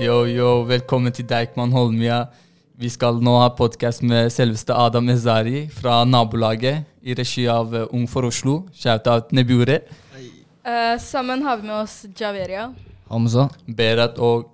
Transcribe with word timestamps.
Yo, 0.00 0.22
yo, 0.24 0.62
velkommen 0.64 1.12
til 1.12 1.26
Deichman 1.28 1.74
Holmia. 1.76 2.22
Vi 2.80 2.88
skal 2.88 3.18
nå 3.20 3.34
ha 3.42 3.50
podkast 3.52 4.00
med 4.00 4.30
selveste 4.32 4.72
Adam 4.72 5.10
Ezari 5.12 5.66
fra 5.76 5.98
nabolaget 6.08 6.86
i 7.04 7.12
regi 7.18 7.44
av 7.52 7.74
eh, 7.76 7.84
Ung 7.92 8.06
for 8.08 8.24
Oslo. 8.24 8.54
Shout-out 8.72 9.34
Nebure. 9.36 9.76
Uh, 10.64 10.96
sammen 11.04 11.44
har 11.44 11.60
vi 11.60 11.68
med 11.68 11.82
oss 11.82 11.98
Javeria. 12.16 12.70
Hamza. 13.10 13.44
Berat 13.68 14.16
og 14.24 14.48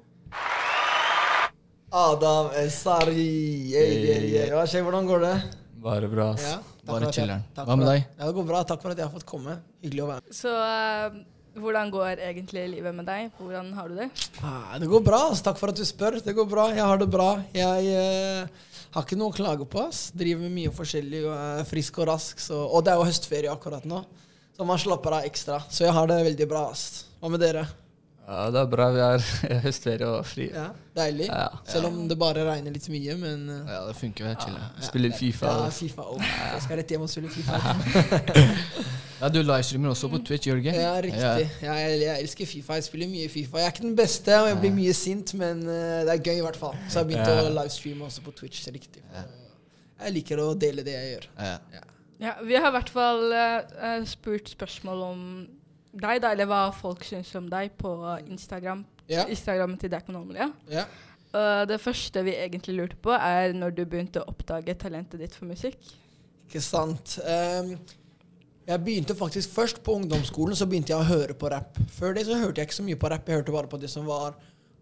Adam 1.95 2.51
Ezari. 2.65 3.29
Hey, 3.71 4.03
hey, 4.03 4.29
hey. 4.33 4.51
Hva 4.51 4.67
skjer? 4.67 4.83
Hvordan 4.83 5.07
går 5.07 5.25
det? 5.29 5.35
Bare 5.87 6.11
bra, 6.11 6.33
ass. 6.35 6.51
Ja, 6.57 6.59
Bare 6.91 7.15
chiller'n. 7.15 7.47
Hva 7.55 7.79
med 7.79 7.87
deg? 7.93 8.03
Ja, 8.19 8.25
Det 8.25 8.35
går 8.41 8.51
bra. 8.51 8.67
Takk 8.67 8.83
for 8.83 8.99
at 8.99 8.99
jeg 8.99 9.07
har 9.07 9.15
fått 9.15 9.31
komme. 9.31 9.61
Hyggelig 9.87 10.09
å 10.09 10.11
være 10.11 10.27
med. 10.27 10.39
Så 10.43 10.59
eh, 10.59 11.23
hvordan 11.61 11.91
går 11.93 12.21
egentlig 12.29 12.65
livet 12.77 12.95
med 12.95 13.07
deg? 13.09 13.31
Hvordan 13.39 13.73
har 13.77 13.89
du 13.89 13.97
det? 13.99 14.09
Ah, 14.45 14.77
det 14.81 14.89
går 14.91 15.03
bra. 15.07 15.23
ass. 15.31 15.43
Takk 15.45 15.59
for 15.61 15.73
at 15.73 15.79
du 15.79 15.85
spør. 15.89 16.19
Det 16.25 16.35
går 16.37 16.49
bra. 16.51 16.69
Jeg 16.75 16.85
har 16.85 17.01
det 17.01 17.09
bra. 17.13 17.31
Jeg 17.57 17.89
eh, 17.97 18.69
har 18.97 19.07
ikke 19.07 19.19
noe 19.21 19.33
å 19.33 19.37
klage 19.37 19.67
på. 19.73 19.87
ass. 19.89 20.11
Driver 20.17 20.45
med 20.47 20.55
mye 20.59 20.75
forskjellig 20.77 21.25
og 21.29 21.35
er 21.39 21.65
frisk 21.69 21.99
og 22.03 22.11
rask. 22.13 22.39
Så, 22.43 22.61
og 22.67 22.85
det 22.87 22.93
er 22.95 23.01
jo 23.01 23.09
høstferie 23.09 23.53
akkurat 23.53 23.85
nå, 23.89 24.03
så 24.57 24.69
man 24.69 24.79
slapper 24.81 25.19
av 25.21 25.27
ekstra. 25.29 25.63
Så 25.71 25.85
jeg 25.89 25.97
har 25.97 26.07
det 26.13 26.21
veldig 26.31 26.49
bra. 26.53 26.69
ass. 26.75 26.87
Hva 27.21 27.33
med 27.33 27.41
dere? 27.45 27.67
Ja, 28.27 28.49
det 28.51 28.59
er 28.59 28.71
bra. 28.73 28.87
Vi 28.91 29.03
har 29.05 29.27
høstferie 29.67 30.07
og 30.11 30.25
fri. 30.27 30.49
Ja, 30.51 30.69
Deilig. 30.97 31.29
Ja. 31.31 31.49
Selv 31.69 31.93
om 31.93 32.01
det 32.11 32.17
bare 32.19 32.43
regner 32.49 32.75
litt 32.75 32.89
mye, 32.91 33.15
men 33.21 33.49
eh, 33.55 33.75
Ja, 33.77 33.85
det 33.87 33.95
funker. 34.01 34.27
Vi 34.27 34.33
er 34.35 34.41
chille. 34.43 34.71
Spiller 34.89 35.15
Fifa. 35.15 35.53
ja. 35.63 35.69
Fifa. 35.71 36.09
Oh, 36.11 36.31
jeg 36.55 36.65
skal 36.67 36.81
rett 36.83 36.91
hjem 36.97 37.07
og 37.07 37.13
spille 37.13 37.31
Fifa. 37.31 37.61
Ja, 39.21 39.29
du 39.33 39.39
livestreamer 39.41 39.89
også 39.95 40.11
på 40.13 40.19
Twitch, 40.29 40.47
Jørgen. 40.51 40.75
Ja, 40.77 40.93
riktig. 41.01 41.21
Ja, 41.63 41.73
jeg, 41.73 42.01
jeg 42.03 42.23
elsker 42.23 42.47
Fifa. 42.47 42.77
Jeg 42.77 42.85
spiller 42.85 43.09
mye 43.09 43.29
Fifa. 43.33 43.59
Jeg 43.63 43.67
er 43.67 43.75
ikke 43.75 43.87
den 43.87 43.97
beste, 43.97 44.35
og 44.43 44.49
jeg 44.51 44.59
blir 44.61 44.75
mye 44.77 44.93
sint, 44.97 45.33
men 45.41 45.63
uh, 45.65 46.05
det 46.05 46.13
er 46.13 46.23
gøy 46.27 46.41
i 46.43 46.45
hvert 46.45 46.59
fall. 46.61 46.77
Så 46.89 46.99
jeg 46.99 47.05
har 47.05 47.11
begynt 47.11 47.31
Ja. 47.33 47.47
å 47.47 47.55
livestreame 47.57 48.05
også 48.11 48.25
på 48.27 48.35
Twitch. 48.43 48.65
Det 48.65 48.73
er 48.75 48.77
riktig. 48.77 49.05
Jeg 49.97 50.13
liker 50.19 50.43
å 50.45 50.51
dele 50.61 50.85
det 50.85 50.93
jeg 50.99 51.15
gjør. 51.15 51.29
Ja. 51.41 51.85
Ja, 52.21 52.33
vi 52.45 52.57
har 52.57 52.69
i 52.71 52.75
hvert 52.77 52.93
fall 52.93 53.33
eh, 53.37 53.75
eh, 53.89 54.05
spurt 54.09 54.49
spørsmål 54.49 55.03
om 55.05 55.25
deg, 55.97 56.21
da, 56.25 56.31
eller 56.33 56.49
hva 56.49 56.61
folk 56.77 57.05
syns 57.05 57.33
om 57.37 57.49
deg 57.53 57.75
på 57.81 57.93
Instagram. 58.25 58.85
Ja. 59.09 59.27
Instagrammen 59.33 59.77
til 59.81 59.93
Deichman 59.93 60.21
Holmlia. 60.21 60.51
Ja. 60.73 60.87
Uh, 61.33 61.65
det 61.69 61.81
første 61.85 62.23
vi 62.25 62.33
egentlig 62.37 62.77
lurte 62.79 62.97
på, 63.05 63.13
er 63.13 63.53
når 63.57 63.75
du 63.77 63.85
begynte 63.85 64.23
å 64.23 64.29
oppdage 64.33 64.77
talentet 64.81 65.21
ditt 65.21 65.37
for 65.37 65.49
musikk. 65.49 65.77
Ikke 66.47 66.63
sant. 66.65 67.19
Ehm, 67.27 67.75
jeg 68.67 68.83
begynte 68.83 69.15
faktisk 69.15 69.53
først 69.55 69.79
på 69.87 69.95
ungdomsskolen, 70.01 70.57
så 70.59 70.67
begynte 70.67 70.91
jeg 70.91 70.99
å 70.99 71.07
høre 71.07 71.35
på 71.39 71.51
rapp. 71.53 71.79
Før 71.95 72.17
det 72.17 72.27
så 72.27 72.39
hørte 72.41 72.61
jeg 72.61 72.69
ikke 72.69 72.79
så 72.81 72.87
mye 72.87 72.99
på 72.99 73.11
rapp. 73.13 73.29
Jeg 73.29 73.41
hørte 73.41 73.55
bare 73.55 73.71
på 73.71 73.79
det 73.79 73.91
som 73.93 74.09
var 74.09 74.35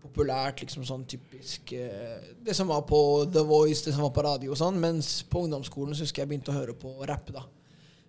populært, 0.04 0.62
liksom 0.64 0.84
sånn 0.84 1.06
typisk 1.08 1.72
eh, 1.72 2.24
Det 2.44 2.52
som 2.56 2.68
var 2.68 2.82
på 2.88 2.98
The 3.32 3.40
Voice, 3.48 3.86
det 3.86 3.94
som 3.94 4.05
var 4.05 4.12
på 4.16 4.24
radio 4.24 4.55
og 4.55 4.60
sånn. 4.60 4.80
Mens 4.80 5.18
på 5.28 5.44
ungdomsskolen 5.44 5.96
så 5.96 6.06
husker 6.06 6.24
jeg 6.24 6.32
begynte 6.32 6.52
å 6.55 6.56
høre 6.56 6.77
på 6.80 6.94
rapp, 7.08 7.28
da. 7.34 7.44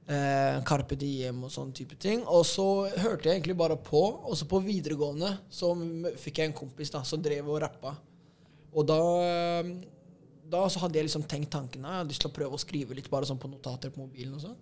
Eh, 0.06 0.62
Carpe 0.68 0.96
Diem 1.00 1.44
og 1.44 1.52
sånn 1.52 1.74
type 1.76 2.00
ting. 2.00 2.24
Og 2.24 2.46
så 2.48 2.68
hørte 2.94 3.28
jeg 3.28 3.40
egentlig 3.40 3.58
bare 3.60 3.76
på. 3.76 4.04
Og 4.24 4.40
så 4.40 4.48
på 4.48 4.62
videregående 4.64 5.34
så 5.52 5.74
fikk 6.22 6.40
jeg 6.40 6.52
en 6.52 6.60
kompis 6.64 6.94
da, 6.94 7.04
som 7.08 7.24
drev 7.24 7.52
og 7.52 7.60
rappa. 7.66 7.98
Og 8.76 8.88
da 8.88 9.02
da 10.46 10.62
så 10.70 10.84
hadde 10.84 11.00
jeg 11.00 11.08
liksom 11.08 11.24
tenkt 11.26 11.50
tanken 11.56 11.82
jeg 11.82 12.00
hadde 12.00 12.12
lyst 12.12 12.22
til 12.22 12.30
å 12.30 12.36
prøve 12.36 12.58
å 12.58 12.62
skrive 12.62 12.94
litt 12.98 13.08
bare 13.10 13.26
sånn 13.26 13.40
på 13.42 13.50
notater 13.50 13.90
på 13.90 14.04
mobilen. 14.04 14.36
og 14.38 14.44
sånn. 14.44 14.58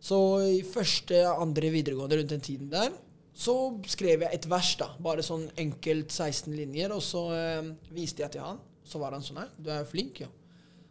Så 0.00 0.18
i 0.48 0.62
første, 0.66 1.22
andre 1.28 1.70
videregående 1.70 2.18
rundt 2.20 2.34
den 2.34 2.40
tiden 2.44 2.70
der, 2.72 2.90
så 3.34 3.54
skrev 3.88 4.24
jeg 4.26 4.34
et 4.34 4.48
vers. 4.50 4.74
da, 4.76 4.90
Bare 5.00 5.22
sånn 5.24 5.46
enkelt 5.56 6.10
16 6.12 6.52
linjer. 6.56 6.92
Og 6.92 7.02
så 7.02 7.22
eh, 7.36 7.70
viste 7.94 8.24
jeg 8.24 8.34
til 8.34 8.44
han. 8.44 8.58
Så 8.84 8.98
var 8.98 9.12
han 9.16 9.22
sånn 9.22 9.38
Nei, 9.40 9.48
du 9.58 9.70
er 9.70 9.86
flink, 9.88 10.20
jo. 10.24 10.28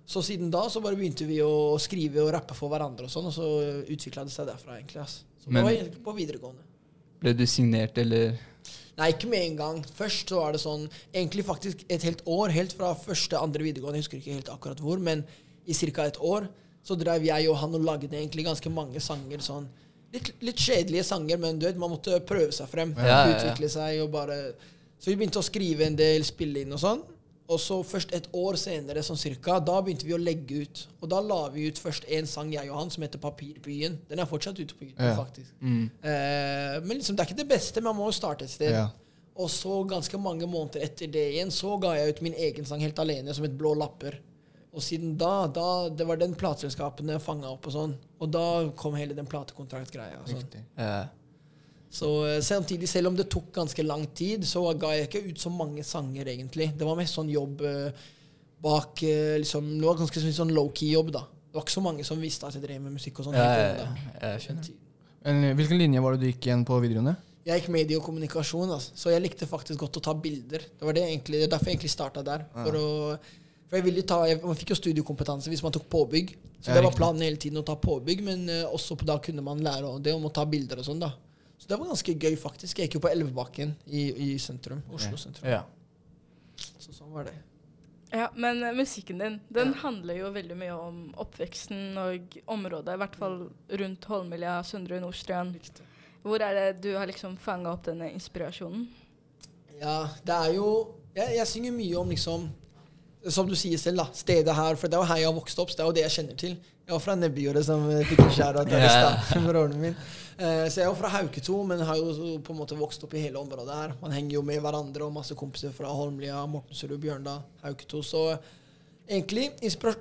Så 0.09 0.23
siden 0.25 0.49
da 0.49 0.63
så 0.69 0.81
bare 0.81 0.97
begynte 0.97 1.27
vi 1.29 1.37
å 1.45 1.77
skrive 1.77 2.23
og 2.23 2.31
rappe 2.33 2.55
for 2.57 2.71
hverandre, 2.71 3.05
og 3.05 3.13
sånn, 3.13 3.27
og 3.29 3.35
så 3.35 3.45
utvikla 3.93 4.23
det 4.25 4.33
seg 4.33 4.47
derfra, 4.49 4.79
egentlig. 4.79 5.03
ass. 5.03 5.23
Så 5.43 5.51
Men- 5.51 5.67
egentlig 5.67 6.03
på 6.03 6.15
videregående. 6.17 6.63
Ble 7.19 7.33
du 7.33 7.45
signert, 7.45 7.97
eller? 7.97 8.39
Nei, 8.97 9.11
ikke 9.13 9.29
med 9.29 9.43
en 9.45 9.55
gang. 9.55 9.83
Først 9.83 10.27
så 10.27 10.41
var 10.41 10.51
det 10.51 10.61
sånn 10.61 10.89
Egentlig 11.13 11.45
faktisk 11.45 11.85
et 11.89 12.01
helt 12.03 12.23
år, 12.25 12.49
helt 12.51 12.73
fra 12.73 12.93
første, 12.95 13.37
andre 13.37 13.63
videregående, 13.63 13.99
jeg 13.99 14.03
husker 14.03 14.17
ikke 14.19 14.33
helt 14.33 14.49
akkurat 14.49 14.81
hvor, 14.83 14.99
men 14.99 15.25
i 15.67 15.73
ca. 15.73 16.03
et 16.05 16.17
år 16.19 16.49
så 16.83 16.95
drev 16.97 17.23
jeg 17.27 17.49
og 17.49 17.57
han 17.61 17.75
og 17.75 17.83
lagde 17.85 18.09
egentlig 18.09 18.45
ganske 18.47 18.69
mange 18.73 18.99
sanger 19.03 19.39
sånn 19.45 19.67
Litt, 20.09 20.31
litt 20.41 20.57
kjedelige 20.57 21.03
sanger, 21.05 21.37
men 21.37 21.59
du 21.61 21.67
vet, 21.67 21.77
man 21.77 21.91
måtte 21.91 22.15
prøve 22.25 22.49
seg 22.51 22.65
frem. 22.71 22.95
Ja. 22.97 23.27
Utvikle 23.29 23.67
seg 23.69 23.99
og 24.01 24.07
bare 24.15 24.55
Så 24.97 25.11
vi 25.11 25.15
begynte 25.19 25.37
å 25.37 25.45
skrive 25.45 25.85
en 25.85 25.95
del, 25.95 26.23
spille 26.25 26.63
inn 26.63 26.73
og 26.73 26.79
sånn. 26.81 27.03
Og 27.49 27.57
så 27.61 27.77
først 27.85 28.11
et 28.13 28.25
år 28.33 28.57
senere, 28.61 29.01
sånn 29.05 29.17
cirka, 29.17 29.59
da 29.61 29.79
begynte 29.81 30.05
vi 30.05 30.13
å 30.13 30.19
legge 30.21 30.63
ut. 30.65 30.81
Og 31.01 31.09
da 31.09 31.19
la 31.21 31.37
vi 31.53 31.67
ut 31.69 31.77
først 31.81 32.05
en 32.17 32.27
sang, 32.29 32.49
jeg 32.53 32.69
og 32.69 32.77
han, 32.77 32.89
som 32.89 33.03
heter 33.05 33.17
'Papirbyen'. 33.21 33.97
Den 34.09 34.19
er 34.19 34.25
fortsatt 34.25 34.59
ute 34.59 34.73
på 34.73 34.85
YouTube, 34.85 35.09
Ja. 35.09 35.15
faktisk. 35.15 35.53
Mm. 35.61 35.89
Eh, 36.03 36.79
men 36.85 36.97
liksom, 36.97 37.15
det 37.15 37.19
er 37.21 37.29
ikke 37.29 37.41
det 37.43 37.47
beste, 37.49 37.81
man 37.81 37.95
må 37.95 38.05
jo 38.05 38.11
starte 38.11 38.43
et 38.43 38.49
sted. 38.49 38.71
Ja. 38.71 38.89
Og 39.35 39.49
så 39.49 39.87
ganske 39.87 40.17
mange 40.19 40.45
måneder 40.45 40.81
etter 40.83 41.07
det 41.07 41.33
igjen, 41.33 41.49
så 41.51 41.79
ga 41.79 41.93
jeg 41.95 42.09
ut 42.09 42.21
min 42.21 42.33
egen 42.33 42.65
sang 42.65 42.81
helt 42.81 42.99
alene, 42.99 43.33
som 43.33 43.43
het 43.43 43.57
Blå 43.57 43.73
lapper. 43.73 44.19
Og 44.69 44.83
siden 44.85 45.15
da, 45.17 45.47
da 45.49 45.89
det 45.89 46.05
var 46.05 46.19
den 46.21 46.35
plateselskapene 46.37 47.17
fanga 47.23 47.49
opp 47.49 47.65
og 47.69 47.73
sånn. 47.73 47.95
Og 48.21 48.29
da 48.29 48.43
kom 48.77 48.97
hele 48.99 49.15
den 49.17 49.29
platekontraktgreia. 49.29 50.19
Sånn. 50.29 50.45
Ja. 50.77 51.07
Så 51.89 52.09
eh, 52.27 52.37
samtidig, 52.45 52.89
selv 52.89 53.09
om 53.09 53.17
det 53.17 53.25
tok 53.33 53.49
ganske 53.55 53.83
lang 53.85 54.05
tid, 54.13 54.45
så 54.45 54.61
ga 54.77 54.93
jeg 54.93 55.07
ikke 55.07 55.23
ut 55.31 55.41
så 55.41 55.49
mange 55.49 55.85
sanger, 55.87 56.29
egentlig. 56.29 56.69
Det 56.77 56.85
var 56.85 56.99
mest 56.99 57.17
sånn 57.17 57.31
jobb 57.33 57.63
eh, 57.65 58.03
bak 58.61 59.01
eh, 59.07 59.39
liksom, 59.41 59.71
Det 59.79 59.87
var 59.87 59.97
ganske 60.03 60.21
sånn- 60.37 60.53
low-key-jobb, 60.53 61.09
da. 61.17 61.23
Det 61.49 61.57
var 61.57 61.65
ikke 61.65 61.77
så 61.79 61.85
mange 61.87 62.05
som 62.05 62.21
visste 62.21 62.45
at 62.45 62.59
jeg 62.59 62.61
drev 62.67 62.83
med 62.83 62.93
musikk 62.99 63.23
og 63.23 63.29
sånn. 63.29 63.39
Ja, 63.39 63.89
jeg 64.21 64.45
skjønner. 64.45 64.69
Men 65.25 65.57
hvilken 65.57 65.81
linje 65.81 66.05
var 66.05 66.13
det 66.13 66.21
du 66.21 66.29
gikk 66.29 66.45
igjen 66.45 66.61
på 66.67 66.77
videregående? 66.79 67.15
Jeg 67.49 67.63
gikk 67.63 67.71
medie 67.73 67.97
og 67.97 68.05
kommunikasjon, 68.05 68.69
altså. 68.75 68.93
så 68.99 69.09
jeg 69.09 69.23
likte 69.23 69.47
faktisk 69.49 69.81
godt 69.81 69.97
å 69.97 70.03
ta 70.05 70.13
bilder. 70.13 70.61
Det 70.77 70.85
var 70.85 70.93
det 70.93 71.07
egentlig, 71.07 71.41
er 71.41 71.49
derfor 71.49 71.71
jeg 71.71 71.79
egentlig 71.79 71.91
starta 71.95 72.21
der. 72.27 72.45
For, 72.53 72.77
å, 72.77 73.47
for 73.69 73.77
jeg 73.77 73.85
ville 73.85 74.01
ta, 74.03 74.19
jeg, 74.27 74.41
Man 74.43 74.57
fikk 74.57 74.71
jo 74.73 74.77
studiekompetanse 74.79 75.49
hvis 75.51 75.61
man 75.63 75.71
tok 75.75 75.85
påbygg. 75.89 76.35
Så 76.59 76.71
Ja, 76.71 76.79
det 76.79 76.83
var 76.87 76.95
planen 76.97 77.21
hele 77.21 77.37
tiden 77.39 77.61
å 77.61 77.65
ta 77.65 77.75
påbygg, 77.79 78.23
men 78.25 78.47
eh, 78.49 78.65
også 78.65 78.97
på, 78.99 79.05
da 79.07 79.19
kunne 79.23 79.43
man 79.45 79.61
lære 79.63 79.93
det 80.03 80.13
om 80.17 80.25
å 80.25 80.31
ta 80.33 80.43
bilder 80.49 80.81
og 80.81 80.85
sånn. 80.89 80.99
da. 80.99 81.11
Så 81.59 81.67
det 81.67 81.77
var 81.79 81.87
ganske 81.91 82.13
gøy, 82.15 82.35
faktisk. 82.39 82.79
Jeg 82.79 82.87
gikk 82.89 82.97
jo 82.99 83.03
på 83.05 83.11
Elvebakken 83.11 83.75
i, 83.87 84.07
i 84.33 84.37
sentrum. 84.39 84.81
Oslo 84.91 85.11
Ja. 85.15 85.21
sentrum. 85.21 85.49
Ja. 85.51 85.61
Så 86.79 86.91
sånn 86.95 87.11
var 87.13 87.25
det. 87.29 87.33
Ja, 88.11 88.29
Men 88.33 88.63
eh, 88.63 88.73
musikken 88.73 89.19
din 89.21 89.39
den 89.53 89.73
handler 89.83 90.17
jo 90.17 90.31
veldig 90.33 90.55
mye 90.57 90.73
om 90.73 91.01
oppveksten 91.21 91.97
og 92.01 92.39
området, 92.49 92.95
i 92.95 93.01
hvert 93.03 93.15
fall 93.19 93.35
rundt 93.69 94.05
Holmlia, 94.09 94.63
Søndre 94.65 94.99
Nordstrand. 95.03 95.59
Hvor 96.23 96.41
er 96.41 96.55
det 96.57 96.81
du 96.81 96.95
har 96.97 97.05
liksom 97.07 97.37
fanga 97.37 97.71
opp 97.71 97.85
denne 97.85 98.09
inspirasjonen? 98.11 98.87
Ja, 99.79 100.09
det 100.25 100.35
er 100.35 100.53
jo 100.57 100.65
Jeg, 101.15 101.37
jeg 101.37 101.47
synger 101.47 101.71
mye 101.73 101.95
om 102.01 102.09
liksom 102.11 102.49
Som 103.27 103.49
du 103.49 103.55
sier 103.59 103.79
selv, 103.81 103.99
da. 103.99 104.07
Stedet 104.15 104.55
her. 104.55 104.77
For 104.79 104.87
det 104.87 104.95
er 104.95 105.03
jo 105.03 105.09
her 105.09 105.21
jeg 105.23 105.27
har 105.27 105.35
vokst 105.35 105.59
opp. 105.59 105.71
Så 105.71 105.79
det 105.79 105.83
er 105.83 105.89
jo 105.89 105.97
det 105.97 106.05
jeg 106.05 106.15
kjenner 106.15 106.39
til. 106.39 106.55
Jeg 106.89 106.95
var 106.95 107.03
fra 107.03 107.13
Nebbjordet, 107.19 107.65
som 107.67 107.83
eh, 107.91 108.05
fikk 108.07 108.23
en 108.23 108.31
skjær 108.33 108.61
av 108.61 108.69
broren 109.49 109.75
min. 109.77 109.97
Eh, 110.39 110.63
så 110.71 110.79
jeg 110.79 110.85
er 110.85 110.87
jo 110.87 110.95
fra 110.97 111.11
Hauketo, 111.13 111.57
men 111.67 111.83
har 111.85 111.99
jo 111.99 112.39
på 112.41 112.55
en 112.55 112.57
måte 112.61 112.77
vokst 112.79 113.03
opp 113.05 113.13
i 113.13 113.25
hele 113.25 113.37
området 113.41 113.75
her. 113.75 113.93
Man 114.01 114.15
henger 114.15 114.39
jo 114.39 114.45
med 114.47 114.63
hverandre 114.63 115.05
og 115.05 115.13
masse 115.13 115.35
kompiser 115.37 115.75
fra 115.75 115.91
Holmlia, 115.93 116.39
Mortensrud, 116.49 116.95
Bjørndal, 117.03 117.43
Hauketo. 117.61 118.01
Så 118.01 118.23
egentlig 119.09 119.49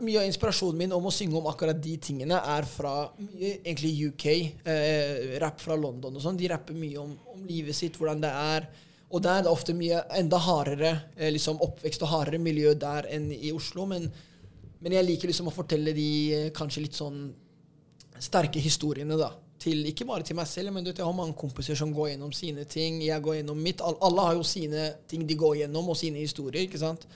mye 0.04 0.22
av 0.22 0.28
inspirasjonen 0.28 0.78
min 0.84 0.94
om 0.94 1.10
å 1.10 1.12
synge 1.12 1.36
om 1.40 1.48
akkurat 1.50 1.76
de 1.82 1.96
tingene 2.00 2.38
er 2.54 2.68
fra 2.70 2.94
egentlig 3.40 3.92
UK. 4.12 4.26
Eh, 4.62 5.38
rapp 5.42 5.60
fra 5.64 5.76
London 5.76 6.14
og 6.14 6.22
sånn. 6.22 6.38
De 6.38 6.52
rapper 6.54 6.76
mye 6.76 7.02
om, 7.02 7.16
om 7.34 7.44
livet 7.48 7.76
sitt, 7.76 7.98
hvordan 7.98 8.22
det 8.22 8.32
er. 8.32 8.68
Og 9.08 9.22
der 9.24 9.38
er 9.38 9.44
det 9.46 9.52
ofte 9.52 9.74
mye 9.76 10.02
enda 10.18 10.40
hardere 10.44 10.92
eh, 11.16 11.30
liksom 11.32 11.60
oppvekst 11.64 12.02
og 12.04 12.10
hardere 12.12 12.40
miljø 12.42 12.74
der 12.76 13.08
enn 13.14 13.30
i 13.32 13.52
Oslo. 13.56 13.86
Men, 13.88 14.08
men 14.84 14.96
jeg 14.98 15.06
liker 15.06 15.30
liksom 15.30 15.48
å 15.48 15.54
fortelle 15.54 15.94
de 15.96 16.08
eh, 16.36 16.48
kanskje 16.56 16.84
litt 16.84 16.98
sånn 16.98 17.22
sterke 18.20 18.60
historiene, 18.60 19.16
da. 19.16 19.32
Til, 19.58 19.80
ikke 19.90 20.06
bare 20.06 20.22
til 20.26 20.36
meg 20.38 20.46
selv, 20.46 20.70
men 20.70 20.84
du 20.84 20.92
vet, 20.92 21.00
jeg 21.00 21.06
har 21.08 21.16
mange 21.16 21.34
kompiser 21.38 21.78
som 21.78 21.90
går 21.94 22.12
gjennom 22.12 22.34
sine 22.36 22.66
ting. 22.70 23.00
Jeg 23.02 23.22
går 23.24 23.40
gjennom 23.40 23.58
mitt. 23.58 23.80
Alle 23.82 24.26
har 24.28 24.36
jo 24.38 24.44
sine 24.46 24.84
ting 25.10 25.24
de 25.26 25.38
går 25.38 25.64
gjennom, 25.64 25.88
og 25.90 25.98
sine 25.98 26.20
historier. 26.22 26.62
ikke 26.62 26.78
sant? 26.78 27.08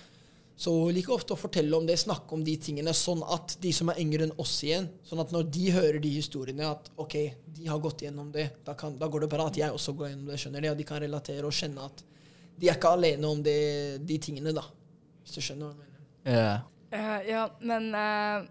Så 0.56 0.72
like 0.84 0.94
liker 0.98 1.14
ofte 1.16 1.34
å 1.34 1.40
fortelle 1.40 1.76
om 1.76 1.86
det, 1.88 1.96
snakke 1.98 2.36
om 2.36 2.42
de 2.44 2.54
tingene, 2.60 2.92
sånn 2.94 3.22
at 3.34 3.56
de 3.62 3.72
som 3.74 3.88
er 3.90 4.00
yngre 4.02 4.28
enn 4.28 4.34
oss 4.42 4.58
igjen, 4.66 4.88
sånn 5.06 5.22
at 5.22 5.32
når 5.34 5.48
de 5.54 5.70
hører 5.74 5.98
de 6.02 6.12
historiene, 6.12 6.68
at 6.68 6.90
ok, 7.00 7.16
de 7.56 7.68
har 7.70 7.80
gått 7.82 8.04
gjennom 8.04 8.28
det, 8.34 8.48
da, 8.66 8.76
kan, 8.78 8.98
da 9.00 9.08
går 9.10 9.24
det 9.24 9.30
bra 9.32 9.48
at 9.48 9.58
jeg 9.58 9.74
også 9.74 9.96
går 9.98 10.12
gjennom 10.12 10.30
det, 10.30 10.38
skjønner 10.42 10.64
de, 10.64 10.72
og 10.74 10.78
de 10.78 10.88
kan 10.88 11.02
relatere 11.02 11.48
og 11.48 11.56
kjenne 11.56 11.88
at 11.88 12.04
de 12.62 12.68
er 12.68 12.76
ikke 12.76 12.92
alene 12.94 13.30
om 13.32 13.40
det, 13.42 13.58
de 14.06 14.18
tingene, 14.22 14.52
da. 14.54 14.64
Hvis 15.22 15.38
du 15.38 15.44
skjønner 15.46 15.70
hva 15.70 15.72
jeg 15.72 15.80
mener. 15.80 16.02
Ja. 16.36 16.52
Uh, 16.92 17.20
ja, 17.26 17.44
men 17.64 17.88
uh, 17.96 18.44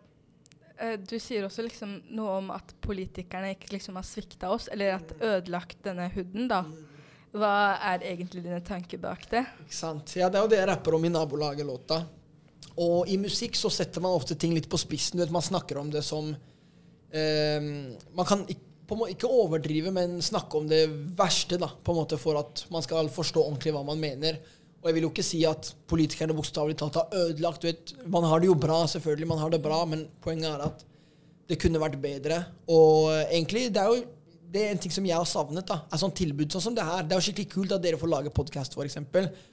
eh, 0.82 0.96
du 1.00 1.16
sier 1.22 1.46
også 1.46 1.64
liksom 1.68 2.00
noe 2.18 2.40
om 2.42 2.50
at 2.56 2.74
politikerne 2.84 3.54
ikke 3.54 3.76
liksom 3.76 4.00
har 4.00 4.08
svikta 4.08 4.50
oss, 4.52 4.68
eller 4.74 4.98
at 4.98 5.14
ødelagt 5.22 5.84
denne 5.86 6.10
huden, 6.16 6.50
da. 6.52 6.66
Hva 7.32 7.52
er 7.94 8.04
egentlig 8.10 8.44
dine 8.44 8.60
tanker 8.66 9.00
bak 9.00 9.24
det? 9.32 9.46
Ikke 9.64 9.76
sant? 9.78 10.16
Ja, 10.20 10.28
det 10.28 10.40
er 10.40 10.44
jo 10.46 10.52
det 10.52 10.60
jeg 10.60 10.68
rapper 10.68 10.98
om 10.98 11.06
i 11.08 11.12
nabolaget-låta. 11.14 12.02
Og 12.82 13.08
i 13.12 13.18
musikk 13.20 13.56
så 13.60 13.72
setter 13.72 14.04
man 14.04 14.16
ofte 14.16 14.36
ting 14.40 14.56
litt 14.56 14.68
på 14.72 14.80
spissen. 14.80 15.20
Du 15.20 15.24
vet, 15.24 15.34
Man 15.34 15.46
snakker 15.46 15.80
om 15.80 15.92
det 15.92 16.04
som 16.08 16.32
eh, 16.32 17.62
Man 18.16 18.28
kan 18.28 18.44
ikke, 18.52 18.68
ikke 19.14 19.32
overdrive, 19.32 19.94
men 19.96 20.20
snakke 20.24 20.60
om 20.60 20.68
det 20.68 20.84
verste 21.16 21.60
da, 21.62 21.70
på 21.72 21.94
en 21.94 22.02
måte 22.02 22.20
for 22.20 22.40
at 22.42 22.66
man 22.74 22.84
skal 22.84 23.08
forstå 23.12 23.46
ordentlig 23.46 23.76
hva 23.78 23.86
man 23.88 24.02
mener. 24.02 24.42
Og 24.82 24.90
jeg 24.90 24.98
vil 24.98 25.06
jo 25.06 25.12
ikke 25.14 25.26
si 25.26 25.44
at 25.48 25.72
politikerne 25.88 26.36
bokstavelig 26.36 26.76
talt 26.82 26.98
har 27.00 27.12
ødelagt. 27.16 27.62
Du 27.62 27.70
vet, 27.70 27.94
Man 28.12 28.28
har 28.28 28.42
det 28.42 28.50
jo 28.50 28.58
bra, 28.60 28.84
selvfølgelig, 28.92 29.30
man 29.30 29.40
har 29.40 29.54
det 29.54 29.62
bra, 29.64 29.86
men 29.86 30.08
poenget 30.24 30.52
er 30.52 30.66
at 30.68 30.84
det 31.48 31.60
kunne 31.62 31.80
vært 31.80 32.00
bedre. 32.02 32.44
Og 32.72 33.12
egentlig, 33.30 33.70
det 33.72 33.80
er 33.80 33.92
jo 33.92 34.04
det 34.52 34.66
er 34.66 34.74
en 34.74 34.82
ting 34.84 34.92
som 34.92 35.06
jeg 35.08 35.16
har 35.16 35.28
savnet. 35.30 35.68
da, 35.68 35.82
er 35.88 36.02
sånn 36.02 36.14
tilbud 36.16 36.52
sånn 36.52 36.66
som 36.66 36.76
det 36.76 36.84
her. 36.84 37.06
Det 37.08 37.16
er 37.16 37.22
jo 37.22 37.28
skikkelig 37.30 37.52
kult 37.54 37.76
at 37.76 37.84
dere 37.84 38.00
får 38.00 38.12
lage 38.12 38.34
podkast, 38.36 38.76
f.eks. 38.76 38.98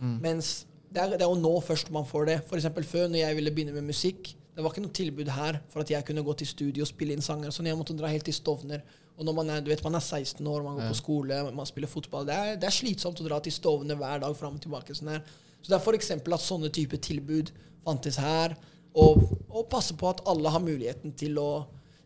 Mm. 0.00 0.16
Mens 0.24 0.52
det 0.88 1.02
er, 1.02 1.12
det 1.14 1.22
er, 1.22 1.28
jo 1.28 1.38
nå 1.38 1.52
først 1.62 1.92
man 1.94 2.06
får 2.08 2.30
det. 2.30 2.36
For 2.48 2.58
eksempel 2.58 2.86
før, 2.88 3.06
når 3.12 3.22
jeg 3.22 3.38
ville 3.38 3.52
begynne 3.54 3.76
med 3.76 3.86
musikk, 3.92 4.32
det 4.56 4.64
var 4.64 4.74
ikke 4.74 4.82
noe 4.82 4.96
tilbud 4.98 5.28
her 5.30 5.60
for 5.70 5.84
at 5.84 5.92
jeg 5.92 6.06
kunne 6.08 6.24
gå 6.26 6.34
til 6.40 6.48
studio 6.50 6.82
og 6.82 6.90
spille 6.90 7.14
inn 7.14 7.22
sanger. 7.22 7.52
sånn 7.54 7.68
Jeg 7.70 7.78
måtte 7.78 7.94
dra 7.94 8.10
helt 8.10 8.26
til 8.26 8.34
Stovner. 8.34 8.82
Og 9.18 9.26
når 9.26 9.36
man 9.36 9.52
er, 9.54 9.62
du 9.62 9.70
vet, 9.70 9.84
man 9.86 9.98
er 9.98 10.02
16 10.02 10.42
år, 10.42 10.64
man 10.66 10.80
går 10.80 10.90
på 10.90 10.98
skole, 10.98 11.38
man 11.54 11.66
spiller 11.66 11.90
fotball 11.90 12.26
Det 12.26 12.34
er, 12.34 12.58
det 12.58 12.66
er 12.66 12.74
slitsomt 12.74 13.22
å 13.22 13.26
dra 13.26 13.38
til 13.42 13.54
Stovner 13.54 13.98
hver 13.98 14.24
dag 14.24 14.34
fram 14.38 14.58
og 14.58 14.64
tilbake. 14.64 14.96
sånn 14.98 15.12
her. 15.14 15.22
Så 15.62 15.70
det 15.70 15.78
er 15.78 15.84
f.eks. 15.84 16.10
at 16.18 16.42
sånne 16.42 16.72
type 16.74 16.98
tilbud 17.06 17.52
fantes 17.86 18.18
her. 18.18 18.56
Og, 18.98 19.28
og 19.46 19.68
passe 19.70 19.94
på 19.94 20.10
at 20.10 20.24
alle 20.26 20.50
har 20.50 20.64
muligheten 20.64 21.14
til 21.18 21.38
å 21.38 21.50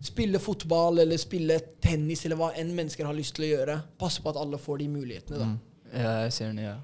spille 0.03 0.39
fotball 0.43 0.99
eller 1.05 1.21
spille 1.21 1.59
tennis 1.83 2.25
eller 2.27 2.39
hva 2.41 2.51
enn 2.59 2.73
mennesker 2.75 3.07
har 3.07 3.15
lyst 3.17 3.37
til 3.37 3.47
å 3.47 3.53
gjøre. 3.53 3.77
Passe 4.01 4.23
på 4.23 4.33
at 4.33 4.41
alle 4.41 4.59
får 4.59 4.83
de 4.83 4.89
mulighetene. 4.91 5.39
da. 5.39 5.51
Mm. 5.53 5.61
Ja, 5.93 6.13
jeg 6.25 6.33
ser 6.35 6.51
den, 6.51 6.63
ja. 6.65 6.77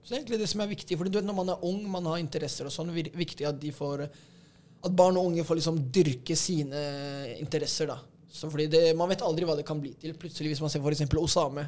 Så 0.00 0.12
det 0.12 0.16
er 0.16 0.20
egentlig 0.22 0.40
det 0.40 0.50
som 0.50 0.62
er 0.64 0.70
viktig. 0.70 0.96
For 0.96 1.06
du 1.06 1.18
vet, 1.18 1.26
når 1.26 1.36
man 1.36 1.52
er 1.52 1.64
ung, 1.66 1.82
man 1.90 2.08
har 2.08 2.22
interesser 2.22 2.66
og 2.66 2.74
sånn, 2.74 2.92
viktig 2.94 3.46
at 3.46 3.60
de 3.60 3.72
får 3.74 4.06
at 4.80 4.94
barn 4.96 5.18
og 5.20 5.28
unge 5.28 5.44
får 5.44 5.60
liksom 5.60 5.82
dyrke 5.92 6.36
sine 6.38 6.80
interesser. 7.36 7.90
da. 7.90 7.98
Så 8.30 8.46
fordi 8.50 8.68
det, 8.70 8.80
Man 8.96 9.08
vet 9.10 9.22
aldri 9.26 9.46
hva 9.48 9.56
det 9.58 9.64
kan 9.66 9.80
bli 9.82 9.90
til. 9.98 10.14
Plutselig 10.14 10.52
Hvis 10.52 10.60
man 10.62 10.70
ser 10.70 10.84
f.eks. 10.84 11.02
Osame 11.18 11.64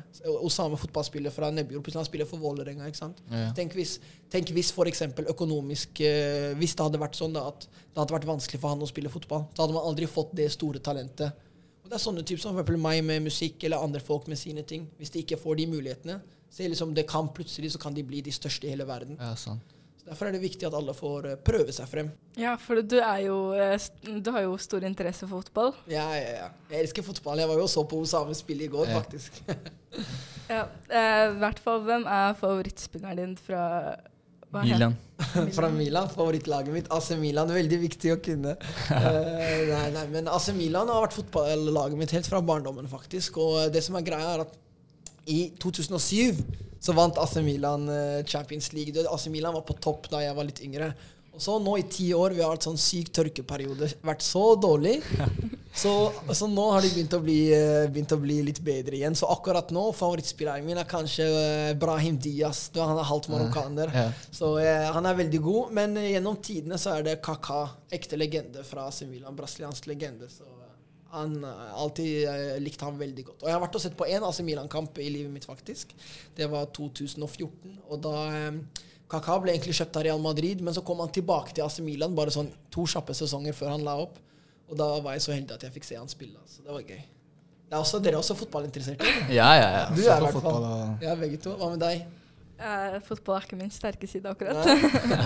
Osame 0.46 0.78
fotballspiller 0.78 1.34
fra 1.34 1.50
Nebbjord. 1.50 1.82
Plutselig 1.82 2.04
han 2.04 2.10
spiller 2.10 2.28
for 2.30 2.42
Vålerenga. 2.42 2.86
ikke 2.86 3.00
sant? 3.00 3.22
Ja. 3.30 3.48
Tenk 3.56 3.74
hvis, 3.78 3.96
tenk 4.30 4.52
hvis 4.54 4.70
f.eks. 4.70 5.02
økonomisk 5.34 6.04
uh, 6.06 6.52
Hvis 6.60 6.76
det 6.78 6.86
hadde 6.86 7.02
vært 7.02 7.18
sånn 7.18 7.34
da, 7.34 7.48
at 7.50 7.66
det 7.66 7.98
hadde 7.98 8.14
vært 8.14 8.28
vanskelig 8.30 8.62
for 8.62 8.74
han 8.74 8.84
å 8.84 8.90
spille 8.90 9.10
fotball, 9.12 9.48
så 9.52 9.64
hadde 9.64 9.76
man 9.76 9.88
aldri 9.90 10.06
fått 10.10 10.36
det 10.38 10.46
store 10.54 10.80
talentet. 10.84 11.34
Og 11.82 11.90
Det 11.90 11.98
er 11.98 12.04
sånne 12.06 12.22
typer 12.22 12.44
som 12.44 12.56
for 12.56 12.78
meg 12.86 13.02
med 13.04 13.26
musikk 13.26 13.66
eller 13.66 13.82
andre 13.82 14.00
folk 14.00 14.30
med 14.30 14.38
sine 14.38 14.62
ting. 14.62 14.86
Hvis 15.00 15.10
de 15.12 15.24
ikke 15.26 15.40
får 15.42 15.58
de 15.58 15.66
mulighetene, 15.74 16.20
så 16.52 16.68
liksom 16.68 16.94
det 16.94 17.08
kan 17.10 17.28
plutselig 17.34 17.72
så 17.74 17.80
kan 17.82 17.94
de 17.96 18.04
bli 18.06 18.22
de 18.22 18.32
største 18.32 18.68
i 18.68 18.72
hele 18.74 18.86
verden. 18.86 19.18
Ja, 19.18 19.34
sant. 19.40 19.74
Derfor 20.02 20.26
er 20.28 20.34
det 20.34 20.42
viktig 20.42 20.66
at 20.66 20.74
alle 20.74 20.94
får 20.98 21.26
eh, 21.30 21.40
prøve 21.46 21.72
seg 21.74 21.86
frem. 21.86 22.08
Ja, 22.38 22.56
for 22.58 22.82
du, 22.82 22.96
jo, 23.22 23.36
eh, 23.54 23.88
du 24.02 24.30
har 24.34 24.46
jo 24.48 24.56
stor 24.58 24.82
interesse 24.86 25.28
for 25.28 25.44
fotball. 25.44 25.76
Ja, 25.90 26.08
ja, 26.18 26.32
ja. 26.40 26.48
Jeg 26.72 26.88
elsker 26.88 27.06
fotball. 27.06 27.38
Jeg 27.38 27.50
var 27.50 27.60
jo 27.60 27.66
og 27.68 27.70
så 27.70 27.84
på 27.86 28.00
Osame 28.02 28.34
spille 28.34 28.66
i 28.66 28.72
går, 28.72 28.90
ja. 28.90 28.98
faktisk. 28.98 29.38
ja, 30.54 30.64
eh, 30.90 31.36
hvert 31.38 31.62
fall, 31.62 31.84
hvem 31.86 32.08
er 32.10 32.34
favorittspilleren 32.40 33.22
din 33.22 33.36
fra 33.38 33.62
Milan. 34.52 34.98
fra 35.54 35.70
Milan, 35.72 36.10
Favorittlaget 36.10 36.74
mitt. 36.74 36.90
AC 36.92 37.14
Milan. 37.16 37.54
Veldig 37.54 37.78
viktig 37.86 38.12
å 38.12 38.18
kunne. 38.20 38.56
uh, 38.58 38.98
nei, 39.70 39.86
nei, 39.94 40.04
men 40.12 40.28
AC 40.28 40.50
Milan 40.56 40.90
har 40.92 41.06
vært 41.06 41.16
fotballaget 41.16 42.02
mitt 42.02 42.12
helt 42.18 42.28
fra 42.28 42.42
barndommen, 42.44 42.90
faktisk. 42.90 43.38
Og 43.40 43.70
det 43.72 43.84
som 43.86 43.96
er 43.96 44.04
greia, 44.10 44.34
er 44.34 44.44
at 44.48 44.58
i 45.30 45.46
2007 45.62 46.42
så 46.82 46.94
vant 46.96 47.18
AC 47.22 47.38
Milan 47.46 47.86
uh, 47.88 48.24
Champions 48.26 48.72
League. 48.72 49.06
AC 49.08 49.26
Milan 49.30 49.54
var 49.54 49.62
på 49.66 49.78
topp 49.78 50.10
da 50.10 50.22
jeg 50.24 50.34
var 50.34 50.48
litt 50.48 50.62
yngre. 50.66 50.92
Og 51.32 51.40
så 51.40 51.54
nå 51.62 51.78
i 51.78 51.84
ti 51.88 52.10
år, 52.12 52.34
vi 52.36 52.42
har 52.42 52.50
hatt 52.52 52.66
sånn 52.66 52.80
syk 52.80 53.12
tørkeperiode, 53.14 53.88
vært 54.04 54.24
så 54.26 54.52
dårlig. 54.60 54.98
Så, 55.72 55.88
så, 56.36 56.44
nå 56.52 56.66
har 56.68 56.84
de 56.84 56.90
begynt 56.92 57.14
å, 57.16 57.18
bli, 57.24 57.36
uh, 57.56 57.86
begynt 57.88 58.10
å, 58.12 58.18
bli, 58.20 58.34
litt 58.44 58.58
bedre 58.60 58.98
igjen. 58.98 59.14
Så 59.16 59.24
akkurat 59.32 59.70
nå, 59.72 59.86
favorittspilleren 59.96 60.66
min 60.66 60.76
er 60.76 60.84
kanskje 60.84 61.24
uh, 61.24 61.70
Brahim 61.80 62.18
Diaz. 62.20 62.66
Han 62.76 63.00
er 63.00 63.08
halvt 63.08 63.30
marokkaner. 63.32 63.94
Ja. 63.96 64.02
Så 64.36 64.50
han 64.60 65.08
er 65.08 65.16
veldig 65.22 65.40
god. 65.40 65.72
Men 65.80 65.96
gjennom 65.96 66.36
tidene 66.44 66.76
så 66.76 66.98
er 66.98 67.06
det 67.08 67.22
Kaka, 67.24 67.62
ekte 67.88 68.20
legende 68.20 68.66
fra 68.68 68.90
Milan. 69.08 69.32
Brasiliansk 69.38 69.88
legende. 69.88 70.28
Så 70.28 70.44
han 71.12 71.44
eh, 71.44 71.74
alltid 71.74 72.28
uh, 72.28 72.54
likt 72.62 72.80
ham 72.80 72.96
veldig 73.00 73.24
godt. 73.26 73.42
Og 73.42 73.50
jeg 73.50 73.56
har 73.56 73.62
vært 73.62 73.76
og 73.76 73.84
sett 73.84 73.96
på 73.98 74.08
én 74.08 74.24
AC 74.24 74.40
Milan-kamp 74.46 75.00
i 75.02 75.10
livet 75.12 75.32
mitt, 75.32 75.46
faktisk. 75.48 75.92
Det 76.36 76.48
var 76.48 76.70
2014. 76.72 77.76
Og 77.92 78.00
da 78.04 78.16
um, 78.48 78.62
Kaka 79.12 79.36
ble 79.42 79.52
egentlig 79.52 79.76
kjøpt 79.76 79.98
av 80.00 80.06
Real 80.06 80.22
Madrid, 80.24 80.62
men 80.64 80.72
så 80.72 80.84
kom 80.86 81.02
han 81.04 81.12
tilbake 81.12 81.52
til 81.52 81.66
AC 81.66 81.82
Milan 81.84 82.16
bare 82.16 82.32
sånn 82.32 82.48
to 82.72 82.86
kjappe 82.88 83.16
sesonger 83.16 83.56
før 83.56 83.74
han 83.74 83.84
la 83.84 83.98
opp. 84.06 84.16
Og 84.72 84.78
da 84.80 84.88
var 85.04 85.18
jeg 85.18 85.26
så 85.26 85.34
heldig 85.34 85.58
at 85.58 85.66
jeg 85.68 85.74
fikk 85.74 85.90
se 85.90 86.00
han 86.00 86.08
spille. 86.08 86.40
Så 86.48 86.64
det 86.64 86.72
var 86.72 86.80
gøy. 86.80 87.02
Det 87.68 87.76
er 87.76 87.84
også, 87.84 88.00
dere 88.04 88.16
er 88.16 88.22
også 88.22 88.36
fotballinteresserte? 88.36 89.12
Ja, 89.32 89.52
ja, 89.56 89.68
ja. 89.76 89.84
Du 89.92 90.00
er 90.00 90.16
i 90.16 90.26
hvert 90.26 90.42
fall. 90.44 90.66
Ja, 91.04 91.16
begge 91.20 91.40
to. 91.44 91.54
Hva 91.60 91.70
med 91.74 91.84
deg? 91.84 92.06
Uh, 92.62 92.98
fotball 93.04 93.36
er 93.36 93.46
ikke 93.48 93.58
min 93.58 93.72
sterke 93.74 94.08
side, 94.08 94.32
akkurat. 94.32 94.64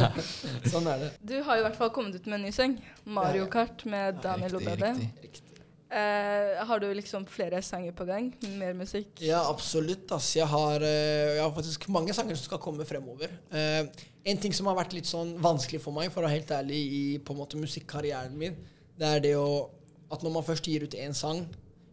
sånn 0.73 0.87
er 0.91 1.03
det. 1.05 1.11
Du 1.23 1.37
har 1.47 1.61
i 1.61 1.67
hvert 1.67 1.79
fall 1.79 1.94
kommet 1.94 2.17
ut 2.17 2.27
med 2.27 2.41
en 2.41 2.47
ny 2.49 2.55
seng. 2.55 2.79
Mario 3.05 3.47
Kart 3.53 3.87
med 3.87 4.23
Daniel 4.25 4.59
Obede. 4.59 4.97
Riktig. 5.23 5.45
Uh, 5.87 6.67
har 6.67 6.81
du 6.83 6.88
liksom 6.94 7.23
flere 7.31 7.61
sanger 7.62 7.93
på 7.94 8.05
gang? 8.09 8.33
Mer 8.59 8.75
musikk? 8.75 9.21
Ja, 9.23 9.44
absolutt. 9.47 10.11
Ass. 10.12 10.33
Jeg, 10.35 10.49
har, 10.50 10.83
uh, 10.83 11.37
jeg 11.37 11.43
har 11.43 11.53
faktisk 11.55 11.87
mange 11.94 12.15
sanger 12.17 12.35
som 12.35 12.49
skal 12.49 12.61
komme 12.62 12.87
fremover. 12.88 13.31
Uh, 13.55 13.87
en 14.27 14.41
ting 14.43 14.55
som 14.56 14.67
har 14.67 14.79
vært 14.81 14.97
litt 14.97 15.06
sånn 15.06 15.37
vanskelig 15.43 15.79
for 15.85 15.94
meg, 15.94 16.11
for 16.11 16.25
å 16.25 16.27
være 16.27 16.41
helt 16.41 16.50
ærlig, 16.56 16.81
i 16.83 17.03
på 17.23 17.37
en 17.37 17.41
måte 17.44 17.61
musikkarrieren 17.61 18.35
min, 18.38 18.59
det 18.99 19.12
er 19.12 19.25
det 19.29 19.35
å 19.38 19.71
At 20.06 20.23
når 20.23 20.33
man 20.37 20.44
først 20.47 20.67
gir 20.71 20.85
ut 20.87 20.94
én 20.94 21.15
sang, 21.15 21.41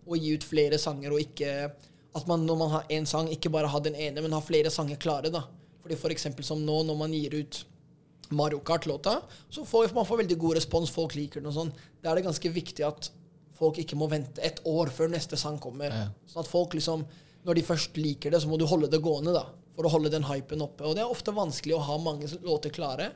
og 0.06 0.18
gir 0.18 0.38
ut 0.38 0.46
flere 0.46 0.78
sanger, 0.78 1.14
og 1.14 1.22
ikke 1.22 1.72
At 2.14 2.28
man 2.30 2.46
når 2.46 2.58
man 2.58 2.70
har 2.70 2.92
én 2.94 3.06
sang, 3.10 3.30
ikke 3.30 3.50
bare 3.50 3.70
har 3.70 3.82
den 3.82 3.96
ene, 3.96 4.22
men 4.22 4.34
har 4.34 4.42
flere 4.46 4.70
sanger 4.70 4.98
klare, 5.02 5.30
da. 5.34 5.48
Fordi 5.82 5.98
for 5.98 6.14
eksempel 6.14 6.46
som 6.46 6.62
nå, 6.62 6.84
når 6.86 6.98
man 6.98 7.14
gir 7.14 7.34
ut 7.34 7.66
Mario 8.34 8.60
Kart-låta, 8.66 9.20
så 9.50 9.66
får 9.66 9.94
man 9.94 10.06
får 10.06 10.22
veldig 10.24 10.38
god 10.38 10.58
respons, 10.58 10.94
folk 10.94 11.16
liker 11.18 11.42
den 11.42 11.50
og 11.50 11.58
sånn. 11.58 11.74
Da 12.02 12.12
er 12.12 12.20
det 12.20 12.26
ganske 12.30 12.50
viktig 12.54 12.86
at 12.86 13.10
folk 13.58 13.80
ikke 13.84 13.98
må 14.00 14.08
vente 14.12 14.42
et 14.46 14.62
år 14.70 14.92
før 14.94 15.12
neste 15.14 15.38
sang 15.40 15.60
kommer. 15.62 15.94
Ja. 15.94 16.08
Sånn 16.30 16.44
at 16.46 16.52
folk 16.52 16.74
liksom, 16.78 17.06
når 17.46 17.60
de 17.60 17.68
først 17.68 18.00
liker 18.00 18.34
det, 18.34 18.42
så 18.44 18.50
må 18.52 18.58
du 18.60 18.66
holde 18.70 18.90
det 18.92 19.02
gående 19.04 19.36
da, 19.36 19.46
for 19.76 19.88
å 19.88 19.94
holde 19.94 20.12
den 20.14 20.26
hypen 20.30 20.64
oppe. 20.66 20.86
Og 20.88 20.98
det 20.98 21.06
er 21.06 21.12
ofte 21.14 21.36
vanskelig 21.36 21.78
å 21.78 21.86
ha 21.86 22.00
mange 22.02 22.30
låter 22.46 22.74
klare. 22.74 23.12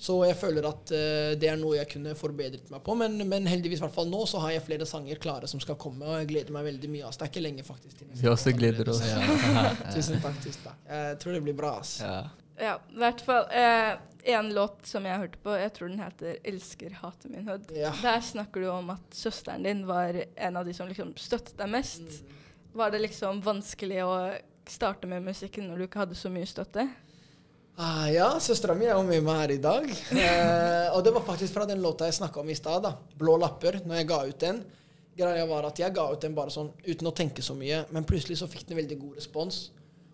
Så 0.00 0.14
jeg 0.24 0.32
føler 0.40 0.64
at 0.64 0.90
uh, 0.96 1.32
det 1.36 1.48
er 1.50 1.58
noe 1.60 1.74
jeg 1.76 1.88
kunne 1.90 2.14
forbedret 2.16 2.70
meg 2.72 2.80
på. 2.86 2.94
Men, 2.96 3.18
men 3.28 3.44
heldigvis 3.50 3.82
hvert 3.84 3.92
fall 3.92 4.08
nå 4.08 4.22
så 4.30 4.40
har 4.40 4.54
jeg 4.54 4.64
flere 4.64 4.86
sanger 4.88 5.20
klare 5.20 5.50
som 5.50 5.60
skal 5.60 5.76
komme, 5.80 6.06
og 6.08 6.22
jeg 6.22 6.30
gleder 6.30 6.56
meg 6.56 6.64
veldig 6.70 6.88
mye. 6.88 7.02
Ass. 7.04 7.18
Det 7.20 7.26
er 7.26 7.32
ikke 7.34 7.42
lenge, 7.44 7.64
faktisk. 7.66 8.00
Vi 8.08 8.30
også 8.32 8.54
gleder 8.56 8.88
oss. 8.94 9.02
Ja. 9.10 9.74
tusen 9.92 10.22
takk. 10.24 10.38
tusen 10.40 10.64
takk. 10.64 10.78
Jeg 10.88 11.18
tror 11.20 11.36
det 11.36 11.42
blir 11.44 11.58
bra. 11.58 11.74
ass. 11.82 11.98
Ja. 12.00 12.22
Ja, 12.60 12.76
i 12.90 13.00
hvert 13.00 13.24
fall. 13.24 13.46
Eh, 13.50 13.92
en 14.34 14.50
låt 14.54 14.86
som 14.86 15.06
jeg 15.08 15.18
hørte 15.22 15.40
på, 15.40 15.54
jeg 15.56 15.72
tror 15.76 15.88
den 15.88 16.02
heter 16.02 16.36
'Elsker 16.44 16.96
hatet 17.00 17.30
min 17.32 17.48
hood'. 17.48 17.70
Ja. 17.72 17.92
Der 18.02 18.20
snakker 18.20 18.60
du 18.60 18.68
om 18.68 18.90
at 18.90 19.14
søsteren 19.16 19.64
din 19.64 19.86
var 19.86 20.24
en 20.36 20.56
av 20.56 20.66
de 20.66 20.74
som 20.76 20.88
liksom 20.88 21.14
støttet 21.16 21.56
deg 21.56 21.68
mest. 21.68 22.00
Mm. 22.00 22.26
Var 22.72 22.90
det 22.90 23.00
liksom 23.00 23.40
vanskelig 23.42 24.02
å 24.04 24.16
starte 24.68 25.06
med 25.06 25.22
musikken 25.22 25.68
når 25.68 25.78
du 25.78 25.86
ikke 25.88 26.04
hadde 26.04 26.18
så 26.18 26.30
mye 26.30 26.46
støtte? 26.46 26.88
Ah, 27.80 28.10
ja, 28.12 28.28
søstera 28.40 28.74
mi 28.76 28.84
er 28.84 28.92
jo 28.92 29.02
med 29.08 29.24
meg 29.24 29.38
her 29.40 29.54
i 29.54 29.62
dag. 29.62 29.88
Eh, 30.12 30.88
og 30.92 31.04
det 31.04 31.14
var 31.14 31.24
faktisk 31.24 31.54
fra 31.54 31.64
den 31.66 31.80
låta 31.80 32.04
jeg 32.04 32.18
snakka 32.18 32.40
om 32.40 32.50
i 32.50 32.54
stad, 32.54 32.92
'Blå 33.16 33.38
lapper', 33.40 33.80
når 33.86 33.96
jeg 33.96 34.08
ga 34.08 34.26
ut 34.26 34.40
den. 34.40 34.64
Greia 35.16 35.46
var 35.46 35.66
at 35.66 35.78
jeg 35.78 35.94
ga 35.94 36.12
ut 36.12 36.20
den 36.20 36.34
bare 36.34 36.50
sånn 36.50 36.70
uten 36.86 37.08
å 37.08 37.14
tenke 37.14 37.42
så 37.42 37.54
mye, 37.54 37.84
men 37.90 38.04
plutselig 38.04 38.38
så 38.38 38.48
fikk 38.48 38.68
den 38.68 38.76
veldig 38.76 38.98
god 39.00 39.16
respons. 39.16 39.70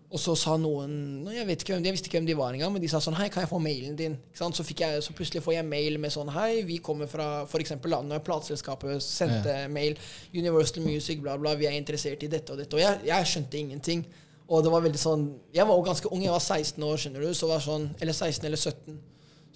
Og 0.06 0.20
så 0.22 0.36
sa 0.38 0.54
noen 0.60 1.26
Jeg 1.34 1.46
vet 1.48 1.62
ikke 1.62 1.74
hvem, 1.74 1.86
jeg 1.88 1.96
visste 1.96 2.10
ikke 2.10 2.20
hvem 2.20 2.28
de 2.28 2.36
var 2.38 2.54
engang, 2.54 2.70
men 2.74 2.82
de 2.82 2.90
sa 2.90 3.00
sånn 3.02 3.16
Hei, 3.18 3.26
kan 3.32 3.42
jeg 3.42 3.50
få 3.50 3.58
mailen 3.62 3.96
din? 3.98 4.14
Så, 4.36 4.48
jeg, 4.70 5.00
så, 5.02 5.14
plutselig 5.16 5.42
får 5.42 5.56
jeg 5.56 5.66
mail 5.66 5.98
med 6.02 6.14
sånn 6.14 6.30
Hei, 6.34 6.62
vi 6.68 6.78
kommer 6.84 7.10
fra 7.10 7.42
f.eks. 7.46 7.74
og 7.80 8.14
plateselskapet 8.26 9.02
sendte 9.02 9.56
ja. 9.64 9.72
mail 9.72 9.98
Universal 10.34 10.86
Music, 10.86 11.18
bla, 11.22 11.34
bla, 11.40 11.56
vi 11.58 11.66
er 11.66 11.74
interessert 11.78 12.22
i 12.22 12.30
dette 12.30 12.54
og 12.54 12.62
dette. 12.62 12.78
Og 12.78 12.82
jeg, 12.82 13.02
jeg, 13.08 13.30
skjønte 13.32 13.58
ingenting. 13.58 14.06
Og 14.46 14.62
det 14.62 14.70
var 14.70 14.84
veldig 14.84 15.00
sånn 15.00 15.26
Jeg 15.54 15.66
var 15.66 15.74
jo 15.74 15.86
ganske 15.88 16.10
ung, 16.14 16.22
jeg 16.22 16.34
var 16.36 16.44
16 16.44 16.86
år, 16.86 17.02
skjønner 17.02 17.26
du. 17.26 17.32
Så 17.34 17.50
var 17.50 17.64
sånn, 17.64 17.90
Eller 17.98 18.14
16 18.14 18.46
eller 18.46 18.62
17. 18.62 19.00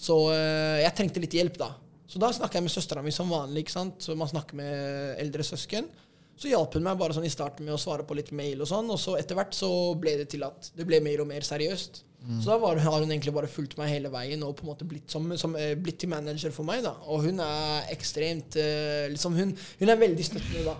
Så 0.00 0.16
uh, 0.33 0.80
jeg 0.80 0.97
trengte 0.99 1.23
litt 1.23 1.37
hjelp, 1.37 1.61
da. 1.61 1.75
Så 2.11 2.19
da 2.19 2.33
snakka 2.35 2.59
jeg 2.59 2.66
med 2.66 2.73
søstera 2.75 3.02
mi 3.04 3.12
som 3.14 3.30
vanlig. 3.30 3.62
ikke 3.62 3.76
sant? 3.76 4.00
Så 4.02 4.16
man 4.19 4.30
snakker 4.30 4.59
med 4.59 5.21
eldre 5.23 5.47
søsken. 5.47 5.87
Så 6.40 6.49
hjalp 6.49 6.76
hun 6.76 6.87
meg 6.87 7.00
bare 7.00 7.12
sånn 7.12 7.26
i 7.28 7.32
starten 7.32 7.66
med 7.66 7.76
å 7.76 7.80
svare 7.80 8.06
på 8.09 8.16
litt 8.16 8.30
mail 8.32 8.62
og 8.64 8.68
sånn, 8.70 8.88
og 8.88 9.00
så 9.00 9.18
etter 9.20 9.37
hvert 9.37 9.52
så 9.52 9.68
ble 10.00 10.16
det 10.23 10.30
til 10.32 10.47
at 10.47 10.70
det 10.76 10.87
ble 10.88 11.02
mer 11.04 11.20
og 11.20 11.28
mer 11.28 11.44
seriøst. 11.44 12.06
Mm. 12.20 12.38
Så 12.40 12.50
da 12.50 12.56
var, 12.61 12.76
har 12.76 13.00
hun 13.00 13.11
egentlig 13.11 13.32
bare 13.32 13.49
fulgt 13.49 13.78
meg 13.80 13.92
hele 13.94 14.11
veien 14.12 14.42
og 14.44 14.52
på 14.56 14.64
en 14.64 14.70
måte 14.75 14.87
blitt, 14.88 15.09
som, 15.12 15.25
som, 15.40 15.54
eh, 15.56 15.73
blitt 15.76 16.00
til 16.02 16.11
manager 16.12 16.52
for 16.52 16.68
meg. 16.68 16.82
da. 16.85 16.94
Og 17.12 17.26
hun 17.28 17.40
er 17.44 17.92
ekstremt 17.92 18.56
uh, 18.61 19.09
liksom 19.12 19.37
hun, 19.37 19.54
hun, 19.80 19.92
er 19.92 20.00
veldig 20.00 20.26
støttende, 20.28 20.64
da. 20.68 20.76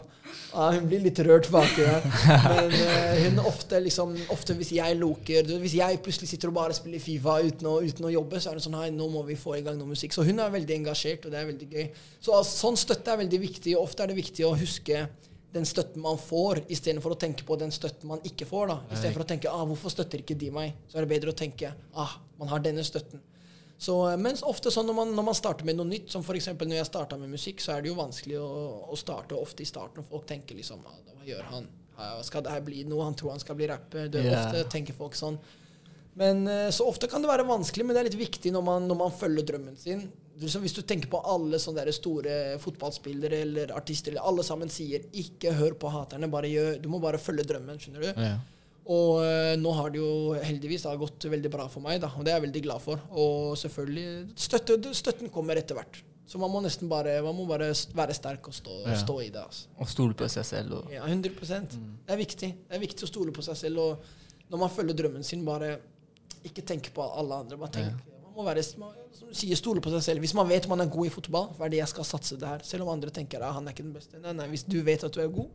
Ja, 0.51 0.67
hun 0.77 0.85
blir 0.91 1.01
litt 1.03 1.21
rørt 1.25 1.49
baki 1.53 1.87
der. 1.87 2.05
Men 2.45 2.77
uh, 2.77 3.23
hun 3.25 3.41
ofte 3.49 3.81
liksom 3.83 4.13
Ofte 4.31 4.55
hvis 4.59 4.71
jeg 4.77 4.99
loker 4.99 5.47
du 5.47 5.57
Hvis 5.59 5.75
jeg 5.75 5.99
plutselig 6.05 6.29
sitter 6.31 6.53
og 6.53 6.59
bare 6.61 6.77
spiller 6.77 7.03
Fifa 7.03 7.41
uten 7.43 7.67
å, 7.67 7.81
uten 7.83 8.07
å 8.07 8.13
jobbe, 8.13 8.39
så 8.39 8.53
er 8.53 8.61
det 8.61 8.65
sånn 8.67 8.77
Hei, 8.79 8.93
nå 8.95 9.09
må 9.11 9.25
vi 9.27 9.39
få 9.41 9.57
i 9.59 9.65
gang 9.67 9.81
noe 9.81 9.93
musikk. 9.93 10.15
Så 10.15 10.27
hun 10.29 10.41
er 10.45 10.53
veldig 10.53 10.77
engasjert, 10.77 11.25
og 11.25 11.35
det 11.35 11.41
er 11.41 11.51
veldig 11.51 11.73
gøy. 11.73 11.89
Så 12.21 12.37
altså, 12.37 12.57
sånn 12.67 12.79
støtte 12.79 13.13
er 13.13 13.25
veldig 13.25 13.43
viktig, 13.49 13.75
og 13.79 13.89
ofte 13.89 14.05
er 14.05 14.13
det 14.13 14.21
viktig 14.21 14.47
å 14.47 14.55
huske 14.61 15.07
den 15.55 15.67
støtten 15.67 16.03
man 16.03 16.19
får, 16.21 16.63
istedenfor 16.71 17.17
å 17.17 17.19
tenke 17.19 17.45
på 17.47 17.57
den 17.59 17.73
støtten 17.75 18.09
man 18.11 18.23
ikke 18.27 18.47
får. 18.47 18.71
da. 18.71 18.79
Istedenfor 18.95 19.25
å 19.25 19.29
tenke 19.33 19.51
ah, 19.51 19.65
'hvorfor 19.67 19.91
støtter 19.91 20.23
ikke 20.23 20.39
de 20.39 20.51
meg', 20.55 20.77
så 20.89 20.99
er 20.99 21.07
det 21.07 21.13
bedre 21.15 21.35
å 21.35 21.37
tenke 21.37 21.73
ah, 21.95 22.17
man 22.39 22.49
har 22.49 22.63
denne 22.63 22.85
støtten. 22.87 23.21
Så, 23.81 23.95
eh, 24.11 24.17
mens 24.21 24.43
ofte 24.45 24.71
sånn 24.71 24.87
når 24.87 24.95
man, 24.95 25.13
når 25.17 25.25
man 25.31 25.35
starter 25.35 25.65
med 25.65 25.79
noe 25.79 25.89
nytt, 25.89 26.11
som 26.13 26.23
f.eks. 26.23 26.53
når 26.53 26.77
jeg 26.77 26.87
starta 26.87 27.17
med 27.17 27.33
musikk, 27.33 27.63
så 27.65 27.73
er 27.73 27.83
det 27.83 27.89
jo 27.89 27.97
vanskelig 27.97 28.37
å, 28.37 28.49
å 28.93 28.97
starte 29.01 29.35
ofte 29.35 29.65
i 29.65 29.69
starten. 29.69 30.05
Folk 30.05 30.27
tenker 30.29 30.59
liksom 30.59 30.85
ah, 30.85 30.99
Hva 31.15 31.25
gjør 31.25 31.47
han? 31.55 31.71
Skal 32.25 32.45
det 32.45 32.53
her 32.53 32.63
bli 32.65 32.85
noe? 32.89 33.05
Han 33.05 33.17
tror 33.17 33.35
han 33.35 33.43
skal 33.43 33.57
bli 33.59 33.67
rapper. 33.69 34.09
Det, 34.09 34.23
yeah. 34.25 34.47
Ofte 34.47 34.65
tenker 34.73 34.97
folk 34.97 35.17
sånn. 35.17 35.37
Men 36.21 36.47
eh, 36.49 36.69
Så 36.73 36.87
ofte 36.89 37.09
kan 37.09 37.25
det 37.25 37.31
være 37.31 37.49
vanskelig, 37.49 37.87
men 37.87 37.97
det 37.97 38.03
er 38.03 38.11
litt 38.11 38.21
viktig 38.21 38.53
når 38.55 38.65
man, 38.67 38.89
når 38.89 39.01
man 39.01 39.17
følger 39.17 39.49
drømmen 39.53 39.81
sin. 39.81 40.07
Hvis 40.41 40.75
du 40.75 40.81
tenker 40.83 41.11
på 41.13 41.21
alle 41.29 41.59
sånne 41.61 41.85
der 41.85 41.93
store 41.93 42.59
fotballspillere 42.63 43.43
eller 43.45 43.73
artister, 43.77 44.15
eller 44.15 44.25
alle 44.27 44.43
sammen 44.47 44.69
sier 44.73 45.05
'ikke 45.13 45.53
hør 45.53 45.75
på 45.75 45.91
haterne', 45.93 46.31
bare 46.31 46.49
gjør, 46.49 46.81
du 46.83 46.89
må 46.89 46.99
bare 47.01 47.19
følge 47.19 47.45
drømmen. 47.45 47.79
skjønner 47.79 48.01
du? 48.01 48.21
Ja. 48.21 48.39
Og 48.91 49.23
eh, 49.23 49.57
nå 49.61 49.73
har 49.77 49.91
det 49.91 50.01
jo 50.01 50.33
heldigvis 50.43 50.83
da, 50.83 50.97
gått 50.97 51.27
veldig 51.31 51.51
bra 51.51 51.69
for 51.69 51.81
meg, 51.81 52.01
da, 52.01 52.09
og 52.17 52.25
det 52.25 52.33
er 52.33 52.41
jeg 52.41 52.47
veldig 52.49 52.63
glad 52.63 52.81
for. 52.81 53.01
Og 53.11 53.57
selvfølgelig 53.61 54.33
støtte, 54.35 54.95
Støtten 54.95 55.29
kommer 55.29 55.57
etter 55.57 55.75
hvert. 55.75 56.03
Så 56.31 56.39
man 56.39 56.51
må 56.51 56.61
nesten 56.63 56.89
bare, 56.89 57.17
man 57.23 57.35
må 57.35 57.45
bare 57.47 57.73
være 57.95 58.15
sterk 58.15 58.47
og 58.47 58.55
stå, 58.55 58.87
Ja. 58.87 58.95
stå 58.95 59.21
i 59.21 59.31
det. 59.31 59.43
altså. 59.43 59.67
Og 59.79 59.89
stole 59.89 60.15
på 60.15 60.29
seg 60.29 60.45
selv. 60.45 60.73
Og, 60.73 60.93
Ja, 60.93 61.05
100 61.05 61.31
Det 62.07 62.15
er 62.15 62.17
viktig. 62.17 62.55
Det 62.69 62.77
er 62.77 62.79
viktig 62.79 63.03
å 63.03 63.09
stole 63.09 63.33
på 63.33 63.43
seg 63.43 63.57
selv. 63.57 63.79
Og 63.79 63.99
når 64.49 64.59
man 64.59 64.71
følger 64.71 64.95
drømmen 64.95 65.25
sin, 65.25 65.45
bare 65.45 65.79
ikke 66.45 66.63
tenk 66.65 66.95
på 66.95 67.03
alle 67.03 67.35
andre. 67.35 67.57
Bare 67.57 67.71
tenk, 67.71 67.87
Man 67.93 68.01
må 68.41 68.47
være, 68.49 68.65
som 68.65 68.85
du 69.29 69.35
sier, 69.37 69.59
stole 69.61 69.83
på 69.85 69.93
seg 69.93 70.03
selv. 70.09 70.25
Hvis 70.25 70.35
man 70.35 70.49
vet 70.51 70.67
man 70.71 70.81
er 70.83 70.89
god 70.91 71.07
i 71.07 71.13
fotball, 71.15 71.51
hva 71.59 71.67
er 71.69 71.75
det 71.75 71.81
jeg 71.83 71.93
skal 71.93 72.07
satse 72.09 72.39
det 72.41 72.49
her? 72.49 72.65
Selv 72.67 72.87
om 72.87 72.93
andre 72.97 73.13
tenker 73.15 73.45
at 73.45 73.55
han 73.57 73.69
er 73.69 73.75
ikke 73.77 73.85
den 73.87 73.93
beste. 73.97 74.21
Nei, 74.23 74.33
nei, 74.39 74.47
Hvis 74.53 74.65
du 74.65 74.79
vet 74.87 75.05
at 75.07 75.13
du 75.15 75.21
er 75.23 75.29
god, 75.35 75.51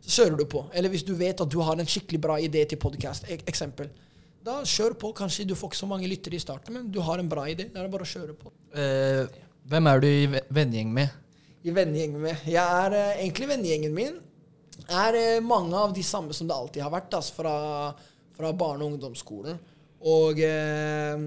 så 0.00 0.14
kjører 0.22 0.38
du 0.40 0.46
på. 0.48 0.64
Eller 0.72 0.88
hvis 0.92 1.04
du 1.04 1.12
vet 1.20 1.40
at 1.44 1.50
du 1.52 1.58
har 1.66 1.76
en 1.78 1.86
skikkelig 1.94 2.20
bra 2.24 2.38
idé 2.40 2.64
til 2.70 2.80
podkast, 2.80 3.28
eksempel. 3.44 3.90
Da 4.42 4.62
kjør 4.64 4.94
på. 4.96 5.12
Kanskje 5.18 5.44
du 5.50 5.54
får 5.54 5.68
ikke 5.74 5.82
så 5.82 5.88
mange 5.90 6.08
lyttere 6.08 6.38
i 6.38 6.40
starten, 6.40 6.72
men 6.72 6.86
du 6.90 6.98
har 7.04 7.20
en 7.20 7.28
bra 7.28 7.44
idé. 7.52 7.66
Da 7.74 7.82
er 7.82 7.88
det 7.90 7.92
bare 7.92 8.06
å 8.08 8.12
kjøre 8.14 8.36
på. 8.40 8.52
Eh, 8.72 9.26
hvem 9.68 9.90
er 9.92 10.00
du 10.00 10.06
i 10.08 10.26
ve- 10.32 10.46
vennegjeng 10.50 10.94
med? 10.96 11.18
i 11.60 11.74
vennegjeng 11.76 12.14
med? 12.16 12.46
Jeg 12.48 12.64
er 12.86 12.94
eh, 12.96 13.18
egentlig 13.26 13.50
vennegjengen 13.50 13.92
min 13.92 14.14
er 14.88 15.18
eh, 15.18 15.40
mange 15.44 15.76
av 15.76 15.92
de 15.92 16.00
samme 16.08 16.32
som 16.32 16.48
det 16.48 16.56
alltid 16.56 16.80
har 16.86 16.90
vært, 16.94 17.12
altså, 17.18 17.34
fra, 17.36 17.52
fra 18.38 18.52
barne- 18.56 18.86
og 18.86 18.94
ungdomsskolen. 18.94 19.58
Og 20.08 20.40
eh, 20.40 21.26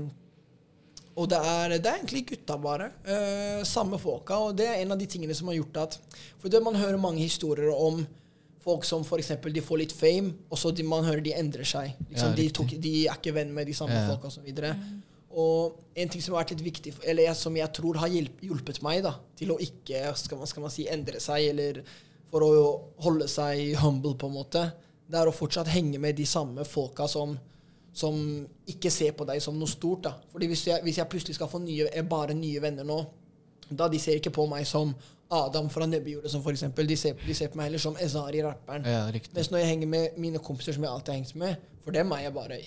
og 1.15 1.29
det 1.29 1.37
er, 1.37 1.69
det 1.77 1.85
er 1.89 1.99
egentlig 1.99 2.23
gutta, 2.31 2.55
bare. 2.57 2.87
Eh, 3.05 3.61
samme 3.69 3.99
folka. 4.01 4.39
Og 4.47 4.55
det 4.57 4.65
er 4.65 4.79
en 4.81 4.95
av 4.95 4.97
de 4.97 5.05
tingene 5.05 5.35
som 5.37 5.47
har 5.51 5.59
gjort 5.59 5.77
at 5.83 5.97
For 6.41 6.49
det 6.49 6.61
man 6.65 6.75
hører 6.79 6.97
mange 6.97 7.21
historier 7.21 7.69
om 7.73 8.01
folk 8.63 8.85
som 8.87 9.03
f.eks. 9.03 9.33
de 9.53 9.61
får 9.61 9.77
litt 9.81 9.91
fame, 9.93 10.31
og 10.49 10.57
så 10.57 10.71
de, 10.71 10.83
man 10.87 11.03
hører 11.03 11.21
de 11.21 11.33
endrer 11.35 11.67
seg. 11.67 11.93
Liksom, 12.09 12.29
Ja, 12.31 12.35
de, 12.37 12.45
tok, 12.55 12.71
de 12.79 12.93
er 13.07 13.17
ikke 13.19 13.33
venn 13.35 13.51
med 13.53 13.67
de 13.67 13.73
samme 13.75 13.93
Ja. 13.93 14.07
folka 14.07 14.27
osv. 14.31 14.47
Og 15.33 15.79
en 15.97 16.09
ting 16.09 16.21
som 16.21 16.35
har 16.35 16.43
vært 16.43 16.53
litt 16.55 16.65
viktig, 16.69 16.93
eller 17.09 17.33
som 17.37 17.55
jeg 17.57 17.69
tror 17.73 17.97
har 17.97 18.07
hjulpet 18.13 18.81
meg 18.85 19.01
da, 19.03 19.15
til 19.35 19.51
å 19.51 19.57
ikke 19.59 20.13
skal 20.15 20.37
man, 20.37 20.47
skal 20.47 20.61
man 20.65 20.71
si, 20.73 20.85
endre 20.87 21.19
seg, 21.19 21.49
eller 21.49 21.81
for 22.29 22.45
å 22.45 22.51
holde 23.03 23.27
seg 23.27 23.75
humble, 23.81 24.13
på 24.15 24.29
en 24.29 24.37
måte, 24.37 24.61
det 25.09 25.19
er 25.19 25.29
å 25.29 25.33
fortsatt 25.35 25.67
henge 25.73 25.99
med 26.01 26.15
de 26.17 26.25
samme 26.25 26.63
folka 26.65 27.07
som, 27.11 27.35
som 27.93 28.15
ikke 28.67 28.91
ser 28.91 29.13
på 29.17 29.25
deg 29.29 29.41
som 29.41 29.57
noe 29.59 29.69
stort. 29.69 30.03
da. 30.07 30.13
Fordi 30.31 30.47
hvis 30.49 30.67
jeg, 30.67 30.81
hvis 30.83 30.97
jeg 30.97 31.09
plutselig 31.09 31.35
skal 31.37 31.51
få 31.51 31.61
nye, 31.63 31.87
eh, 31.93 32.03
bare 32.03 32.33
nye 32.33 32.61
venner 32.61 32.87
nå, 32.87 32.99
da 33.69 33.87
de 33.87 33.99
ser 34.01 34.19
ikke 34.19 34.33
på 34.33 34.47
meg 34.49 34.65
som 34.67 34.93
Adam 35.33 35.69
fra 35.69 35.85
Nebbjordet, 35.89 36.29
som 36.31 36.43
for 36.43 36.53
eksempel. 36.53 36.87
De 36.87 36.97
ser, 36.97 37.17
de 37.27 37.33
ser 37.33 37.49
på 37.49 37.57
meg 37.57 37.71
heller 37.71 37.81
som 37.81 37.97
Ezari, 38.01 38.43
rapperen. 38.45 38.85
Ja. 38.85 39.07
Mens 39.33 39.49
når 39.51 39.63
jeg 39.63 39.67
henger 39.71 39.87
med 39.89 40.17
mine 40.21 40.41
kompiser 40.43 40.75
som 40.75 40.83
jeg 40.85 40.91
alltid 40.91 41.13
har 41.13 41.21
hengt 41.21 41.35
med, 41.35 41.55
for 41.83 41.95
dem 41.95 42.11
er 42.11 42.27
jeg 42.27 42.33
bare 42.35 42.59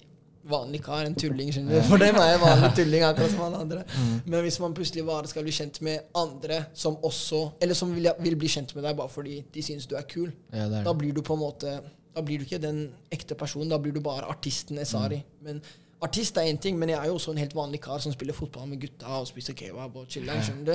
vanlig 0.47 0.81
kar, 0.85 1.05
en 1.07 1.15
tulling. 1.19 1.53
skjønner 1.53 1.81
du? 1.81 1.87
For 1.89 1.99
dem 1.99 2.19
er 2.23 2.29
jeg 2.33 2.41
vanlig 2.43 2.71
tulling, 2.79 3.03
akkurat 3.07 3.33
som 3.33 3.45
alle 3.49 3.61
andre. 3.65 3.85
Men 4.25 4.41
hvis 4.47 4.59
man 4.63 4.75
plutselig 4.75 5.05
bare 5.07 5.31
skal 5.31 5.47
bli 5.47 5.55
kjent 5.55 5.81
med 5.83 6.11
andre 6.15 6.65
som 6.75 6.99
også 7.03 7.41
Eller 7.61 7.75
som 7.75 7.95
vil, 7.95 8.09
vil 8.23 8.37
bli 8.39 8.51
kjent 8.51 8.75
med 8.77 8.87
deg 8.87 8.97
bare 8.99 9.11
fordi 9.11 9.41
de 9.55 9.63
syns 9.67 9.87
du 9.91 9.97
er 9.99 10.07
kul, 10.07 10.31
Ja, 10.55 10.69
da 10.71 10.95
blir 10.95 11.15
du 11.15 11.23
på 11.27 11.35
en 11.35 11.43
måte 11.43 11.77
Da 12.17 12.23
blir 12.25 12.41
du 12.41 12.47
ikke 12.47 12.59
den 12.63 12.79
ekte 13.13 13.37
personen, 13.37 13.69
da 13.69 13.77
blir 13.83 13.93
du 13.93 14.01
bare 14.01 14.25
artisten 14.33 14.79
Esari. 14.81 15.19
Men 15.45 15.59
artist 16.03 16.39
er 16.41 16.49
én 16.49 16.59
ting, 16.61 16.79
men 16.81 16.89
jeg 16.95 16.99
er 17.03 17.11
jo 17.11 17.19
også 17.19 17.35
en 17.35 17.41
helt 17.43 17.53
vanlig 17.57 17.83
kar 17.85 18.01
som 18.01 18.15
spiller 18.15 18.33
fotball 18.37 18.67
med 18.71 18.81
gutta 18.81 19.19
og 19.21 19.27
spiser 19.29 19.53
kebab 19.59 19.97
og 20.01 20.07
chiller. 20.09 20.41
du? 20.65 20.73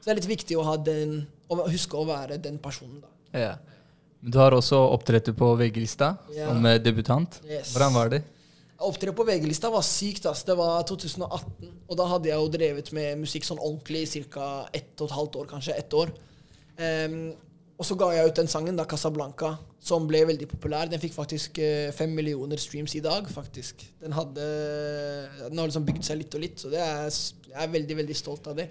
Så 0.00 0.06
det 0.06 0.12
er 0.12 0.20
litt 0.20 0.28
viktig 0.30 0.56
å 0.60 0.64
ha 0.68 0.76
den 0.76 1.26
Å 1.50 1.66
huske 1.68 1.96
å 1.98 2.06
være 2.08 2.38
den 2.42 2.58
personen, 2.58 3.00
da. 3.02 3.08
ja. 3.38 3.54
Du 4.24 4.38
har 4.40 4.54
også 4.56 4.78
opptrådt 4.94 5.34
på 5.36 5.50
VG-lista 5.60 6.16
Ja. 6.32 6.46
som 6.48 6.64
eh, 6.66 6.78
debutant. 6.80 7.40
Yes. 7.44 7.74
Hvordan 7.74 7.92
var 7.92 8.08
det? 8.08 8.22
Opptre 8.80 9.12
på 9.12 9.24
VG-lista 9.28 9.68
var 9.70 9.82
sykt. 9.84 10.24
ass. 10.26 10.42
Det 10.44 10.56
var 10.56 10.82
2018. 10.88 11.68
Og 11.90 11.96
da 11.98 12.06
hadde 12.08 12.30
jeg 12.30 12.38
jo 12.40 12.48
drevet 12.48 12.92
med 12.96 13.18
musikk 13.20 13.44
sånn 13.44 13.60
ordentlig 13.60 14.06
i 14.16 14.22
ca. 14.24 14.66
ett 14.72 14.98
og 15.00 15.10
et 15.10 15.14
halvt 15.18 15.36
år, 15.36 15.46
kanskje. 15.52 15.76
Ett 15.76 15.92
år. 15.92 16.14
Ehm, 16.78 17.34
og 17.74 17.86
så 17.86 17.96
ga 17.98 18.10
jeg 18.14 18.30
ut 18.30 18.38
den 18.38 18.50
sangen, 18.50 18.76
da, 18.78 18.86
Casablanca, 18.86 19.56
som 19.82 20.06
ble 20.06 20.20
veldig 20.28 20.46
populær. 20.52 20.86
Den 20.90 21.02
fikk 21.02 21.16
faktisk 21.16 21.58
eh, 21.62 21.90
fem 21.96 22.12
millioner 22.14 22.60
streams 22.62 22.94
i 22.94 23.02
dag, 23.02 23.26
faktisk. 23.30 23.82
Den 24.02 24.14
hadde 24.14 24.44
Den 25.48 25.58
har 25.58 25.66
liksom 25.66 25.86
bygd 25.88 26.06
seg 26.06 26.20
litt 26.20 26.36
og 26.38 26.44
litt, 26.44 26.62
så 26.62 26.70
er, 26.70 27.08
jeg 27.50 27.60
er 27.64 27.72
veldig, 27.72 27.96
veldig 28.02 28.16
stolt 28.18 28.46
av 28.52 28.60
det. 28.60 28.68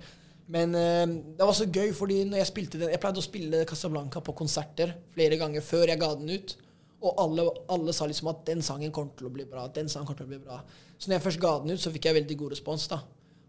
Men 0.56 0.76
eh, 0.80 1.04
det 1.36 1.44
var 1.44 1.56
så 1.58 1.68
gøy, 1.68 1.92
fordi 1.96 2.22
når 2.30 2.42
jeg 2.42 2.52
spilte 2.52 2.80
den 2.80 2.92
Jeg 2.92 3.00
pleide 3.04 3.20
å 3.20 3.26
spille 3.26 3.66
Casablanca 3.68 4.24
på 4.24 4.36
konserter 4.40 4.96
flere 5.16 5.40
ganger 5.40 5.64
før 5.64 5.92
jeg 5.92 6.00
ga 6.00 6.14
den 6.20 6.32
ut. 6.32 6.56
Og 7.04 7.20
alle, 7.20 7.50
alle 7.76 7.92
sa 7.96 8.08
liksom 8.08 8.32
at 8.32 8.46
den 8.48 8.64
sangen 8.64 8.94
kommer 8.96 9.12
til 9.20 9.28
å 9.28 9.34
bli 9.36 9.44
bra. 9.44 9.68
den 9.68 9.92
sangen 9.92 10.08
kommer 10.08 10.24
til 10.24 10.30
å 10.30 10.32
bli 10.32 10.46
bra. 10.46 10.62
Så 10.96 11.10
når 11.10 11.18
jeg 11.18 11.26
først 11.26 11.44
ga 11.44 11.58
den 11.60 11.76
ut, 11.76 11.84
så 11.84 11.92
fikk 11.92 12.08
jeg 12.08 12.22
veldig 12.22 12.40
god 12.40 12.56
respons. 12.56 12.88
da. 12.88 13.02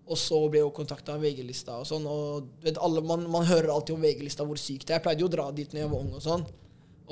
Og 0.05 0.19
så 0.21 0.37
ble 0.53 0.61
jeg 0.61 0.75
kontakta 0.77 1.15
av 1.15 1.23
VG-lista 1.25 1.79
og 1.81 1.87
sånn. 1.89 2.05
Og 2.09 2.51
vet, 2.65 2.77
alle, 2.83 3.01
man, 3.07 3.25
man 3.31 3.47
hører 3.49 3.73
alltid 3.73 3.97
om 3.97 4.05
VG-lista 4.05 4.45
hvor 4.45 4.61
sykt 4.61 4.89
det 4.89 4.93
er. 4.93 5.01
Jeg 5.01 5.07
pleide 5.07 5.25
jo 5.25 5.31
å 5.31 5.33
dra 5.33 5.49
dit 5.57 5.73
når 5.73 5.85
jeg 5.85 5.93
var 5.95 6.05
ung 6.05 6.13
og 6.13 6.25
sånn. 6.25 6.45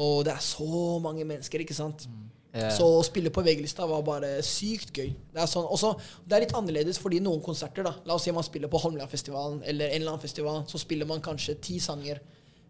Og 0.02 0.20
det 0.26 0.34
er 0.34 0.44
så 0.44 0.68
mange 1.04 1.24
mennesker, 1.28 1.64
ikke 1.64 1.76
sant. 1.76 2.04
Ja. 2.52 2.68
Så 2.72 2.84
å 2.84 3.00
spille 3.04 3.32
på 3.32 3.40
VG-lista 3.44 3.86
var 3.88 4.04
bare 4.04 4.34
sykt 4.44 4.92
gøy. 4.92 5.14
Det 5.32 5.40
er, 5.40 5.48
sånn, 5.48 5.64
også, 5.72 5.94
det 6.28 6.36
er 6.36 6.44
litt 6.44 6.56
annerledes 6.56 7.00
fordi 7.00 7.22
noen 7.24 7.40
konserter, 7.44 7.86
da 7.86 7.94
La 8.04 8.18
oss 8.18 8.26
si 8.28 8.34
man 8.36 8.44
spiller 8.44 8.68
på 8.72 8.80
Holmlia-festivalen 8.82 9.62
eller 9.64 9.88
en 9.88 10.02
eller 10.02 10.12
annen 10.12 10.24
festival, 10.24 10.60
så 10.68 10.80
spiller 10.80 11.08
man 11.08 11.24
kanskje 11.24 11.56
ti 11.64 11.78
sanger. 11.80 12.20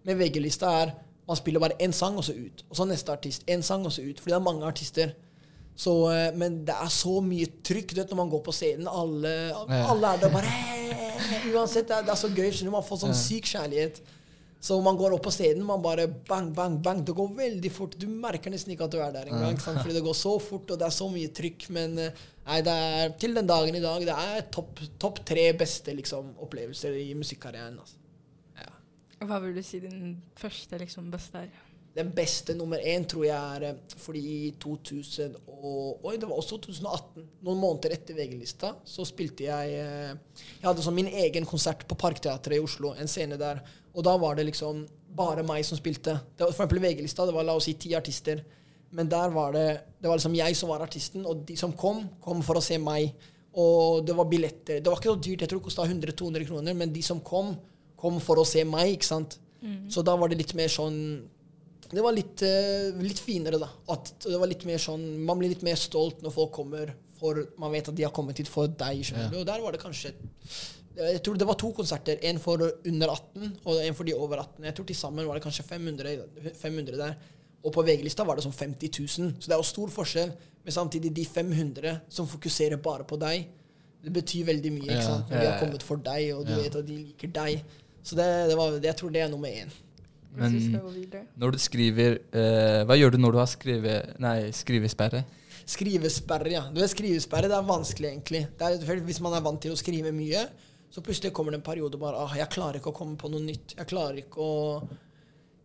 Men 0.06 0.20
VG-lista 0.22 0.70
er 0.84 0.94
man 1.26 1.38
spiller 1.38 1.62
bare 1.62 1.78
én 1.82 1.92
sang, 1.94 2.16
og 2.18 2.24
så 2.26 2.34
ut. 2.34 2.64
Og 2.68 2.76
så 2.76 2.86
neste 2.86 3.12
artist. 3.12 3.44
Én 3.50 3.62
sang, 3.62 3.84
og 3.86 3.92
så 3.94 4.02
ut. 4.02 4.18
Fordi 4.20 4.34
det 4.34 4.38
er 4.38 4.46
mange 4.46 4.66
artister. 4.66 5.12
Så, 5.76 5.92
eh, 6.12 6.30
men 6.36 6.62
det 6.68 6.74
er 6.76 6.90
så 6.92 7.18
mye 7.24 7.48
trykk 7.64 7.94
du 7.94 8.00
vet, 8.02 8.10
når 8.12 8.20
man 8.22 8.32
går 8.32 8.42
på 8.46 8.54
scenen. 8.54 8.88
Alle, 8.88 9.34
alle 9.68 10.14
er 10.14 10.24
der 10.24 10.34
bare 10.34 10.56
Uansett, 11.52 11.88
det 11.88 11.96
er, 11.96 12.02
det 12.06 12.12
er 12.12 12.18
så 12.20 12.28
gøy. 12.28 12.50
skjønner 12.50 12.74
Man 12.74 12.84
får 12.86 13.04
sånn 13.04 13.16
syk 13.16 13.48
kjærlighet. 13.54 14.02
Så 14.62 14.76
man 14.78 14.94
går 14.94 15.16
opp 15.16 15.24
på 15.26 15.32
scenen, 15.34 15.64
man 15.66 15.80
bare 15.82 16.04
bang, 16.28 16.52
bang, 16.54 16.76
bang. 16.84 17.00
Det 17.02 17.16
går 17.18 17.32
veldig 17.34 17.70
fort. 17.74 17.96
Du 17.98 18.06
merker 18.06 18.52
nesten 18.52 18.74
ikke 18.74 18.86
at 18.86 18.94
du 18.94 19.00
er 19.02 19.14
der 19.14 19.32
engang. 19.32 19.58
Fordi 19.58 19.96
det 19.96 20.04
går 20.04 20.14
så 20.14 20.36
fort, 20.38 20.70
og 20.70 20.78
det 20.78 20.86
er 20.86 20.94
så 20.94 21.08
mye 21.10 21.32
trykk. 21.34 21.66
Men 21.74 21.98
eh, 21.98 22.22
nei, 22.46 22.60
det 22.62 22.76
er 22.92 23.16
til 23.18 23.34
den 23.38 23.50
dagen 23.50 23.78
i 23.78 23.82
dag 23.82 24.06
det 24.06 24.20
er 24.28 24.46
topp 24.54 24.84
top 25.02 25.18
tre 25.26 25.48
beste 25.58 25.96
liksom, 25.98 26.36
opplevelser 26.46 26.94
i 27.00 27.10
musikkarrieren. 27.18 27.80
Altså. 27.82 27.98
Hva 29.22 29.38
vil 29.42 29.54
du 29.54 29.62
si 29.66 29.78
din 29.82 30.16
første 30.38 30.78
liksom, 30.82 31.10
beste 31.12 31.44
er? 31.44 31.50
Den 31.92 32.08
beste 32.16 32.54
nummer 32.56 32.80
én 32.80 33.04
tror 33.08 33.26
jeg 33.26 33.36
er 33.36 33.64
eh, 33.68 33.96
fordi 34.00 34.20
i 34.22 34.52
2000 34.60 35.34
og 35.52 36.06
Oi, 36.08 36.14
det 36.16 36.28
var 36.28 36.38
også 36.40 36.56
2018. 36.64 37.26
Noen 37.44 37.60
måneder 37.60 37.92
etter 37.98 38.16
VG-lista 38.16 38.72
så 38.88 39.04
spilte 39.08 39.44
jeg 39.44 39.74
eh, 39.76 40.14
Jeg 40.38 40.64
hadde 40.64 40.84
sånn 40.84 40.96
min 40.96 41.10
egen 41.10 41.48
konsert 41.48 41.84
på 41.88 41.98
Parkteatret 42.00 42.56
i 42.56 42.62
Oslo, 42.64 42.94
en 42.96 43.10
scene 43.12 43.36
der. 43.40 43.60
Og 43.92 44.06
da 44.06 44.16
var 44.20 44.38
det 44.38 44.48
liksom 44.48 44.86
bare 45.12 45.44
meg 45.44 45.66
som 45.68 45.76
spilte. 45.76 46.16
Det 46.32 46.46
var 46.46 46.54
for 46.54 46.64
eksempel 46.64 46.80
VG-lista, 46.80 47.28
det 47.28 47.36
var 47.36 47.44
la 47.44 47.58
oss 47.60 47.68
si 47.68 47.76
ti 47.76 47.92
artister. 47.98 48.40
Men 48.92 49.08
der 49.08 49.28
var 49.32 49.52
det 49.56 49.66
Det 50.00 50.08
var 50.08 50.16
liksom 50.16 50.34
jeg 50.36 50.56
som 50.56 50.72
var 50.72 50.82
artisten, 50.84 51.26
og 51.28 51.44
de 51.48 51.56
som 51.56 51.76
kom, 51.76 52.06
kom 52.24 52.40
for 52.44 52.56
å 52.56 52.64
se 52.64 52.80
meg. 52.80 53.12
Og 53.52 54.00
det 54.08 54.16
var 54.16 54.30
billetter. 54.32 54.80
Det 54.80 54.88
var 54.88 54.96
ikke 54.96 55.12
så 55.12 55.20
dyrt, 55.20 55.44
jeg 55.44 55.52
tror 55.52 55.60
det 55.60 55.68
kosta 55.68 55.84
100-200 55.84 56.48
kroner, 56.48 56.74
men 56.74 56.92
de 56.92 57.02
som 57.04 57.20
kom, 57.20 57.52
kom 58.00 58.16
for 58.24 58.40
å 58.40 58.48
se 58.48 58.64
meg, 58.64 58.96
ikke 58.96 59.10
sant. 59.12 59.36
Så 59.92 60.02
da 60.02 60.16
var 60.18 60.32
det 60.32 60.40
litt 60.40 60.54
mer 60.58 60.72
sånn 60.72 60.96
det 61.92 62.02
var 62.02 62.12
litt, 62.16 62.42
eh, 62.42 62.90
litt 63.02 63.18
finere, 63.20 63.58
da. 63.60 63.68
At 63.92 64.12
det 64.24 64.38
var 64.40 64.46
litt 64.48 64.64
mer 64.64 64.78
sånn, 64.78 65.02
Man 65.24 65.38
blir 65.38 65.48
litt 65.52 65.62
mer 65.62 65.76
stolt 65.76 66.22
når 66.22 66.32
folk 66.32 66.52
kommer, 66.52 66.94
for 67.20 67.46
man 67.58 67.72
vet 67.72 67.88
at 67.88 67.94
de 67.94 68.02
har 68.02 68.10
kommet 68.12 68.38
hit 68.38 68.48
for 68.48 68.66
deg. 68.68 69.02
skjønner 69.04 69.24
Ja. 69.24 69.30
du? 69.30 69.38
Og 69.40 69.46
der 69.46 69.60
var 69.60 69.72
det 69.72 69.80
kanskje 69.80 70.12
Jeg 70.94 71.22
tror 71.22 71.38
det 71.38 71.46
var 71.46 71.54
to 71.54 71.72
konserter. 71.72 72.18
En 72.22 72.38
for 72.38 72.58
under 72.84 73.08
18 73.08 73.56
og 73.64 73.76
en 73.80 73.94
for 73.94 74.04
de 74.04 74.12
over 74.12 74.36
18. 74.36 74.64
Jeg 74.64 74.74
tror 74.74 74.84
til 74.86 74.96
sammen 74.96 75.26
var 75.26 75.34
det 75.38 75.42
kanskje 75.42 75.64
500, 75.64 76.52
500 76.54 76.96
der. 76.98 77.16
Og 77.64 77.72
på 77.72 77.82
VG-lista 77.86 78.26
var 78.26 78.36
det 78.36 78.44
sånn 78.44 78.52
50 78.52 78.90
000. 79.18 79.32
Så 79.40 79.46
det 79.48 79.52
er 79.52 79.56
jo 79.56 79.62
stor 79.62 79.88
forskjell. 79.88 80.32
Men 80.64 80.72
samtidig 80.72 81.14
de 81.14 81.24
500 81.24 82.00
som 82.10 82.26
fokuserer 82.26 82.76
bare 82.82 83.04
på 83.04 83.18
deg, 83.18 83.46
det 84.04 84.12
betyr 84.12 84.44
veldig 84.44 84.72
mye. 84.72 84.90
ikke 84.90 85.02
sant? 85.06 85.30
Når 85.30 85.40
de 85.40 85.46
har 85.46 85.60
kommet 85.60 85.82
for 85.82 85.96
deg, 85.96 86.34
og 86.36 86.44
du 86.46 86.52
Ja. 86.52 86.58
vet 86.58 86.76
at 86.76 86.86
de 86.86 86.98
liker 86.98 87.32
deg. 87.32 87.62
Så 88.02 88.16
det, 88.16 88.48
det 88.50 88.56
var, 88.58 88.78
jeg 88.78 88.96
tror 88.96 89.12
det 89.12 89.22
er 89.22 89.28
nummer 89.30 89.48
én. 89.48 89.70
Men 90.32 90.56
når 91.36 91.54
du 91.54 91.60
skriver 91.60 92.18
eh, 92.32 92.82
Hva 92.88 92.96
gjør 92.96 93.12
du 93.12 93.18
når 93.20 93.34
du 93.34 93.38
har 93.42 93.48
skrive, 93.50 93.96
nei, 94.22 94.36
skrivesperre? 94.56 95.24
Skrivesperre, 95.68 96.52
ja. 96.54 96.62
Du 96.72 96.80
vet, 96.80 96.90
skrivesperre 96.90 97.50
det 97.50 97.56
er 97.58 97.66
vanskelig, 97.68 98.10
egentlig. 98.10 98.42
Det 98.58 98.70
er, 98.72 99.02
hvis 99.06 99.20
man 99.22 99.36
er 99.36 99.44
vant 99.44 99.60
til 99.62 99.74
å 99.74 99.78
skrive 99.78 100.12
mye, 100.16 100.46
så 100.92 101.04
plutselig 101.04 101.32
kommer 101.36 101.54
det 101.54 101.60
en 101.60 101.66
periode 101.66 102.00
bare 102.00 102.24
ah, 102.24 102.32
Jeg 102.36 102.50
klarer 102.52 102.80
ikke 102.80 102.92
å 102.92 102.96
komme 102.96 103.18
på 103.20 103.30
noe 103.32 103.44
nytt. 103.44 103.76
Jeg 103.78 103.88
klarer 103.88 104.22
ikke 104.24 104.44
å 104.44 104.54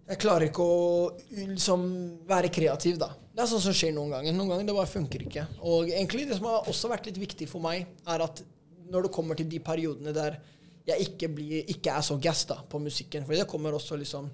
Jeg 0.08 0.20
klarer 0.24 0.48
ikke 0.50 0.68
å 0.68 0.84
liksom 1.32 1.88
være 2.28 2.52
kreativ, 2.54 3.00
da. 3.02 3.10
Det 3.32 3.44
er 3.44 3.50
sånn 3.52 3.66
som 3.70 3.76
skjer 3.76 3.96
noen 3.96 4.14
ganger. 4.16 4.36
Noen 4.36 4.54
ganger 4.54 4.70
det 4.70 4.78
bare 4.78 4.92
funker 4.92 5.26
ikke. 5.28 5.48
Og 5.68 5.90
egentlig 5.92 6.28
det 6.30 6.38
som 6.40 6.48
har 6.50 6.70
også 6.72 6.92
vært 6.92 7.10
litt 7.10 7.20
viktig 7.22 7.50
for 7.52 7.64
meg, 7.64 7.90
er 8.08 8.24
at 8.24 8.44
når 8.88 9.08
det 9.08 9.16
kommer 9.16 9.36
til 9.36 9.50
de 9.52 9.60
periodene 9.64 10.14
der 10.16 10.40
jeg 10.88 11.10
ikke, 11.10 11.28
blir, 11.36 11.66
ikke 11.68 11.98
er 12.00 12.06
så 12.06 12.16
gass 12.22 12.46
da, 12.48 12.62
på 12.64 12.80
musikken 12.80 13.26
For 13.28 13.36
det 13.36 13.48
kommer 13.52 13.76
også 13.76 13.98
liksom 14.00 14.30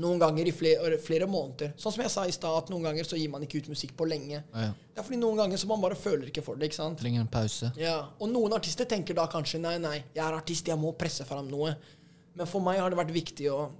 noen 0.00 0.18
ganger 0.22 0.48
i 0.48 0.52
flere, 0.56 0.96
flere 1.02 1.26
måneder. 1.28 1.74
Sånn 1.76 1.92
som 1.92 2.02
jeg 2.04 2.12
sa 2.14 2.24
i 2.28 2.32
stad, 2.32 2.56
at 2.64 2.70
noen 2.72 2.86
ganger 2.86 3.04
så 3.04 3.18
gir 3.18 3.28
man 3.32 3.42
ikke 3.44 3.60
ut 3.62 3.68
musikk 3.74 3.92
på 3.98 4.06
lenge. 4.08 4.40
Ja, 4.40 4.66
ja. 4.68 4.72
Det 4.92 5.00
er 5.02 5.06
fordi 5.08 5.20
noen 5.20 5.36
ganger 5.40 5.60
så 5.60 5.68
man 5.68 5.82
bare 5.84 5.96
føler 5.98 6.28
ikke 6.30 6.44
for 6.44 6.56
det. 6.56 6.70
ikke 6.70 6.80
sant? 6.80 6.98
Trenger 7.00 7.20
en 7.24 7.30
pause. 7.32 7.72
Ja, 7.80 7.98
Og 8.20 8.28
noen 8.32 8.52
artister 8.56 8.88
tenker 8.88 9.14
da 9.18 9.26
kanskje 9.32 9.60
nei, 9.60 9.76
nei, 9.82 9.98
jeg 10.14 10.24
er 10.24 10.36
artist, 10.36 10.68
jeg 10.68 10.78
må 10.80 10.92
presse 10.96 11.24
fram 11.28 11.48
noe. 11.48 11.74
Men 12.34 12.48
for 12.48 12.64
meg 12.64 12.78
har 12.80 12.92
det 12.92 12.96
vært 13.02 13.12
viktig 13.12 13.50
å 13.52 13.70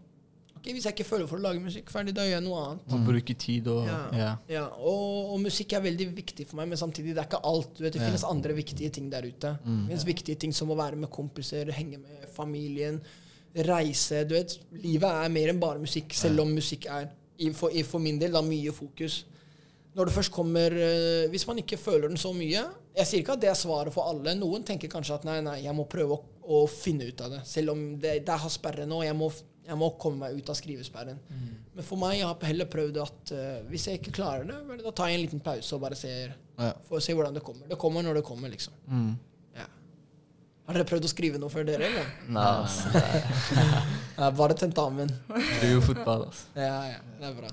Ok, 0.63 0.69
Hvis 0.77 0.85
jeg 0.87 0.95
ikke 0.95 1.05
føler 1.09 1.27
for 1.27 1.41
å 1.41 1.43
lage 1.43 1.59
musikk, 1.59 1.89
ferdig, 1.91 2.13
da 2.15 2.23
gjør 2.23 2.37
jeg 2.37 2.43
noe 2.45 2.59
annet. 2.63 2.83
Mm. 2.93 3.07
Bruke 3.09 3.35
tid 3.35 3.67
og 3.67 3.81
Ja. 3.89 3.97
ja. 4.15 4.29
Ja, 4.47 4.61
og, 4.79 5.33
og 5.35 5.41
musikk 5.43 5.73
er 5.75 5.83
veldig 5.83 6.07
viktig 6.15 6.47
for 6.47 6.61
meg, 6.61 6.69
men 6.71 6.79
samtidig 6.79 7.17
det 7.17 7.19
er 7.19 7.27
ikke 7.27 7.41
alt. 7.43 7.73
Du 7.75 7.83
vet, 7.83 7.97
Det 7.97 8.05
finnes 8.05 8.23
andre 8.23 8.55
viktige 8.55 8.93
ting 8.95 9.09
der 9.11 9.27
ute. 9.27 9.57
Mm. 9.65 9.81
Det 9.89 9.97
finnes 9.97 10.07
viktige 10.07 10.39
ting 10.39 10.53
som 10.55 10.71
å 10.71 10.77
være 10.79 11.01
med 11.03 11.11
kompiser, 11.11 11.67
henge 11.75 11.99
med 11.99 12.29
familien, 12.37 13.01
reise. 13.55 14.25
Du 14.29 14.35
vet, 14.35 14.55
Livet 14.83 15.09
er 15.11 15.29
mer 15.33 15.53
enn 15.53 15.61
bare 15.61 15.83
musikk, 15.83 16.15
selv 16.17 16.41
om 16.45 16.55
musikk 16.57 16.87
er 16.91 17.11
for, 17.57 17.75
for 17.89 17.99
min 18.03 18.19
del 18.21 18.33
da 18.33 18.43
mye 18.45 18.73
fokus. 18.75 19.25
Når 19.93 20.09
det 20.09 20.15
først 20.15 20.33
kommer 20.33 20.73
eh, 20.73 21.27
Hvis 21.29 21.45
man 21.45 21.59
ikke 21.61 21.77
føler 21.77 22.09
den 22.09 22.17
så 22.17 22.31
mye 22.33 22.63
Jeg 22.97 23.05
sier 23.09 23.21
ikke 23.21 23.35
at 23.35 23.43
det 23.43 23.51
er 23.51 23.59
svaret 23.61 23.93
for 23.93 24.09
alle. 24.09 24.33
Noen 24.39 24.65
tenker 24.65 24.89
kanskje 24.89 25.19
at 25.19 25.27
nei, 25.29 25.35
nei, 25.45 25.59
jeg 25.67 25.75
må 25.77 25.85
prøve 25.85 26.17
å, 26.17 26.23
å 26.49 26.61
finne 26.71 27.11
ut 27.11 27.21
av 27.21 27.35
det. 27.35 27.41
Selv 27.49 27.75
om 27.75 27.83
det, 28.01 28.15
det 28.25 28.39
har 28.45 28.53
sperre 28.53 28.87
nå. 28.89 29.03
Jeg 29.05 29.17
må, 29.19 29.29
jeg 29.67 29.77
må 29.81 29.91
komme 30.01 30.25
meg 30.25 30.39
ut 30.41 30.49
av 30.53 30.57
skrivesperren. 30.57 31.21
Men 31.75 31.85
for 31.85 32.01
meg, 32.01 32.19
jeg 32.23 32.29
har 32.31 32.49
heller 32.49 32.69
prøvd 32.73 33.03
at 33.05 33.33
uh, 33.37 33.59
hvis 33.69 33.87
jeg 33.89 34.01
ikke 34.01 34.15
klarer 34.17 34.49
det, 34.49 34.81
da 34.85 34.93
tar 34.97 35.09
jeg 35.13 35.21
en 35.21 35.25
liten 35.27 35.45
pause 35.45 35.77
og 35.77 35.85
bare 35.85 35.97
ser, 35.99 36.35
Ja. 36.59 36.73
får 36.89 37.05
se 37.05 37.17
hvordan 37.17 37.37
det 37.37 37.45
kommer. 37.45 37.69
Det 37.69 37.79
kommer 37.81 38.05
når 38.05 38.21
det 38.21 38.25
kommer, 38.29 38.53
liksom. 38.53 38.75
Mm. 38.89 39.13
Har 40.67 40.79
dere 40.79 40.87
prøvd 40.87 41.09
å 41.09 41.11
skrive 41.11 41.41
noe 41.43 41.51
før 41.53 41.67
dere, 41.67 41.89
eller? 41.91 42.13
Nei. 42.31 42.53
Ja, 44.23 44.29
bare 44.37 44.55
tentamen. 44.55 45.11
Driver 45.27 45.73
jo 45.73 45.81
fotball, 45.83 46.27
altså. 46.29 46.51
Ja, 46.55 46.77
ja, 46.93 47.01
det 47.19 47.31
er 47.31 47.39
bra. 47.41 47.49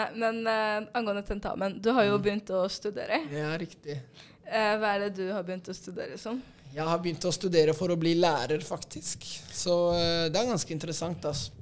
Nei, 0.00 0.06
men 0.22 0.40
uh, 0.46 0.88
angående 0.98 1.22
tentamen. 1.28 1.76
Du 1.82 1.92
har 1.94 2.08
jo 2.08 2.16
begynt 2.22 2.50
å 2.54 2.64
studere. 2.72 3.20
Ja, 3.30 3.52
riktig. 3.60 4.00
Uh, 4.48 4.74
hva 4.80 4.96
er 4.96 5.04
det 5.04 5.12
du 5.20 5.24
har 5.30 5.46
begynt 5.46 5.70
å 5.70 5.76
studere 5.76 6.18
som? 6.18 6.40
Jeg 6.70 6.86
har 6.86 6.98
begynt 7.02 7.26
å 7.28 7.34
studere 7.34 7.76
for 7.76 7.92
å 7.92 7.98
bli 8.00 8.16
lærer, 8.18 8.62
faktisk. 8.66 9.28
Så 9.54 9.78
uh, 9.94 10.26
det 10.32 10.34
er 10.34 10.50
ganske 10.50 10.74
interessant, 10.74 11.30
altså. 11.30 11.60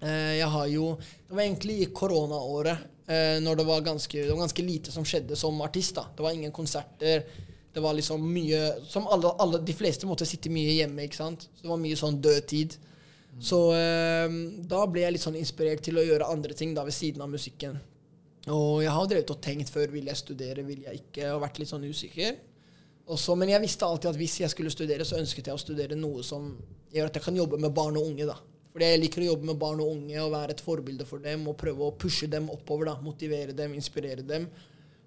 Eh, 0.00 0.38
jeg 0.40 0.48
har 0.48 0.66
jo 0.72 0.96
Det 1.28 1.34
var 1.36 1.42
egentlig 1.44 1.82
i 1.82 1.90
koronaåret, 1.94 2.78
eh, 3.06 3.36
når 3.40 3.56
det 3.56 3.64
var, 3.64 3.80
ganske, 3.80 4.18
det 4.18 4.32
var 4.32 4.46
ganske 4.46 4.62
lite 4.62 4.92
som 4.92 5.04
skjedde 5.04 5.36
som 5.36 5.60
artist. 5.60 5.94
da. 5.94 6.06
Det 6.16 6.22
var 6.22 6.32
ingen 6.32 6.52
konserter. 6.52 7.22
Det 7.70 7.82
var 7.82 7.94
liksom 7.94 8.24
mye 8.34 8.60
Som 8.82 9.04
alle, 9.06 9.30
alle 9.38 9.60
De 9.62 9.74
fleste 9.78 10.08
måtte 10.08 10.26
sitte 10.26 10.50
mye 10.50 10.72
hjemme, 10.80 11.06
ikke 11.06 11.20
sant. 11.20 11.46
Så 11.54 11.64
det 11.64 11.70
var 11.70 11.82
mye 11.82 11.98
sånn 11.98 12.18
dødtid. 12.22 12.76
Så 13.38 13.60
eh, 13.76 14.32
da 14.68 14.82
ble 14.90 15.04
jeg 15.04 15.14
litt 15.14 15.22
sånn 15.22 15.38
inspirert 15.38 15.84
til 15.86 16.00
å 16.00 16.04
gjøre 16.04 16.28
andre 16.32 16.56
ting 16.58 16.74
da 16.74 16.82
ved 16.84 16.96
siden 16.96 17.22
av 17.22 17.30
musikken. 17.30 17.78
Og 18.50 18.80
jeg 18.82 18.92
har 18.92 19.08
drevet 19.08 19.30
og 19.30 19.40
tenkt 19.44 19.70
før 19.70 19.92
vil 19.92 20.08
jeg 20.10 20.18
studere, 20.18 20.64
vil 20.66 20.86
jeg 20.86 21.02
ikke, 21.02 21.28
og 21.34 21.42
vært 21.44 21.60
litt 21.60 21.70
sånn 21.70 21.86
usikker. 21.86 22.38
Også, 23.10 23.34
men 23.38 23.52
jeg 23.52 23.62
visste 23.62 23.86
alltid 23.86 24.12
at 24.12 24.18
hvis 24.18 24.38
jeg 24.42 24.52
skulle 24.52 24.72
studere, 24.72 25.06
så 25.06 25.18
ønsket 25.20 25.50
jeg 25.50 25.56
å 25.56 25.60
studere 25.60 25.98
noe 25.98 26.24
som 26.26 26.52
gjør 26.94 27.10
at 27.10 27.18
jeg 27.18 27.26
kan 27.26 27.38
jobbe 27.38 27.58
med 27.60 27.74
barn 27.74 27.98
og 28.00 28.06
unge. 28.10 28.26
da. 28.28 28.36
Fordi 28.70 28.86
jeg 28.86 29.00
liker 29.02 29.24
å 29.24 29.30
jobbe 29.32 29.48
med 29.50 29.58
barn 29.58 29.82
og 29.82 29.92
unge 29.96 30.18
og 30.22 30.32
være 30.34 30.54
et 30.54 30.62
forbilde 30.62 31.06
for 31.08 31.22
dem 31.22 31.46
og 31.50 31.58
prøve 31.58 31.88
å 31.88 31.96
pushe 31.98 32.28
dem 32.30 32.46
oppover. 32.54 32.92
da, 32.92 32.96
Motivere 33.02 33.56
dem, 33.56 33.74
inspirere 33.74 34.22
dem. 34.26 34.46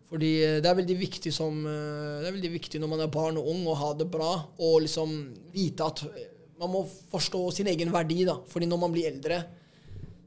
Fordi 0.09 0.31
eh, 0.43 0.59
det 0.61 0.69
er 0.69 0.77
veldig 0.77 0.95
viktig 0.99 1.31
som 1.33 1.63
eh, 1.65 2.21
Det 2.21 2.29
er 2.29 2.35
veldig 2.35 2.53
viktig 2.57 2.81
når 2.81 2.91
man 2.91 3.03
er 3.05 3.11
barn 3.13 3.39
og 3.41 3.49
ung, 3.53 3.65
å 3.69 3.79
ha 3.79 3.91
det 3.97 4.09
bra 4.11 4.31
og 4.57 4.79
liksom 4.85 5.15
vite 5.53 5.87
at 5.87 6.03
eh, 6.09 6.29
man 6.59 6.71
må 6.73 6.83
forstå 7.11 7.43
sin 7.51 7.69
egen 7.71 7.91
verdi. 7.93 8.23
da. 8.27 8.37
Fordi 8.47 8.69
når 8.69 8.81
man 8.83 8.93
blir 8.93 9.09
eldre, 9.09 9.41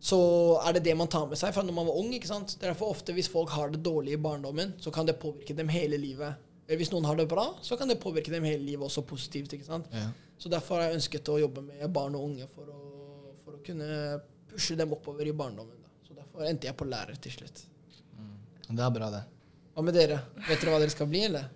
så 0.02 0.18
er 0.66 0.76
det 0.76 0.84
det 0.88 0.96
man 0.98 1.08
tar 1.08 1.24
med 1.30 1.38
seg 1.40 1.54
fra 1.54 1.64
når 1.64 1.76
man 1.76 1.88
var 1.88 2.00
ung. 2.00 2.10
ikke 2.14 2.28
sant? 2.28 2.56
Det 2.56 2.66
er 2.66 2.74
Derfor 2.74 2.92
ofte 2.92 3.14
hvis 3.16 3.30
folk 3.32 3.54
har 3.54 3.72
det 3.72 3.80
dårlig 3.84 4.16
i 4.16 4.20
barndommen, 4.20 4.74
så 4.82 4.92
kan 4.92 5.08
det 5.08 5.18
påvirke 5.22 5.56
dem 5.56 5.70
hele 5.72 5.98
livet. 6.00 6.42
Eller 6.66 6.80
hvis 6.82 6.90
noen 6.92 7.06
har 7.06 7.16
det 7.16 7.28
bra, 7.30 7.46
så 7.62 7.78
kan 7.78 7.88
det 7.88 8.00
påvirke 8.02 8.32
dem 8.34 8.44
hele 8.44 8.64
livet 8.64 8.84
også 8.88 9.06
positivt. 9.06 9.54
ikke 9.54 9.68
sant? 9.68 9.86
Ja. 9.94 10.10
Så 10.36 10.50
derfor 10.52 10.80
har 10.80 10.90
jeg 10.90 10.98
ønsket 10.98 11.30
å 11.32 11.38
jobbe 11.40 11.62
med 11.64 11.86
barn 11.94 12.18
og 12.18 12.26
unge 12.26 12.48
for 12.50 12.68
å, 12.68 12.80
for 13.44 13.56
å 13.56 13.62
kunne 13.64 14.18
pushe 14.50 14.76
dem 14.76 14.92
oppover 14.92 15.30
i 15.30 15.32
barndommen. 15.32 15.78
da. 15.80 15.94
Så 16.04 16.18
derfor 16.18 16.44
endte 16.44 16.68
jeg 16.68 16.76
på 16.76 16.90
lærer 16.90 17.16
til 17.22 17.38
slutt. 17.38 17.64
Det 18.66 18.82
er 18.82 18.90
bra, 18.90 19.08
det. 19.14 19.22
Hva 19.76 19.84
med 19.84 19.94
dere? 19.96 20.18
Vet 20.48 20.60
dere 20.62 20.72
hva 20.72 20.80
dere 20.80 20.92
skal 20.94 21.08
bli, 21.10 21.22
eller? 21.28 21.48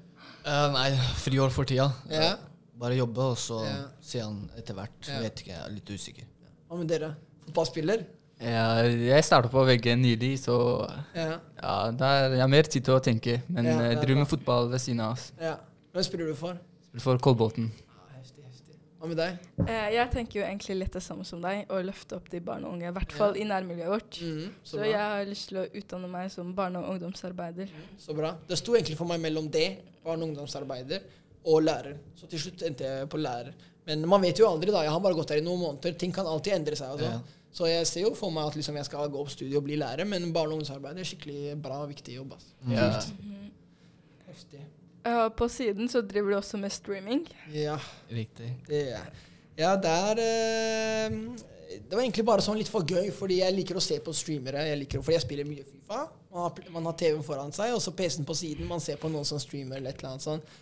Uh, 0.45 0.69
nei, 0.75 0.91
friår 1.23 1.53
for 1.55 1.69
tida. 1.69 1.87
Ja. 2.13 2.35
Bare 2.81 2.97
jobbe, 2.97 3.19
og 3.33 3.37
så 3.41 3.63
Ja. 3.65 3.77
se 4.01 4.21
han 4.21 4.51
etter 4.57 4.75
hvert. 4.77 5.09
Ja. 5.09 5.21
Vet 5.25 5.41
ikke, 5.43 5.53
jeg 5.55 5.61
er 5.65 5.73
litt 5.73 5.91
usikker. 5.93 6.25
Hva 6.69 6.79
med 6.79 6.89
dere? 6.89 7.15
Fotballspiller? 7.47 8.05
Ja, 8.41 8.83
jeg 8.89 9.25
starta 9.25 9.51
på 9.53 9.65
VG 9.69 9.97
nylig, 10.01 10.39
så 10.41 10.55
Ja. 11.15 11.39
ja, 11.63 11.91
det 11.91 12.01
er, 12.09 12.31
jeg 12.31 12.41
har 12.41 12.49
mer 12.49 12.63
tid 12.63 12.85
til 12.85 12.95
å 12.95 13.01
tenke. 13.05 13.43
Men 13.49 13.65
Ja, 13.67 13.81
jeg 13.81 13.97
er 13.99 14.01
driver 14.05 14.19
med 14.25 14.29
fotball 14.29 14.69
ved 14.71 14.81
siden 14.81 15.01
av. 15.01 15.19
ja. 15.41 15.57
Hvem 15.93 16.05
spiller 16.05 16.27
du 16.29 16.35
for? 16.35 16.57
Spiller 16.89 17.03
for 17.03 17.19
Kolbotn. 17.19 17.71
Ja. 19.01 19.07
Hva 19.07 19.09
med 19.09 19.17
deg? 19.17 19.39
Eh, 19.67 19.87
jeg 19.95 20.11
tenker 20.13 20.41
jo 20.41 20.45
egentlig 20.47 20.77
litt 20.79 20.93
det 20.93 21.03
samme 21.03 21.25
som 21.25 21.41
deg, 21.41 21.67
å 21.73 21.79
løfte 21.83 22.17
opp 22.17 22.29
de 22.31 22.41
barn 22.41 22.65
og 22.65 22.75
unge. 22.75 22.89
I 22.89 22.93
hvert 22.93 23.13
fall 23.17 23.37
i 23.37 23.45
nærmiljøet 23.49 23.89
vårt. 23.89 24.19
Mm, 24.21 24.51
så, 24.63 24.77
Så 24.77 24.85
jeg 24.85 24.99
har 25.01 25.25
lyst 25.25 25.49
til 25.49 25.59
å 25.59 25.65
utdanne 25.81 26.09
meg 26.11 26.31
som 26.31 26.55
barne- 26.55 26.77
og 26.79 26.95
ungdomsarbeider. 26.99 27.69
så 27.99 28.15
bra. 28.15 28.35
Det 28.47 28.59
sto 28.59 28.73
egentlig 28.75 28.97
for 28.99 29.07
meg 29.07 29.21
mellom 29.21 29.51
det, 29.51 29.79
barne- 30.05 30.23
og 30.23 30.29
ungdomsarbeider, 30.29 31.01
og 31.47 31.63
lærer. 31.63 31.97
Så 32.15 32.29
til 32.29 32.39
slutt 32.39 32.63
endte 32.63 32.81
jeg 32.85 33.09
på 33.09 33.17
lærer. 33.19 33.55
Men 33.87 34.07
man 34.07 34.21
vet 34.21 34.37
jo 34.39 34.47
aldri, 34.47 34.71
da. 34.71 34.83
Jeg 34.83 34.91
har 34.91 35.01
bare 35.01 35.15
gått 35.15 35.29
der 35.29 35.39
i 35.39 35.41
noen 35.41 35.59
måneder. 35.59 35.97
Ting 35.99 36.13
kan 36.13 36.27
alltid 36.27 36.53
endre 36.53 36.77
seg. 36.77 36.91
Altså. 36.91 37.05
Ja. 37.05 37.21
Så 37.53 37.67
jeg 37.67 37.87
ser 37.87 38.01
jo 38.03 38.15
for 38.15 38.31
meg 38.31 38.47
at 38.47 38.55
liksom, 38.55 38.75
jeg 38.77 38.85
skal 38.85 39.09
gå 39.09 39.19
opp 39.19 39.29
studiet 39.31 39.57
og 39.57 39.65
bli 39.65 39.77
lærer, 39.77 40.05
men 40.07 40.31
barne- 40.33 40.53
og 40.53 40.61
ungdomsarbeider 40.61 41.01
er 41.01 41.05
skikkelig 41.05 41.61
bra 41.63 41.81
og 41.83 41.89
viktig 41.89 42.15
jobb. 42.21 42.33
Altså. 42.33 42.53
Ja. 42.69 43.01
Mhm. 43.25 43.51
Heftig. 44.29 44.61
Eh, 45.05 45.29
på 45.29 45.49
siden 45.49 45.89
så 45.89 46.03
driver 46.05 46.31
du 46.31 46.37
også 46.37 46.61
med 46.61 46.73
streaming. 46.73 47.25
Ja. 47.55 47.79
Riktig. 48.09 48.55
Det 48.69 48.85
Ja, 49.57 49.77
der 49.77 50.11
uh, 50.11 51.37
Det 51.71 51.93
var 51.93 52.01
egentlig 52.01 52.25
bare 52.25 52.43
sånn 52.43 52.59
litt 52.59 52.71
for 52.71 52.83
gøy, 52.83 53.11
fordi 53.15 53.41
jeg 53.41 53.55
liker 53.55 53.77
å 53.79 53.83
se 53.85 54.01
på 54.03 54.13
streamere. 54.17 54.65
Jeg 54.67 54.79
liker, 54.81 55.03
fordi 55.05 55.19
jeg 55.19 55.25
spiller 55.27 55.47
mye 55.47 55.65
Fifa. 55.65 56.01
Man 56.31 56.43
har, 56.47 56.65
man 56.75 56.89
har 56.89 56.97
TV-en 56.99 57.27
foran 57.27 57.53
seg, 57.55 57.75
og 57.75 57.83
så 57.83 57.93
PC-en 57.95 58.27
på 58.27 58.35
siden. 58.35 58.67
Man 58.67 58.83
ser 58.83 58.99
på 58.99 59.11
noen 59.13 59.27
som 59.29 59.39
streamer 59.43 59.79
eller 59.79 59.95
et 59.95 60.03
eller 60.03 60.15
annet 60.15 60.27
sånt. 60.27 60.59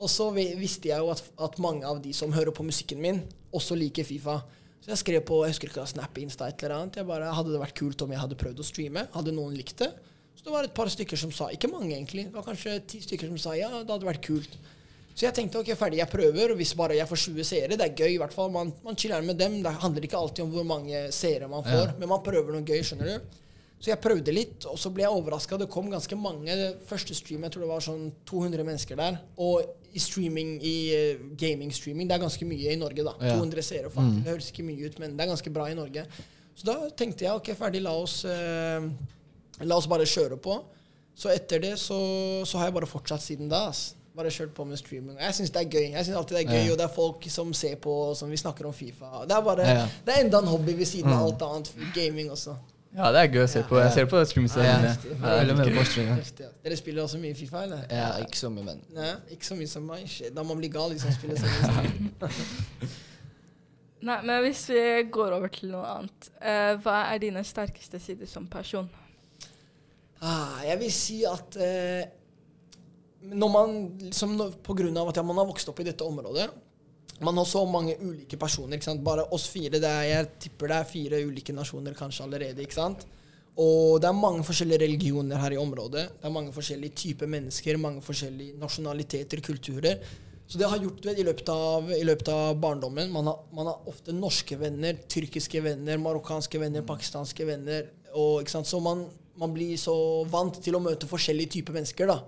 Og 0.00 0.08
så 0.08 0.30
visste 0.32 0.88
jeg 0.88 1.00
jo 1.00 1.10
at, 1.12 1.22
at 1.40 1.58
mange 1.60 1.84
av 1.84 2.00
de 2.00 2.12
som 2.16 2.32
hører 2.32 2.54
på 2.56 2.64
musikken 2.64 3.00
min, 3.00 3.22
også 3.52 3.76
liker 3.76 4.06
Fifa. 4.08 4.38
Så 4.80 4.94
jeg 4.94 5.00
skrev 5.02 5.24
på 5.28 5.42
jeg 5.44 5.54
husker 5.54 5.72
ikke 5.72 5.86
Snap, 5.88 6.18
Insta, 6.20 6.48
et 6.48 6.62
eller 6.64 6.78
annet. 6.78 7.00
Jeg 7.00 7.08
bare, 7.08 7.32
Hadde 7.36 7.52
det 7.52 7.60
vært 7.60 7.76
kult 7.76 8.04
om 8.04 8.12
jeg 8.14 8.22
hadde 8.22 8.38
prøvd 8.40 8.62
å 8.62 8.66
streame? 8.66 9.04
Hadde 9.12 9.36
noen 9.36 9.56
likt 9.56 9.80
det? 9.82 9.90
Så 10.36 10.44
det 10.46 10.52
var 10.54 10.64
et 10.64 10.74
par 10.74 10.88
stykker 10.88 11.16
som 11.20 11.32
sa 11.36 11.50
Ikke 11.52 11.68
mange, 11.68 11.92
egentlig. 11.94 12.26
Det 12.30 12.34
var 12.34 12.46
kanskje 12.46 12.78
ti 12.88 13.00
stykker 13.04 13.28
som 13.28 13.38
sa 13.38 13.52
ja, 13.58 13.68
det 13.82 13.90
hadde 13.92 14.06
vært 14.08 14.22
kult. 14.24 14.54
Så 15.14 15.26
jeg 15.26 15.34
tenkte 15.36 15.58
ok, 15.60 15.74
ferdig, 15.76 15.98
jeg 16.00 16.08
prøver. 16.08 16.52
og 16.54 16.56
Hvis 16.56 16.72
bare 16.78 16.96
jeg 16.96 17.08
får 17.10 17.20
20 17.26 17.44
seere, 17.44 17.76
det 17.76 17.84
er 17.84 17.96
gøy. 17.98 18.14
i 18.14 18.18
hvert 18.22 18.32
fall. 18.32 18.48
Man, 18.54 18.72
man 18.84 18.96
chiller 18.96 19.20
med 19.26 19.36
dem. 19.36 19.58
Det 19.62 19.72
handler 19.82 20.06
ikke 20.06 20.16
alltid 20.16 20.44
om 20.46 20.50
hvor 20.54 20.64
mange 20.64 21.02
seere 21.12 21.48
man 21.50 21.62
får, 21.66 21.86
Ja. 21.90 21.94
men 21.98 22.08
man 22.08 22.22
prøver 22.24 22.52
noe 22.56 22.62
gøy. 22.64 22.80
skjønner 22.80 23.18
du? 23.18 23.36
Så 23.80 23.88
jeg 23.88 24.00
prøvde 24.00 24.32
litt, 24.32 24.64
og 24.68 24.76
så 24.78 24.90
ble 24.92 25.02
jeg 25.06 25.12
overraska. 25.12 25.56
Det 25.58 25.68
kom 25.72 25.90
ganske 25.90 26.16
mange. 26.16 26.56
Første 26.88 27.14
stream, 27.16 27.42
jeg 27.44 27.52
tror 27.52 27.62
det 27.64 27.68
var 27.70 27.80
sånn 27.84 28.10
200 28.28 28.64
mennesker 28.64 28.96
der. 28.96 29.20
Og 29.40 29.64
i 29.92 29.98
streaming, 29.98 30.58
i 30.62 30.74
eh, 30.94 31.22
gaming-streaming, 31.36 32.06
det 32.08 32.16
er 32.16 32.24
ganske 32.24 32.44
mye 32.46 32.72
i 32.72 32.76
Norge, 32.80 33.04
da. 33.04 33.14
Ja. 33.20 33.36
200 33.40 33.62
seere, 33.64 33.88
faktisk. 33.92 34.24
Det 34.24 34.32
høres 34.34 34.50
ikke 34.52 34.66
mye 34.68 34.86
ut, 34.86 34.98
men 35.00 35.16
det 35.16 35.24
er 35.24 35.32
ganske 35.32 35.52
bra 35.52 35.64
i 35.72 35.74
Norge. 35.74 36.04
Så 36.54 36.64
da 36.68 36.76
tenkte 36.96 37.24
jeg 37.24 37.32
ok, 37.40 37.50
ferdig, 37.56 37.80
la 37.82 37.94
oss, 37.96 38.18
eh, 38.28 38.84
la 39.68 39.76
oss 39.76 39.86
bare 39.86 40.06
kjøre 40.08 40.36
på. 40.40 40.62
Så 41.14 41.28
etter 41.34 41.60
det 41.60 41.74
så, 41.78 41.96
så 42.46 42.58
har 42.58 42.66
jeg 42.70 42.74
bare 42.74 42.86
fortsatt 42.86 43.20
siden 43.22 43.48
da. 43.48 43.66
ass. 43.68 43.94
Bare 44.16 44.30
kjørt 44.30 44.54
på 44.54 44.64
med 44.66 44.76
streaming. 44.78 45.16
Jeg 45.20 45.34
syns 45.34 45.50
det 45.54 45.60
er 45.60 45.68
gøy. 45.70 45.90
Jeg 45.92 46.04
synes 46.04 46.16
alltid 46.18 46.36
det 46.36 46.46
er 46.46 46.50
gøy, 46.50 46.64
Ja. 46.66 46.72
Og 46.72 46.78
det 46.78 46.84
er 46.84 46.94
folk 46.94 47.24
som 47.30 47.52
ser 47.54 47.76
på, 47.76 48.14
som 48.16 48.30
vi 48.30 48.36
snakker 48.36 48.66
om 48.66 48.72
Fifa. 48.72 49.24
Det 49.28 49.36
er 49.36 49.40
bare, 49.42 49.66
Ja. 49.68 49.86
det 50.06 50.14
er 50.16 50.20
enda 50.24 50.38
en 50.38 50.46
hobby 50.50 50.72
ved 50.76 50.86
siden 50.86 51.10
Mm. 51.10 51.12
av 51.18 51.26
alt 51.26 51.42
annet. 51.42 51.94
Gaming 51.94 52.30
også. 52.30 52.56
Ja, 52.96 53.12
det 53.12 53.20
er 53.20 53.28
gøy 53.28 53.44
å 53.44 53.48
se 53.48 53.62
på. 53.62 53.76
Jeg 53.78 53.92
ser 53.92 54.06
på 54.06 54.24
streamingene 54.24 54.64
Ja. 54.64 54.72
er. 54.82 56.52
Dere 56.64 56.76
spiller 56.76 57.02
også 57.04 57.18
mye 57.20 57.34
Fifa, 57.36 57.62
eller? 57.62 57.84
Ja, 57.90 58.16
ikke 58.18 58.36
så 58.36 58.48
mye, 58.50 58.64
men 58.64 58.80
Nei, 58.94 59.12
ikke 59.30 59.44
så 59.46 59.54
mye 59.54 59.68
som 59.68 59.86
meg. 59.86 60.08
Da 60.34 60.42
må 60.42 60.48
man 60.48 60.58
bli 60.58 60.68
gal 60.68 60.90
hvis 60.90 61.04
man 61.04 61.12
spiller 61.12 61.36
sånn. 61.36 62.10
Nei, 64.02 64.16
men 64.24 64.42
hvis 64.46 64.62
vi 64.72 64.82
går 65.12 65.34
over 65.36 65.48
til 65.52 65.70
noe 65.74 65.84
annet. 65.86 66.30
eh, 66.40 66.74
hva 66.80 67.12
er 67.12 67.18
dine 67.18 67.42
sterkeste 67.44 68.00
sider 68.00 68.26
som 68.26 68.46
person? 68.46 68.88
Ah, 70.20 70.60
jeg 70.66 70.80
vil 70.82 70.92
si 70.92 71.20
at 71.24 71.56
eh, 71.56 72.02
når 73.30 73.52
man, 73.52 73.78
liksom, 74.00 74.36
på 74.64 74.76
grunn 74.76 74.96
av 75.00 75.08
at 75.10 75.20
man 75.24 75.40
har 75.40 75.48
vokst 75.48 75.68
opp 75.72 75.80
i 75.80 75.86
dette 75.88 76.04
området 76.04 76.48
Man 77.20 77.36
har 77.36 77.44
så 77.44 77.60
mange 77.68 77.98
ulike 78.00 78.38
personer. 78.40 78.80
Bare 79.04 79.26
oss 79.36 79.46
fire. 79.52 79.76
Er, 79.76 80.04
jeg 80.08 80.28
tipper 80.40 80.70
det 80.72 80.76
er 80.78 80.88
fire 80.88 81.18
ulike 81.28 81.52
nasjoner 81.52 81.92
kanskje 81.92 82.24
allerede. 82.24 82.64
ikke 82.64 82.78
sant? 82.78 83.04
Og 83.60 84.00
det 84.00 84.08
er 84.08 84.16
mange 84.16 84.44
forskjellige 84.46 84.80
religioner 84.86 85.36
her 85.36 85.52
i 85.52 85.58
området. 85.60 86.06
Det 86.16 86.24
er 86.24 86.32
mange 86.32 86.52
forskjellige 86.54 86.96
typer 86.96 87.28
mennesker, 87.28 87.76
mange 87.76 88.00
forskjellige 88.00 88.56
nasjonaliteter, 88.56 89.42
kulturer. 89.44 90.00
Så 90.50 90.58
det 90.58 90.66
har 90.66 90.80
gjort 90.80 91.04
i 91.12 91.22
løpet 91.22 91.52
av, 91.52 91.92
i 91.92 92.02
løpet 92.02 92.32
av 92.32 92.56
barndommen. 92.58 93.12
Man 93.12 93.28
har, 93.28 93.42
man 93.52 93.68
har 93.68 93.90
ofte 93.90 94.16
norske 94.16 94.56
venner, 94.58 94.96
tyrkiske 95.12 95.60
venner, 95.62 96.00
marokkanske 96.00 96.58
venner, 96.62 96.86
pakistanske 96.88 97.46
venner. 97.46 97.92
Og, 98.14 98.40
ikke 98.40 98.56
sant? 98.56 98.70
Så 98.70 98.80
man, 98.82 99.04
man 99.40 99.54
blir 99.56 99.76
så 99.80 99.94
vant 100.28 100.58
til 100.62 100.76
å 100.76 100.82
møte 100.84 101.08
forskjellige 101.08 101.54
typer 101.56 101.76
mennesker. 101.78 102.06
da. 102.10 102.18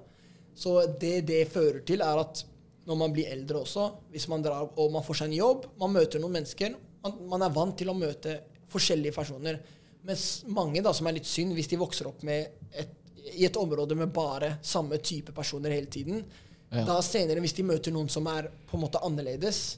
Så 0.56 0.78
det 1.00 1.26
det 1.28 1.42
fører 1.52 1.82
til, 1.88 2.00
er 2.04 2.20
at 2.22 2.44
når 2.88 2.98
man 2.98 3.12
blir 3.14 3.28
eldre 3.30 3.60
også, 3.62 3.84
hvis 4.10 4.26
man 4.32 4.42
drar 4.42 4.64
og 4.76 4.90
man 4.92 5.04
får 5.06 5.20
seg 5.20 5.28
en 5.30 5.36
jobb, 5.38 5.66
man 5.78 5.92
møter 5.94 6.20
noen 6.22 6.34
mennesker, 6.40 6.74
man, 7.04 7.18
man 7.30 7.44
er 7.46 7.52
vant 7.54 7.76
til 7.78 7.92
å 7.92 7.94
møte 7.96 8.38
forskjellige 8.72 9.14
personer. 9.14 9.60
Mens 10.02 10.42
mange, 10.50 10.80
da, 10.82 10.90
som 10.96 11.06
er 11.06 11.14
litt 11.20 11.28
synd, 11.30 11.52
hvis 11.54 11.68
de 11.70 11.78
vokser 11.78 12.08
opp 12.10 12.24
med 12.26 12.48
et, 12.74 12.90
i 13.38 13.44
et 13.46 13.56
område 13.60 13.94
med 13.94 14.10
bare 14.12 14.56
samme 14.66 14.98
type 14.98 15.34
personer 15.36 15.70
hele 15.76 15.86
tiden, 15.92 16.24
Ja. 16.72 16.86
da 16.88 16.94
senere, 17.04 17.38
hvis 17.44 17.52
de 17.52 17.62
møter 17.68 17.92
noen 17.92 18.08
som 18.08 18.24
er 18.32 18.46
på 18.66 18.78
en 18.78 18.80
måte 18.86 18.98
annerledes, 19.04 19.76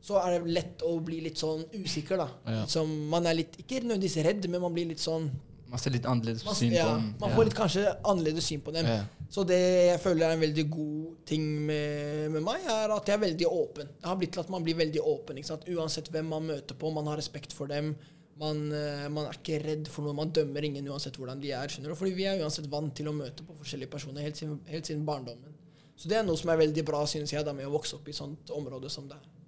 så 0.00 0.16
er 0.24 0.38
det 0.40 0.52
lett 0.56 0.82
å 0.88 0.94
bli 1.04 1.18
litt 1.20 1.36
sånn 1.36 1.66
usikker, 1.76 2.16
da. 2.16 2.28
Ja. 2.48 2.62
Sånn, 2.66 2.94
man 3.12 3.26
er 3.28 3.36
litt, 3.36 3.58
ikke 3.60 3.82
nødvendigvis 3.84 4.24
redd, 4.24 4.48
men 4.48 4.62
man 4.64 4.72
blir 4.72 4.88
litt 4.88 5.02
sånn 5.04 5.28
Man 5.70 5.78
ser 5.78 5.94
litt 5.94 6.06
annerledes 6.10 6.44
man, 6.44 6.56
syn 6.58 6.72
på 6.72 6.78
ja, 6.80 6.92
man 7.20 7.34
får 7.36 7.46
litt 7.46 7.56
kanskje 7.58 7.82
annerledes 8.10 8.46
syn 8.50 8.62
på 8.66 8.74
dem. 8.74 8.88
Så 9.30 9.44
det 9.46 9.58
jeg 9.60 10.00
føler 10.02 10.26
er 10.26 10.34
en 10.34 10.42
veldig 10.42 10.64
god 10.72 11.10
ting 11.30 11.44
med, 11.68 12.30
med 12.34 12.42
meg, 12.42 12.64
er 12.66 12.90
at 12.90 13.10
jeg 13.10 13.14
er 13.14 13.22
veldig 13.22 13.50
åpen. 13.50 13.92
Det 14.00 14.10
har 14.10 14.18
blitt 14.18 14.32
til 14.34 14.42
at 14.42 14.50
man 14.50 14.66
blir 14.66 14.78
veldig 14.80 15.04
åpen. 15.06 15.38
Uansett 15.76 16.10
hvem 16.10 16.32
man 16.34 16.48
møter 16.48 16.78
på, 16.78 16.90
man 16.94 17.10
har 17.12 17.20
respekt 17.20 17.54
for 17.54 17.70
dem. 17.70 17.94
Man, 18.40 18.64
eh, 18.72 19.06
man 19.12 19.28
er 19.28 19.36
ikke 19.36 19.60
redd 19.62 19.88
for 19.92 20.06
noe. 20.06 20.16
Man 20.16 20.32
dømmer 20.34 20.64
ingen 20.64 20.86
uansett 20.90 21.18
hvordan 21.20 21.42
de 21.42 21.52
er. 21.52 21.70
skjønner 21.70 21.92
du? 21.92 21.98
Fordi 22.00 22.14
vi 22.16 22.26
er 22.26 22.40
uansett 22.40 22.70
vant 22.72 22.94
til 22.96 23.10
å 23.10 23.14
møte 23.14 23.44
på 23.46 23.58
forskjellige 23.60 23.92
personer 23.92 24.24
helt 24.24 24.40
siden, 24.40 24.58
helt 24.70 24.88
siden 24.88 25.04
barndommen. 25.06 25.54
Så 26.00 26.08
det 26.08 26.16
er 26.16 26.24
noe 26.24 26.40
som 26.40 26.50
er 26.50 26.62
veldig 26.62 26.84
bra, 26.88 27.04
synes 27.06 27.34
jeg, 27.34 27.44
da, 27.44 27.52
med 27.52 27.68
å 27.68 27.74
vokse 27.74 27.98
opp 27.98 28.08
i 28.08 28.16
sånt 28.16 28.50
område 28.56 28.88
som 28.90 29.06
det 29.10 29.18
er. 29.18 29.39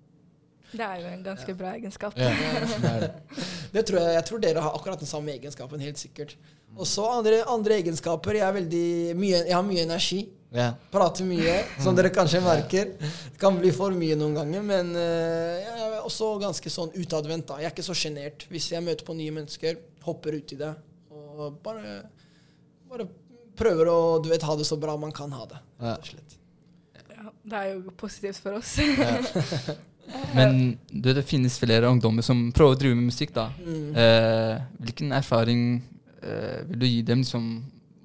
Det 0.72 0.84
er 0.86 1.00
jo 1.02 1.08
en 1.12 1.24
ganske 1.24 1.54
bra 1.56 1.72
egenskap. 1.76 2.16
ja, 2.16 2.30
det 3.74 3.86
tror 3.88 3.98
jeg, 4.00 4.14
jeg 4.16 4.26
tror 4.28 4.42
dere 4.42 4.64
har 4.64 4.76
akkurat 4.76 5.00
den 5.02 5.10
samme 5.10 5.34
egenskapen, 5.34 5.82
helt 5.84 6.00
sikkert. 6.00 6.36
Og 6.72 6.88
så 6.88 7.04
andre, 7.18 7.42
andre 7.52 7.76
egenskaper. 7.82 8.38
Jeg, 8.38 8.46
er 8.46 8.56
veldig 8.56 8.86
mye, 9.20 9.42
jeg 9.44 9.56
har 9.56 9.66
mye 9.66 9.84
energi. 9.84 10.22
Ja. 10.52 10.70
Prater 10.92 11.24
mye, 11.24 11.58
som 11.80 11.96
dere 11.96 12.12
kanskje 12.12 12.40
merker. 12.44 12.94
Det 13.00 13.40
kan 13.40 13.56
bli 13.60 13.72
for 13.76 13.92
mye 13.96 14.16
noen 14.20 14.36
ganger, 14.36 14.64
men 14.64 14.94
eh, 15.00 15.60
jeg 15.64 15.84
er 15.88 15.98
også 16.00 16.34
ganske 16.42 16.72
sånn 16.72 16.92
utadvendt. 16.96 17.52
Jeg 17.60 17.68
er 17.68 17.74
ikke 17.74 17.84
så 17.86 17.96
sjenert. 17.96 18.48
Hvis 18.52 18.70
jeg 18.72 18.84
møter 18.84 19.08
på 19.08 19.16
nye 19.16 19.32
mennesker, 19.36 19.80
hopper 20.04 20.40
ut 20.40 20.56
i 20.56 20.60
det 20.64 20.72
og 21.42 21.58
bare, 21.64 22.02
bare 22.90 23.06
prøver 23.58 23.88
å 23.90 23.98
du 24.22 24.28
vet, 24.32 24.44
ha 24.46 24.56
det 24.58 24.66
så 24.68 24.78
bra 24.80 24.96
man 25.00 25.14
kan 25.14 25.32
ha 25.32 25.46
det. 25.50 25.60
Ja, 27.12 27.32
det 27.44 27.58
er 27.58 27.72
jo 27.72 27.94
positivt 27.98 28.40
for 28.42 28.58
oss. 28.58 28.76
Men 30.36 30.78
du, 30.90 31.12
det 31.12 31.24
finnes 31.28 31.58
flere 31.60 31.90
ungdommer 31.90 32.24
som 32.26 32.48
prøver 32.54 32.76
å 32.76 32.80
drive 32.80 32.98
med 32.98 33.10
musikk. 33.10 33.34
da. 33.36 33.48
Mm. 33.62 33.96
Eh, 34.04 34.54
hvilken 34.86 35.14
erfaring 35.16 35.64
eh, 36.22 36.62
vil 36.68 36.82
du 36.82 36.88
gi 36.88 37.02
dem? 37.12 37.24
Liksom, 37.24 37.48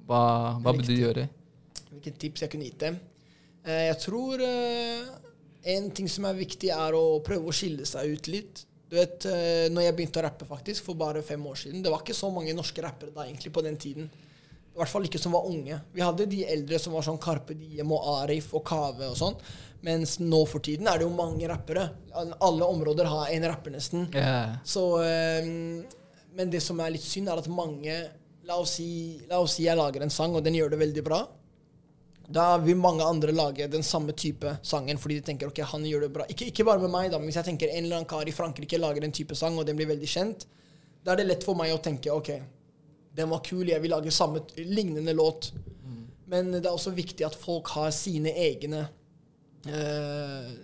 hva 0.08 0.22
hva 0.62 0.72
burde 0.74 0.88
du 0.88 0.96
gjøre? 0.96 1.28
Hvilke 1.90 2.14
tips 2.20 2.44
jeg 2.44 2.52
kunne 2.52 2.68
gitt 2.68 2.80
dem? 2.84 2.98
Eh, 3.64 3.88
jeg 3.90 3.98
tror 4.06 4.44
eh, 4.44 5.08
en 5.74 5.90
ting 5.94 6.08
som 6.10 6.28
er 6.28 6.38
viktig, 6.38 6.72
er 6.72 6.96
å 6.96 7.20
prøve 7.24 7.50
å 7.50 7.54
skille 7.54 7.86
seg 7.88 8.14
ut 8.14 8.30
litt. 8.32 8.64
Du 8.88 8.96
vet, 8.96 9.26
eh, 9.28 9.66
når 9.72 9.88
jeg 9.88 9.96
begynte 9.98 10.22
å 10.22 10.24
rappe 10.24 10.48
faktisk, 10.48 10.86
for 10.86 10.96
bare 10.96 11.20
fem 11.26 11.42
år 11.44 11.58
siden 11.60 11.82
Det 11.84 11.90
var 11.92 12.00
ikke 12.00 12.16
så 12.16 12.30
mange 12.32 12.54
norske 12.56 12.80
rappere 12.80 13.12
da 13.12 13.26
egentlig 13.26 13.52
på 13.52 13.64
den 13.66 13.76
tiden. 13.76 14.08
I 14.08 14.80
hvert 14.80 14.92
fall 14.92 15.08
ikke 15.08 15.20
som 15.20 15.34
var 15.34 15.48
unge. 15.50 15.80
Vi 15.92 16.04
hadde 16.04 16.28
de 16.30 16.44
eldre 16.46 16.78
som 16.78 16.94
var 16.94 17.04
sånn 17.04 17.18
Carpe 17.20 17.56
Diem 17.58 17.90
og 17.92 18.04
Arif 18.22 18.52
og 18.54 18.62
Kave 18.64 19.10
og 19.10 19.18
sånn. 19.18 19.36
Mens 19.86 20.16
nå 20.18 20.40
for 20.50 20.64
tiden 20.64 20.88
er 20.90 20.98
det 20.98 21.06
jo 21.06 21.14
mange 21.14 21.48
rappere. 21.50 21.84
Alle 22.14 22.66
områder 22.66 23.06
har 23.06 23.30
en 23.30 23.46
rapper 23.46 23.76
nesten. 23.76 24.08
Yeah. 24.14 24.56
Så, 24.66 24.84
um, 24.98 25.84
men 26.34 26.50
det 26.50 26.62
som 26.64 26.80
er 26.82 26.94
litt 26.94 27.06
synd, 27.06 27.30
er 27.30 27.38
at 27.38 27.50
mange 27.52 27.98
La 28.48 28.56
oss, 28.56 28.78
si, 28.78 29.20
la 29.28 29.42
oss 29.44 29.58
si 29.58 29.66
jeg 29.66 29.76
lager 29.76 30.00
en 30.00 30.12
sang, 30.12 30.32
og 30.32 30.40
den 30.40 30.54
gjør 30.56 30.70
det 30.72 30.78
veldig 30.80 31.02
bra. 31.04 31.18
Da 32.32 32.46
vil 32.62 32.78
mange 32.80 33.04
andre 33.04 33.34
lage 33.36 33.66
den 33.68 33.84
samme 33.84 34.14
type 34.16 34.54
sangen 34.64 34.96
fordi 35.00 35.18
de 35.18 35.24
tenker 35.26 35.50
ok, 35.50 35.60
han 35.68 35.84
gjør 35.84 36.06
det 36.06 36.08
bra. 36.14 36.24
Ikke, 36.32 36.48
ikke 36.48 36.64
bare 36.64 36.80
med 36.80 36.92
meg, 36.94 37.10
da, 37.12 37.20
men 37.20 37.28
hvis 37.28 37.36
jeg 37.42 37.48
tenker 37.50 37.68
en 37.68 37.82
eller 37.82 37.98
annen 37.98 38.08
kar 38.08 38.28
i 38.28 38.32
Frankrike 38.32 38.80
lager 38.80 39.04
en 39.04 39.12
type 39.12 39.36
sang, 39.36 39.56
og 39.60 39.68
den 39.68 39.76
blir 39.76 39.90
veldig 39.90 40.08
kjent, 40.08 40.46
da 41.04 41.12
er 41.12 41.20
det 41.20 41.28
lett 41.28 41.44
for 41.44 41.60
meg 41.60 41.74
å 41.74 41.80
tenke 41.84 42.12
ok, 42.12 42.30
den 43.20 43.28
var 43.32 43.44
kul, 43.44 43.66
jeg 43.68 43.84
vil 43.84 43.92
lage 43.92 44.12
samme 44.16 44.40
lignende 44.56 45.12
låt. 45.16 45.50
Men 46.28 46.52
det 46.52 46.64
er 46.66 46.72
også 46.72 46.92
viktig 46.96 47.24
at 47.24 47.36
folk 47.36 47.68
har 47.76 47.92
sine 47.96 48.32
egne 48.36 48.86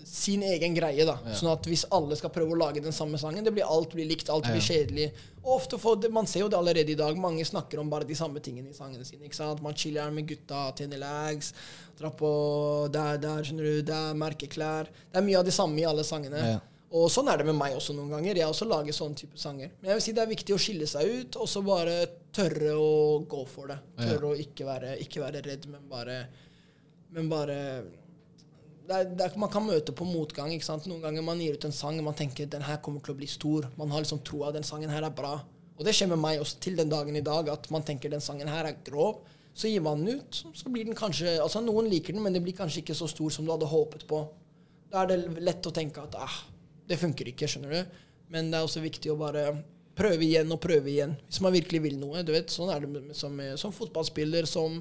sin 0.04 0.42
egen 0.42 0.74
greie. 0.76 1.04
da 1.06 1.18
Ja. 1.24 1.32
Sånn 1.34 1.52
at 1.52 1.64
hvis 1.66 1.84
alle 1.90 2.16
skal 2.16 2.30
prøve 2.30 2.52
å 2.54 2.58
lage 2.58 2.82
den 2.82 2.92
samme 2.92 3.18
sangen, 3.18 3.44
det 3.44 3.52
blir 3.54 3.64
alt 3.68 3.90
blir 3.94 4.06
likt, 4.08 4.28
alt 4.30 4.44
blir 4.44 4.60
Ja. 4.60 4.68
kjedelig. 4.74 5.12
Og 5.44 5.60
ofte 5.60 5.78
får 5.78 6.00
det, 6.02 6.10
Man 6.12 6.26
ser 6.26 6.40
jo 6.40 6.48
det 6.48 6.56
allerede 6.58 6.90
i 6.90 6.94
dag. 6.94 7.16
Mange 7.16 7.44
snakker 7.44 7.78
om 7.80 7.90
bare 7.90 8.04
de 8.04 8.14
samme 8.14 8.40
tingene 8.40 8.70
i 8.70 8.72
sangene 8.72 9.04
sine. 9.04 9.24
ikke 9.24 9.34
sant? 9.34 9.60
Man 9.62 9.74
chiller 9.74 10.10
med 10.10 10.26
gutta, 10.26 10.72
tjener 10.74 10.98
lags, 10.98 11.52
drar 11.98 12.10
på 12.10 12.90
der, 12.90 13.18
der, 13.18 13.42
skjønner 13.42 13.64
du, 13.64 13.82
der, 13.82 14.14
merkeklær. 14.14 14.84
Det 15.12 15.16
er 15.16 15.22
mye 15.22 15.38
av 15.38 15.44
det 15.44 15.52
samme 15.54 15.78
i 15.78 15.84
alle 15.84 16.02
sangene. 16.02 16.38
Ja. 16.38 16.60
Og 16.92 17.10
sånn 17.10 17.28
er 17.28 17.38
det 17.38 17.46
med 17.46 17.56
meg 17.56 17.74
også 17.74 17.92
noen 17.94 18.08
ganger. 18.10 18.36
Jeg 18.36 18.46
også 18.46 18.68
lager 18.68 18.92
sånn 18.92 19.16
type 19.16 19.36
sanger. 19.36 19.70
Men 19.82 19.90
jeg 19.90 19.94
vil 19.94 20.00
si 20.02 20.12
det 20.12 20.22
er 20.22 20.34
viktig 20.34 20.54
å 20.54 20.58
skille 20.58 20.86
seg 20.86 21.02
ut, 21.20 21.36
og 21.36 21.48
så 21.48 21.62
bare 21.64 22.06
tørre 22.32 22.70
å 22.78 23.26
gå 23.26 23.46
for 23.48 23.66
det. 23.66 23.78
Tørre 23.98 24.30
å 24.30 24.38
ikke 24.38 24.64
være, 24.64 24.98
ikke 25.00 25.20
være 25.20 25.42
redd, 25.44 25.66
men 25.66 25.80
bare 25.90 26.26
Men 27.10 27.28
bare 27.28 27.84
er, 28.88 29.08
er, 29.08 29.36
Man 29.40 29.50
kan 29.52 29.64
møte 29.64 29.94
på 29.96 30.06
motgang. 30.08 30.52
ikke 30.52 30.66
sant? 30.66 30.86
Noen 30.90 31.02
ganger 31.04 31.24
man 31.24 31.40
gir 31.40 31.56
ut 31.56 31.66
en 31.68 31.74
sang 31.74 31.98
og 32.00 32.08
man 32.08 32.16
tenker 32.18 32.48
den 32.50 32.64
her 32.66 32.80
kommer 32.84 33.04
til 33.04 33.14
å 33.14 33.18
bli 33.18 33.28
stor. 33.30 33.68
Man 33.80 33.92
har 33.94 34.04
liksom 34.04 34.22
troa 34.26 34.52
den 34.54 34.66
sangen 34.66 34.92
her 34.92 35.06
er 35.06 35.14
bra. 35.14 35.38
Og 35.74 35.86
det 35.86 35.94
skjer 35.96 36.10
med 36.12 36.20
meg 36.22 36.42
også 36.42 36.60
til 36.62 36.76
den 36.78 36.92
dagen 36.92 37.16
i 37.18 37.24
dag, 37.24 37.48
at 37.50 37.66
man 37.74 37.82
tenker 37.86 38.12
den 38.12 38.22
sangen 38.22 38.50
her 38.50 38.68
er 38.68 38.78
grov. 38.86 39.24
Så 39.54 39.70
gir 39.70 39.82
man 39.82 40.02
den 40.02 40.18
ut, 40.18 40.40
så 40.54 40.70
blir 40.70 40.86
den 40.86 40.96
kanskje 40.98 41.36
Altså 41.38 41.60
Noen 41.62 41.86
liker 41.86 42.14
den, 42.14 42.24
men 42.24 42.34
det 42.34 42.42
blir 42.42 42.56
kanskje 42.58 42.82
ikke 42.82 42.96
så 42.98 43.06
stor 43.10 43.30
som 43.30 43.46
du 43.46 43.52
hadde 43.54 43.70
håpet 43.70 44.02
på. 44.10 44.24
Da 44.90 45.04
er 45.04 45.12
det 45.12 45.44
lett 45.46 45.66
å 45.66 45.74
tenke 45.74 46.02
at 46.02 46.16
ah, 46.18 46.40
det 46.90 46.98
funker 46.98 47.30
ikke, 47.30 47.48
skjønner 47.50 47.74
du. 47.74 48.02
Men 48.34 48.50
det 48.50 48.58
er 48.58 48.66
også 48.66 48.82
viktig 48.82 49.12
å 49.12 49.18
bare 49.18 49.46
prøve 49.94 50.26
igjen 50.26 50.50
og 50.50 50.60
prøve 50.62 50.90
igjen. 50.90 51.14
Hvis 51.28 51.40
man 51.44 51.54
virkelig 51.54 51.80
vil 51.86 51.98
noe. 52.00 52.24
du 52.26 52.32
vet, 52.34 52.50
Sånn 52.50 52.72
er 52.74 52.82
det 52.82 53.14
som, 53.18 53.38
som 53.60 53.74
fotballspiller, 53.74 54.46
som 54.50 54.80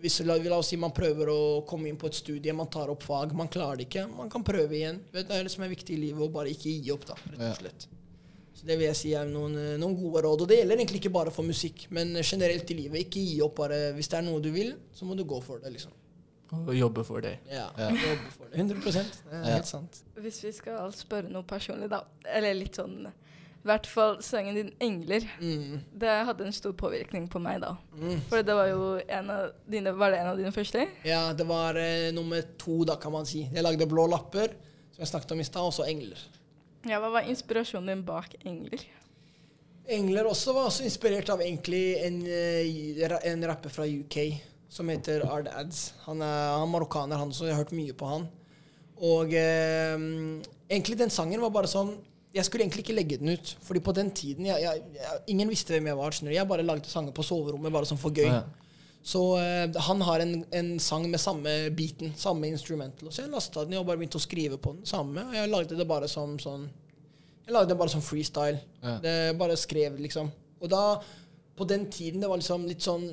hvis 0.00 0.20
la, 0.26 0.36
la 0.36 0.56
oss 0.58 0.68
si 0.72 0.76
man 0.80 0.92
prøver 0.96 1.28
å 1.32 1.38
komme 1.68 1.88
inn 1.88 1.96
på 2.00 2.06
et 2.10 2.14
studie, 2.18 2.52
man 2.56 2.68
tar 2.72 2.88
opp 2.92 3.02
fag, 3.02 3.32
man 3.36 3.48
klarer 3.52 3.76
det 3.82 3.88
ikke. 3.88 4.06
Man 4.16 4.30
kan 4.32 4.42
prøve 4.46 4.72
igjen. 4.78 5.00
Vet, 5.12 5.28
det 5.28 5.36
er 5.38 5.42
det 5.44 5.52
som 5.52 5.64
er 5.64 5.68
viktig 5.72 5.94
i 5.96 6.00
livet, 6.08 6.20
å 6.24 6.30
bare 6.32 6.52
ikke 6.52 6.72
gi 6.72 6.90
opp, 6.94 7.04
da, 7.06 7.14
rett 7.36 7.46
og 7.50 7.56
slett. 7.62 7.86
Så 8.60 8.66
det 8.68 8.76
vil 8.76 8.88
jeg 8.90 8.96
si 8.98 9.12
er 9.16 9.24
noen, 9.24 9.54
eh, 9.56 9.76
noen 9.80 9.94
gode 9.96 10.20
råd. 10.26 10.42
Og 10.44 10.48
det 10.50 10.58
gjelder 10.58 10.76
egentlig 10.76 11.00
ikke 11.00 11.12
bare 11.14 11.30
for 11.32 11.46
musikk, 11.48 11.86
men 11.96 12.12
generelt 12.20 12.68
i 12.70 12.74
livet. 12.76 13.06
Ikke 13.06 13.22
gi 13.24 13.38
opp 13.40 13.54
bare 13.56 13.92
Hvis 13.96 14.08
det 14.12 14.18
er 14.18 14.26
noe 14.26 14.40
du 14.44 14.50
vil, 14.52 14.74
så 14.92 15.04
må 15.08 15.16
du 15.16 15.24
gå 15.24 15.38
for 15.42 15.58
det, 15.60 15.72
liksom. 15.72 15.92
Og 16.52 16.74
jobbe 16.74 17.04
for 17.06 17.20
det. 17.24 17.38
Ja, 17.48 17.70
Ja. 17.78 17.88
jobbe 17.94 18.30
for 18.36 18.46
det. 18.50 18.58
100 18.58 18.80
Det 18.82 19.32
er 19.32 19.44
Ja. 19.48 19.54
helt 19.54 19.66
sant. 19.66 20.02
Hvis 20.16 20.42
vi 20.44 20.52
skal 20.52 20.92
spørre 20.92 21.30
noe 21.30 21.42
personlig, 21.42 21.88
da. 21.88 22.02
Eller 22.26 22.52
litt 22.54 22.74
sånn 22.76 23.10
I 23.60 23.68
hvert 23.68 23.86
fall 23.86 24.14
sangen 24.24 24.54
din 24.56 24.70
'Engler'. 24.80 25.26
Mm. 25.40 25.80
Det 25.92 26.12
hadde 26.26 26.46
en 26.46 26.52
stor 26.52 26.72
påvirkning 26.72 27.26
på 27.28 27.42
meg 27.44 27.60
da. 27.60 27.74
Mm. 27.92 28.22
For 28.30 28.40
det 28.42 28.54
var 28.56 28.70
jo 28.70 28.86
en 29.04 29.30
av 29.30 29.50
dine 29.68 29.92
Var 29.92 30.10
det 30.10 30.20
en 30.22 30.30
av 30.30 30.38
dine 30.38 30.52
første? 30.52 30.86
Ja, 31.04 31.32
det 31.36 31.44
var 31.44 31.76
eh, 31.76 32.08
nummer 32.12 32.40
to, 32.56 32.84
da, 32.88 32.96
kan 32.96 33.12
man 33.12 33.28
si. 33.28 33.44
Jeg 33.52 33.62
lagde 33.66 33.86
Blå 33.86 34.06
lapper, 34.08 34.56
som 34.94 35.04
jeg 35.04 35.12
snakket 35.12 35.36
om 35.36 35.40
i 35.40 35.44
stad, 35.44 35.68
og 35.68 35.76
så 35.76 35.84
Engler. 35.84 36.24
Ja, 36.88 37.02
Hva 37.02 37.12
var 37.12 37.28
inspirasjonen 37.28 37.92
din 37.92 38.04
bak 38.08 38.34
'Engler'? 38.40 38.86
Engler 39.90 40.24
også 40.30 40.54
var 40.54 40.70
også 40.70 40.86
inspirert 40.86 41.28
av 41.28 41.40
egentlig 41.42 41.98
en, 42.00 42.20
eh, 42.26 43.18
en 43.32 43.44
rapper 43.44 43.68
fra 43.68 43.84
UK 43.84 44.40
som 44.70 44.88
heter 44.88 45.26
Ard 45.26 45.48
Ads. 45.52 45.92
Han 46.06 46.22
er, 46.22 46.52
han 46.56 46.62
er 46.62 46.72
marokkaner, 46.72 47.18
han 47.18 47.28
også. 47.28 47.44
Jeg 47.44 47.56
har 47.56 47.64
hørt 47.64 47.76
mye 47.76 47.92
på 47.92 48.06
han. 48.06 48.28
Og 49.00 49.34
eh, 49.34 49.98
egentlig 50.70 50.96
den 50.96 51.10
sangen 51.10 51.40
var 51.42 51.50
bare 51.50 51.68
sånn 51.68 51.98
Jeg 52.30 52.46
skulle 52.46 52.62
egentlig 52.62 52.84
ikke 52.84 52.94
legge 52.94 53.18
den 53.18 53.32
ut. 53.34 53.56
Fordi 53.66 53.80
på 53.82 53.94
den 53.96 54.10
tiden 54.14 54.46
jeg, 54.46 54.62
jeg, 54.62 54.82
jeg, 54.94 55.20
Ingen 55.34 55.50
visste 55.50 55.74
hvem 55.74 55.88
jeg 55.90 55.98
var. 55.98 56.18
Jeg 56.30 56.48
bare 56.48 56.66
lagde 56.66 56.90
sanger 56.90 57.14
på 57.16 57.26
soverommet 57.26 57.74
bare 57.74 57.88
sånn 57.88 58.00
for 58.00 58.14
gøy. 58.14 58.28
Ja. 58.30 58.44
Så 59.02 59.22
uh, 59.40 59.80
han 59.88 60.04
har 60.04 60.20
en, 60.20 60.34
en 60.54 60.74
sang 60.82 61.06
med 61.10 61.20
samme 61.20 61.54
beaten, 61.74 62.12
samme 62.20 62.50
instrumental. 62.52 63.08
Så 63.10 63.24
jeg 63.24 63.32
lasta 63.32 63.64
den 63.64 63.78
og 63.80 63.88
bare 63.88 63.98
begynte 63.98 64.20
å 64.20 64.22
skrive 64.22 64.60
på 64.60 64.76
den 64.76 64.86
samme. 64.86 65.24
Og 65.30 65.38
jeg 65.38 65.50
lagde 65.50 65.78
det 65.78 65.88
bare 65.88 66.10
som 66.10 66.36
sånn 66.42 66.68
Jeg 67.46 67.56
lagde 67.56 67.72
det 67.72 67.80
bare 67.80 67.92
som 67.92 68.04
freestyle. 68.04 68.60
Ja. 68.84 68.98
Det 69.02 69.16
bare 69.40 69.56
skrev, 69.58 69.98
liksom. 69.98 70.30
Og 70.60 70.70
da, 70.70 70.84
på 71.56 71.66
den 71.66 71.88
tiden, 71.90 72.20
det 72.22 72.28
var 72.30 72.38
liksom 72.38 72.68
litt 72.68 72.84
sånn 72.84 73.08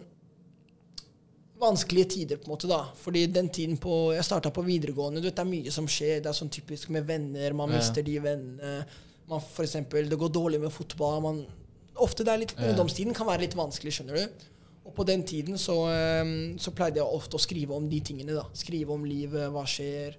vanskelige 1.58 2.12
tider, 2.14 2.38
på 2.38 2.46
en 2.46 2.54
måte, 2.54 2.70
da. 2.70 2.84
Fordi 3.02 3.26
den 3.34 3.50
tiden 3.50 3.80
på 3.82 4.14
Jeg 4.14 4.26
starta 4.28 4.52
på 4.54 4.62
videregående, 4.62 5.24
du 5.24 5.30
vet, 5.32 5.40
det 5.40 5.46
er 5.46 5.50
mye 5.50 5.74
som 5.74 5.88
skjer. 5.90 6.20
Det 6.22 6.30
er 6.30 6.38
sånn 6.38 6.54
typisk 6.54 6.92
med 6.94 7.08
venner. 7.08 7.54
Man 7.54 7.72
Ja. 7.72 7.80
mister 7.80 8.04
de 8.04 8.20
vennene. 8.20 8.86
Man, 9.28 9.42
for 9.44 9.66
eksempel, 9.66 10.08
det 10.10 10.20
går 10.20 10.30
dårlig 10.32 10.60
med 10.62 10.72
fotball. 10.72 11.20
Man, 11.24 11.42
ofte 12.00 12.24
det 12.24 12.34
er 12.34 12.44
litt, 12.44 12.54
Ja. 12.58 12.70
Ungdomstiden 12.72 13.16
kan 13.16 13.28
være 13.28 13.44
litt 13.46 13.58
vanskelig, 13.58 13.98
skjønner 13.98 14.22
du. 14.22 14.46
Og 14.88 14.94
på 14.96 15.04
den 15.04 15.24
tiden 15.28 15.58
så, 15.60 15.76
eh, 15.92 16.56
så 16.58 16.72
pleide 16.72 17.02
jeg 17.02 17.06
ofte 17.20 17.36
å 17.36 17.44
skrive 17.44 17.76
om 17.76 17.90
de 17.90 18.00
tingene. 18.00 18.34
da. 18.34 18.46
Skrive 18.54 18.94
om 18.94 19.04
livet, 19.04 19.52
hva 19.52 19.66
skjer. 19.68 20.16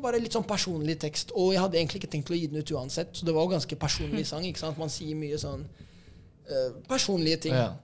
Bare 0.00 0.18
litt 0.18 0.32
sånn 0.32 0.46
personlig 0.48 0.98
tekst. 0.98 1.32
Og 1.36 1.52
jeg 1.52 1.60
hadde 1.60 1.76
egentlig 1.76 2.00
ikke 2.00 2.12
tenkt 2.12 2.30
å 2.30 2.38
gi 2.38 2.46
den 2.46 2.62
ut 2.62 2.70
uansett, 2.70 3.12
så 3.12 3.26
det 3.26 3.34
var 3.34 3.44
jo 3.44 3.52
ganske 3.58 3.76
personlig 3.76 4.26
sang. 4.30 4.44
ikke 4.44 4.58
sant? 4.58 4.78
Man 4.78 4.88
sier 4.88 5.14
mye 5.18 5.36
sånn 5.38 5.66
uh, 5.66 6.70
personlige 6.88 7.42
ting. 7.48 7.54
Ja. 7.54 7.74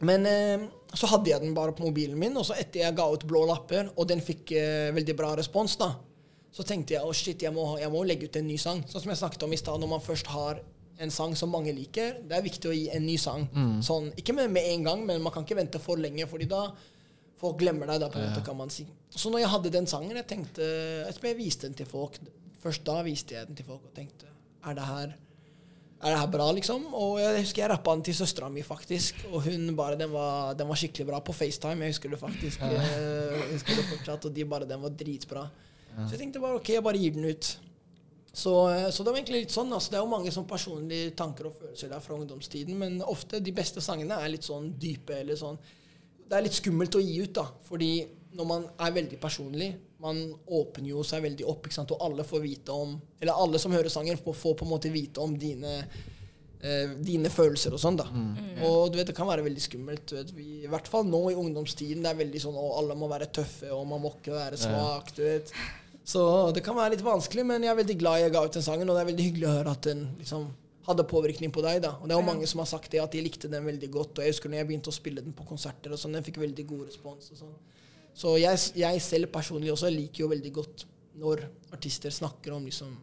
Men 0.00 0.24
uh, 0.24 0.68
så 0.94 1.06
hadde 1.06 1.28
jeg 1.28 1.42
den 1.42 1.54
bare 1.54 1.74
på 1.76 1.84
mobilen 1.84 2.18
min, 2.18 2.36
og 2.40 2.46
så 2.48 2.56
etter 2.56 2.80
jeg 2.80 2.96
ga 2.96 3.10
ut 3.12 3.26
Blå 3.28 3.44
lapper, 3.50 3.90
og 3.94 4.08
den 4.08 4.22
fikk 4.24 4.54
uh, 4.56 4.88
veldig 4.96 5.16
bra 5.18 5.34
respons, 5.36 5.76
da, 5.76 5.92
så 6.50 6.66
tenkte 6.66 6.96
jeg 6.96 7.06
å 7.06 7.14
shit, 7.14 7.42
jeg 7.42 7.54
må, 7.54 7.64
jeg 7.78 7.90
må 7.92 8.02
legge 8.06 8.26
ut 8.26 8.36
en 8.40 8.46
ny 8.48 8.56
sang. 8.58 8.82
Sånn 8.90 9.04
som 9.04 9.12
jeg 9.12 9.20
snakket 9.22 9.46
om 9.46 9.52
i 9.54 9.58
stad, 9.60 9.80
når 9.80 9.92
man 9.92 10.02
først 10.02 10.30
har 10.32 10.62
en 11.00 11.12
sang 11.14 11.36
som 11.38 11.52
mange 11.52 11.72
liker, 11.72 12.18
det 12.28 12.36
er 12.36 12.44
viktig 12.44 12.68
å 12.68 12.74
gi 12.76 12.88
en 12.92 13.06
ny 13.06 13.16
sang. 13.20 13.46
Sånn, 13.86 14.10
ikke 14.20 14.34
med, 14.36 14.50
med 14.52 14.66
en 14.74 14.88
gang, 14.88 15.04
men 15.06 15.22
man 15.24 15.32
kan 15.32 15.46
ikke 15.46 15.56
vente 15.60 15.80
for 15.82 16.00
lenge, 16.00 16.26
fordi 16.28 16.48
da 16.50 16.66
folk 17.40 17.56
glemmer 17.62 17.88
deg, 17.88 18.02
da, 18.02 18.10
på 18.12 18.20
en 18.20 18.28
måte, 18.28 18.44
kan 18.44 18.58
man 18.58 18.72
si. 18.72 18.84
Så 19.10 19.32
når 19.32 19.44
jeg 19.44 19.52
hadde 19.54 19.72
den 19.78 19.88
sangen, 19.90 20.12
jeg 20.14 20.26
tenkte 20.30 20.62
Jeg 20.62 21.16
tror 21.16 21.30
jeg 21.30 21.38
viste 21.40 21.66
den 21.66 21.78
til 21.78 21.88
folk. 21.88 22.20
Først 22.60 22.84
da 22.86 23.00
viste 23.02 23.34
jeg 23.34 23.48
den 23.48 23.56
til 23.58 23.66
folk 23.66 23.88
og 23.88 23.94
tenkte 23.96 24.28
Er 24.68 24.76
det 24.76 24.84
her 24.86 25.16
er 26.00 26.14
det 26.14 26.20
her 26.22 26.28
bra, 26.32 26.46
liksom? 26.56 26.84
Og 26.96 27.18
jeg 27.20 27.42
husker 27.42 27.60
jeg 27.60 27.70
rappa 27.74 27.92
den 27.92 28.04
til 28.06 28.14
søstera 28.16 28.46
mi, 28.48 28.62
faktisk. 28.64 29.18
Og 29.34 29.42
hun 29.44 29.66
bare 29.76 29.98
Den 30.00 30.08
var, 30.14 30.54
den 30.56 30.68
var 30.68 30.78
skikkelig 30.80 31.06
bra 31.10 31.18
på 31.20 31.34
FaceTime. 31.36 31.84
Jeg 31.84 31.92
husker 31.92 32.14
det 32.14 32.20
faktisk. 32.22 32.62
Jeg 32.62 33.42
husker 33.50 33.76
det 33.76 33.84
fortsatt, 33.90 34.24
Og 34.24 34.32
de 34.32 34.46
bare 34.48 34.68
Den 34.70 34.80
var 34.80 34.94
dritbra. 34.96 35.42
Så 36.06 36.16
jeg 36.16 36.22
tenkte 36.24 36.42
bare 36.42 36.60
OK, 36.60 36.68
jeg 36.76 36.84
bare 36.86 37.00
gir 37.00 37.16
den 37.16 37.24
ut. 37.30 37.50
Så, 38.32 38.52
eh, 38.70 38.90
så 38.94 39.02
det 39.02 39.10
var 39.10 39.18
egentlig 39.18 39.42
litt 39.44 39.54
sånn. 39.54 39.72
Altså, 39.74 39.90
det 39.90 39.98
er 39.98 40.04
jo 40.04 40.12
mange 40.12 40.30
sånn 40.34 40.46
personlige 40.48 41.10
tanker 41.18 41.48
og 41.50 41.56
følelser 41.58 41.90
der 41.90 42.02
fra 42.04 42.14
ungdomstiden, 42.14 42.76
men 42.78 43.00
ofte 43.02 43.40
de 43.42 43.52
beste 43.56 43.82
sangene 43.82 44.20
er 44.22 44.30
litt 44.30 44.46
sånn 44.46 44.72
dype 44.78 45.20
eller 45.24 45.38
sånn 45.40 45.58
Det 46.30 46.38
er 46.38 46.44
litt 46.46 46.54
skummelt 46.54 46.94
å 46.94 47.00
gi 47.02 47.16
ut, 47.24 47.32
da. 47.34 47.48
Fordi 47.66 48.06
når 48.38 48.46
man 48.46 48.68
er 48.78 48.92
veldig 48.94 49.18
personlig, 49.18 49.72
man 49.98 50.20
åpner 50.46 50.92
jo 50.92 51.02
seg 51.02 51.24
veldig 51.24 51.44
opp, 51.50 51.66
ikke 51.66 51.74
sant, 51.80 51.90
og 51.90 52.04
alle 52.06 52.22
får 52.24 52.40
vite 52.44 52.70
om 52.70 52.92
Eller 53.20 53.34
alle 53.34 53.58
som 53.58 53.74
hører 53.74 53.90
sangen, 53.90 54.16
får, 54.16 54.54
på 54.54 54.64
en 54.64 54.70
måte 54.70 54.92
vite 54.94 55.18
om 55.20 55.34
dine 55.36 55.72
eh, 56.62 56.94
dine 57.02 57.32
følelser 57.34 57.74
og 57.74 57.82
sånn, 57.82 57.98
da. 57.98 58.06
Og 58.68 58.92
du 58.92 59.00
vet, 59.00 59.08
det 59.10 59.16
kan 59.16 59.26
være 59.26 59.42
veldig 59.42 59.62
skummelt. 59.64 60.06
Du 60.06 60.14
vet, 60.20 60.30
vi, 60.36 60.62
I 60.62 60.70
hvert 60.70 60.86
fall 60.92 61.04
nå 61.08 61.30
i 61.32 61.34
ungdomstiden. 61.40 62.04
Det 62.04 62.10
er 62.12 62.22
veldig 62.22 62.40
sånn 62.46 62.54
å, 62.60 62.66
alle 62.78 62.94
må 62.94 63.08
være 63.10 63.26
tøffe, 63.34 63.72
og 63.74 63.86
man 63.90 64.02
må 64.04 64.14
ikke 64.20 64.36
være 64.38 64.56
svak. 64.60 65.10
du 65.16 65.22
vet. 65.24 65.50
Så 66.10 66.22
det 66.56 66.62
kan 66.66 66.74
være 66.78 66.96
litt 66.96 67.04
vanskelig, 67.06 67.44
men 67.46 67.62
jeg 67.66 67.70
er 67.74 67.78
veldig 67.82 67.96
glad 68.00 68.22
jeg 68.24 68.32
ga 68.34 68.42
ut 68.46 68.56
den 68.56 68.64
sangen, 68.66 68.88
og 68.90 68.96
det 68.98 69.02
er 69.04 69.10
veldig 69.12 69.26
hyggelig 69.28 69.46
å 69.50 69.56
høre 69.58 69.74
at 69.76 69.82
den 69.86 70.00
liksom 70.18 70.46
hadde 70.88 71.04
påvirkning 71.06 71.52
på 71.54 71.62
deg. 71.62 71.82
da. 71.84 71.90
Og 72.00 72.08
det 72.08 72.14
er 72.16 72.18
jo 72.20 72.26
Ja. 72.26 72.32
mange 72.32 72.46
som 72.50 72.58
har 72.58 72.66
sagt 72.66 72.90
det, 72.90 73.00
at 73.02 73.12
de 73.12 73.20
likte 73.22 73.48
den 73.50 73.64
veldig 73.64 73.90
godt. 73.90 74.18
Og 74.18 74.24
jeg 74.24 74.32
husker 74.32 74.48
når 74.50 74.58
jeg 74.62 74.66
begynte 74.68 74.90
å 74.90 74.96
spille 74.96 75.22
den 75.22 75.32
på 75.36 75.44
konserter, 75.46 75.92
og 75.92 75.98
sånn, 75.98 76.12
den 76.16 76.24
fikk 76.24 76.38
veldig 76.38 76.66
god 76.66 76.86
respons. 76.88 77.30
og 77.30 77.38
sånn. 77.38 77.54
Så 78.14 78.38
jeg, 78.40 78.58
jeg 78.74 79.00
selv 79.00 79.26
personlig 79.30 79.70
også 79.70 79.90
liker 79.94 80.24
jo 80.24 80.28
veldig 80.28 80.52
godt 80.52 80.84
når 81.20 81.44
artister 81.72 82.10
snakker 82.10 82.52
om 82.56 82.64
liksom 82.64 82.96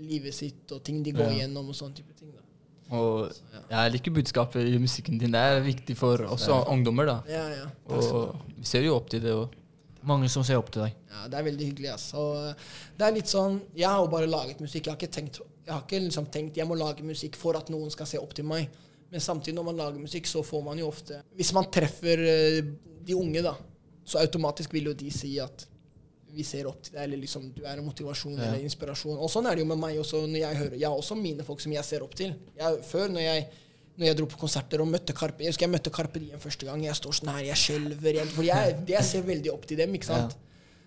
livet 0.00 0.32
sitt 0.34 0.72
og 0.72 0.82
ting 0.82 1.02
de 1.02 1.12
går 1.12 1.30
Ja. 1.32 1.46
gjennom 1.46 1.68
og 1.68 1.74
sånne 1.74 1.94
type 1.96 2.14
ting. 2.16 2.32
da. 2.32 2.96
Og 2.96 3.30
jeg 3.70 3.92
liker 3.92 4.10
budskapet 4.12 4.66
i 4.74 4.78
musikken 4.78 5.18
din. 5.18 5.32
Det 5.32 5.40
er 5.40 5.60
viktig 5.60 5.96
for 5.96 6.16
også 6.18 6.66
ungdommer, 6.68 7.06
da. 7.06 7.22
Ja, 7.28 7.48
ja. 7.48 7.66
Og 7.88 8.36
vi 8.56 8.64
ser 8.64 8.82
jo 8.82 8.96
opp 8.96 9.10
til 9.10 9.20
det. 9.20 9.32
Og 9.32 9.50
Mange 10.04 10.28
som 10.28 10.44
ser 10.44 10.58
opp 10.60 10.70
til 10.74 10.82
deg. 10.84 10.94
Ja, 11.10 11.26
det 11.32 11.38
er 11.38 11.46
veldig 11.48 11.66
hyggelig. 11.70 11.90
Altså. 11.94 12.54
Det 12.98 13.06
er 13.06 13.14
litt 13.16 13.30
sånn 13.30 13.60
Jeg 13.74 13.88
har 13.88 14.02
jo 14.04 14.10
bare 14.12 14.26
laget 14.30 14.60
musikk. 14.60 14.86
Jeg 14.86 14.92
har 14.92 14.98
ikke 15.00 15.14
tenkt 15.16 15.40
Jeg 15.64 15.72
har 15.72 15.82
ikke 15.86 16.00
liksom 16.06 16.26
tenkt 16.32 16.56
jeg 16.60 16.66
må 16.68 16.76
lage 16.76 17.02
musikk 17.06 17.36
for 17.40 17.56
at 17.56 17.70
noen 17.72 17.90
skal 17.94 18.06
se 18.10 18.18
opp 18.20 18.34
til 18.36 18.44
meg. 18.44 18.68
Men 19.10 19.20
samtidig, 19.20 19.54
når 19.56 19.64
man 19.70 19.76
lager 19.78 20.00
musikk, 20.02 20.26
så 20.26 20.42
får 20.44 20.64
man 20.66 20.78
jo 20.78 20.88
ofte 20.90 21.22
Hvis 21.38 21.52
man 21.56 21.70
treffer 21.72 22.18
eh, 22.28 22.58
de 23.04 23.14
unge, 23.14 23.42
da, 23.44 23.54
så 24.04 24.18
automatisk 24.20 24.72
vil 24.72 24.90
jo 24.90 24.94
de 24.94 25.10
si 25.12 25.38
at 25.40 25.66
vi 26.34 26.42
ser 26.42 26.66
opp 26.66 26.80
til 26.82 26.96
deg, 26.96 27.04
eller 27.04 27.20
liksom 27.22 27.44
du 27.54 27.60
er 27.62 27.78
en 27.78 27.84
motivasjon 27.86 28.32
Ja. 28.34 28.48
eller 28.48 28.64
inspirasjon. 28.66 29.16
Og 29.22 29.28
sånn 29.30 29.46
er 29.46 29.54
det 29.54 29.62
jo 29.62 29.68
med 29.70 29.78
meg 29.78 30.00
også 30.02 30.24
når 30.26 30.40
jeg 30.40 30.56
hører 30.58 30.74
Jeg 30.80 30.88
har 30.88 30.96
også 30.98 31.14
mine 31.14 31.44
folk 31.46 31.60
som 31.62 31.72
jeg 31.72 31.84
ser 31.86 32.02
opp 32.02 32.16
til. 32.18 32.32
Jeg, 32.58 32.80
før, 32.88 33.08
når 33.14 33.20
jeg 33.22 33.44
når 33.94 34.08
jeg 34.08 34.18
dro 34.18 34.26
på 34.30 34.40
konserter 34.40 34.82
og 34.82 34.88
møtte 34.90 35.14
Karpe 35.14 35.44
Jeg 35.44 35.52
husker 35.52 35.68
jeg 35.68 35.74
møtte 35.74 35.92
Karpe 35.94 36.18
Diem 36.22 36.40
første 36.42 36.66
gang. 36.66 36.82
Jeg 36.82 36.98
står 36.98 37.14
sånn 37.20 37.30
her, 37.30 37.44
jeg 37.52 37.60
skjelver. 37.60 38.18
For 38.34 38.46
jeg, 38.46 38.74
jeg 38.96 39.06
ser 39.06 39.28
veldig 39.28 39.52
opp 39.54 39.68
til 39.70 39.78
dem, 39.78 39.94
ikke 39.94 40.10
sant? 40.10 40.34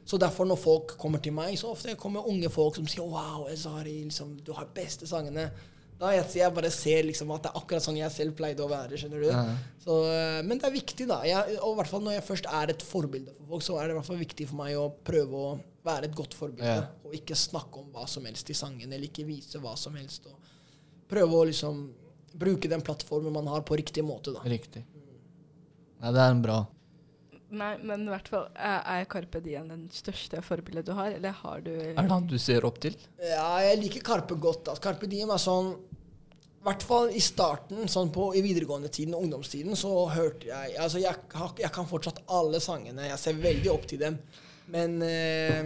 Så 0.08 0.20
derfor 0.20 0.48
når 0.48 0.60
folk 0.60 0.94
kommer 1.00 1.20
til 1.24 1.36
meg, 1.36 1.56
så 1.60 1.74
ofte 1.74 1.96
kommer 2.00 2.28
unge 2.32 2.50
folk 2.52 2.78
som 2.80 2.88
sier 2.88 3.04
'Wow, 3.04 3.50
Ezari, 3.52 4.04
liksom, 4.08 4.38
du 4.44 4.54
har 4.56 4.70
beste 4.76 5.08
sangene'. 5.08 5.50
Da 5.98 6.12
jeg, 6.14 6.26
jeg 6.38 6.54
bare 6.54 6.70
ser 6.72 7.08
liksom 7.08 7.32
at 7.34 7.48
det 7.48 7.50
er 7.50 7.58
akkurat 7.58 7.84
sånn 7.84 7.98
jeg 7.98 8.14
selv 8.14 8.36
pleide 8.38 8.62
å 8.62 8.70
være. 8.70 9.00
skjønner 9.02 9.24
du? 9.24 9.30
Ja. 9.32 9.56
Så, 9.82 9.96
eh, 10.14 10.42
men 10.46 10.62
det 10.62 10.68
er 10.70 10.76
viktig, 10.76 11.08
da. 11.10 11.24
Jeg, 11.26 11.58
og 11.66 11.74
hvert 11.80 11.90
fall 11.90 12.04
Når 12.06 12.20
jeg 12.20 12.26
først 12.28 12.50
er 12.60 12.74
et 12.74 12.86
forbilde 12.86 13.34
for 13.34 13.56
folk, 13.56 13.66
så 13.66 13.80
er 13.80 13.88
det 13.88 13.96
i 13.96 13.98
hvert 13.98 14.10
fall 14.12 14.22
viktig 14.22 14.48
for 14.52 14.62
meg 14.62 14.78
å 14.78 14.92
prøve 15.10 15.42
å 15.42 15.56
være 15.88 16.06
et 16.06 16.16
godt 16.16 16.38
forbilde. 16.38 16.70
Ja. 16.70 16.86
Og 17.04 17.16
ikke 17.18 17.36
snakke 17.36 17.82
om 17.82 17.90
hva 17.96 18.06
som 18.08 18.28
helst 18.30 18.52
i 18.54 18.58
sangen, 18.58 18.92
eller 18.92 19.10
ikke 19.10 19.26
vise 19.26 19.60
hva 19.64 19.74
som 19.80 19.98
helst. 19.98 20.30
Og 20.30 20.38
prøve 21.10 21.34
å 21.34 21.48
liksom 21.50 21.82
bruke 22.34 22.70
den 22.70 22.84
plattformen 22.86 23.34
man 23.34 23.48
har, 23.48 23.62
på 23.62 23.78
riktig 23.80 24.04
måte. 24.06 24.34
da. 24.36 24.44
Riktig. 24.46 24.84
Nei, 26.02 26.12
det 26.14 26.22
er 26.22 26.34
en 26.34 26.44
bra. 26.44 26.64
Nei, 27.48 27.78
men 27.80 28.04
i 28.04 28.12
hvert 28.12 28.28
fall 28.28 28.48
er 28.60 29.06
Karpe 29.08 29.38
Carpe 29.38 29.42
Diem 29.46 29.70
den 29.72 29.86
største 29.94 30.42
forbildet 30.44 30.90
du 30.90 30.92
har, 30.98 31.14
eller 31.16 31.36
har 31.44 31.62
du 31.64 31.72
er 31.72 31.94
det 31.96 32.10
han 32.12 32.26
du 32.28 32.36
ser 32.42 32.66
opp 32.68 32.82
til? 32.84 32.98
Ja, 33.24 33.62
jeg 33.64 33.80
liker 33.86 34.04
Karpe 34.04 34.36
godt. 34.36 34.68
Altså. 34.68 34.84
Karpe 34.84 35.08
Diem 35.08 35.32
er 35.32 35.40
sånn 35.40 35.72
I 35.72 36.66
hvert 36.68 36.84
fall 36.84 37.14
i 37.16 37.22
starten, 37.24 37.88
sånn 37.88 38.12
på, 38.12 38.34
i 38.36 38.44
videregående 38.44 38.92
tiden 38.92 39.16
og 39.16 39.24
ungdomstiden, 39.24 39.78
så 39.80 39.94
hørte 40.12 40.50
jeg 40.50 40.76
Altså, 40.76 41.00
jeg, 41.00 41.16
jeg 41.64 41.72
kan 41.72 41.88
fortsatt 41.88 42.20
alle 42.28 42.60
sangene. 42.64 43.08
Jeg 43.14 43.24
ser 43.24 43.40
veldig 43.40 43.72
opp 43.72 43.88
til 43.88 44.04
dem. 44.04 44.20
Men 44.68 44.98
eh, 45.00 45.64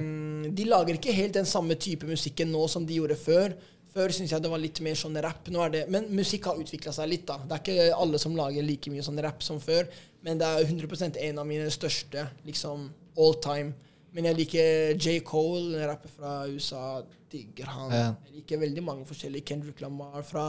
de 0.53 0.69
lager 0.69 0.99
ikke 0.99 1.17
helt 1.17 1.33
den 1.39 1.49
samme 1.49 1.73
type 1.81 2.05
musikken 2.05 2.53
nå 2.53 2.67
som 2.69 2.85
de 2.85 2.99
gjorde 3.01 3.17
før. 3.17 3.57
Før 3.91 4.13
syntes 4.15 4.31
jeg 4.31 4.43
det 4.43 4.51
var 4.51 4.61
litt 4.63 4.79
mer 4.85 4.95
sånn 4.95 5.17
rapp. 5.23 5.49
Nå 5.51 5.61
er 5.65 5.73
det, 5.73 5.83
men 5.91 6.07
musikk 6.15 6.47
har 6.47 6.59
utvikla 6.61 6.93
seg 6.95 7.09
litt, 7.11 7.25
da. 7.27 7.41
Det 7.43 7.57
er 7.57 7.63
ikke 7.63 7.99
alle 7.99 8.21
som 8.23 8.37
lager 8.37 8.63
like 8.63 8.91
mye 8.93 9.03
sånn 9.03 9.19
rapp 9.23 9.43
som 9.43 9.59
før. 9.63 9.89
Men 10.23 10.39
det 10.39 10.47
er 10.47 10.67
100 10.67 11.19
en 11.25 11.41
av 11.41 11.47
mine 11.49 11.67
største 11.73 12.27
liksom 12.47 12.87
all 13.19 13.35
time. 13.43 13.73
Men 14.15 14.27
jeg 14.27 14.39
liker 14.41 14.95
J. 14.99 15.19
Cole, 15.27 15.77
en 15.79 15.87
rapper 15.89 16.11
fra 16.11 16.35
USA. 16.51 17.01
Digger 17.31 17.69
han. 17.71 17.93
Ja. 17.95 18.07
Jeg 18.27 18.41
liker 18.41 18.59
veldig 18.65 18.83
mange 18.83 19.07
forskjellige. 19.07 19.47
Kendrick 19.53 19.79
Lamar 19.83 20.23
fra, 20.27 20.45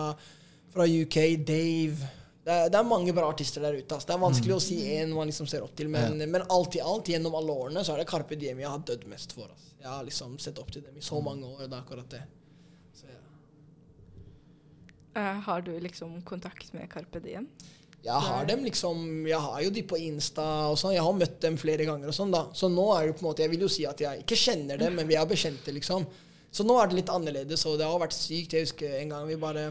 fra 0.75 0.87
UK. 0.87 1.19
Dave. 1.47 2.11
Det 2.43 2.51
er, 2.51 2.71
det 2.75 2.79
er 2.79 2.87
mange 2.87 3.15
bra 3.15 3.29
artister 3.31 3.63
der 3.63 3.77
ute. 3.79 3.87
Altså. 3.95 4.09
Det 4.09 4.15
er 4.17 4.23
vanskelig 4.25 4.57
å 4.57 4.63
si 4.63 4.81
én 4.97 5.13
man 5.15 5.31
liksom 5.31 5.47
ser 5.51 5.63
opp 5.63 5.77
til, 5.79 5.91
men, 5.93 6.19
men 6.27 6.47
alt 6.51 6.75
i 6.75 6.83
alt, 6.83 7.11
gjennom 7.13 7.37
alle 7.39 7.55
årene, 7.55 7.85
så 7.87 7.95
er 7.95 8.03
det 8.03 8.09
Carpe 8.11 8.39
Diem 8.39 8.65
jeg 8.65 8.71
har 8.71 8.83
dødd 8.89 9.07
mest 9.11 9.37
for. 9.37 9.47
Altså. 9.47 9.71
Jeg 9.79 9.91
har 9.91 10.07
liksom 10.09 10.35
sett 10.43 10.59
opp 10.59 10.73
til 10.75 10.83
dem 10.83 10.99
i 10.99 11.05
så 11.07 11.21
mange 11.23 11.47
år. 11.47 11.69
Det 11.69 11.71
er 11.71 11.79
akkurat 11.79 12.11
det. 12.11 12.25
Så, 12.99 13.07
ja. 13.07 13.21
Eh, 15.15 15.39
Har 15.47 15.61
du 15.63 15.73
liksom 15.81 16.21
kontakt 16.23 16.73
med 16.73 16.89
Carpe 16.93 17.21
Diem? 17.21 17.47
Jeg 18.03 18.19
har 18.19 18.45
dem 18.49 18.65
liksom 18.67 19.27
Jeg 19.29 19.39
har 19.39 19.61
jo 19.63 19.71
de 19.71 19.83
på 19.87 19.99
Insta 20.01 20.45
og 20.73 20.79
sånn. 20.81 20.95
Jeg 20.97 21.05
har 21.07 21.13
møtt 21.15 21.39
dem 21.45 21.57
flere 21.61 21.87
ganger 21.87 22.11
og 22.11 22.17
sånn, 22.17 22.33
da. 22.35 22.47
Så 22.57 22.71
nå 22.73 22.89
er 22.97 23.07
det 23.07 23.17
på 23.19 23.23
en 23.25 23.29
måte 23.31 23.45
Jeg 23.45 23.53
vil 23.53 23.63
jo 23.67 23.71
si 23.71 23.85
at 23.87 24.01
jeg 24.03 24.25
ikke 24.25 24.39
kjenner 24.41 24.81
dem, 24.81 24.97
men 24.99 25.07
vi 25.07 25.15
er 25.21 25.29
bekjente, 25.29 25.75
liksom. 25.77 26.07
Så 26.53 26.67
nå 26.67 26.75
er 26.83 26.91
det 26.91 26.99
litt 26.99 27.13
annerledes, 27.13 27.63
og 27.71 27.79
det 27.79 27.87
har 27.89 28.01
vært 28.03 28.17
sykt. 28.17 28.53
Jeg 28.57 28.67
husker 28.67 28.99
en 28.99 29.13
gang 29.15 29.29
vi 29.29 29.37
bare 29.41 29.69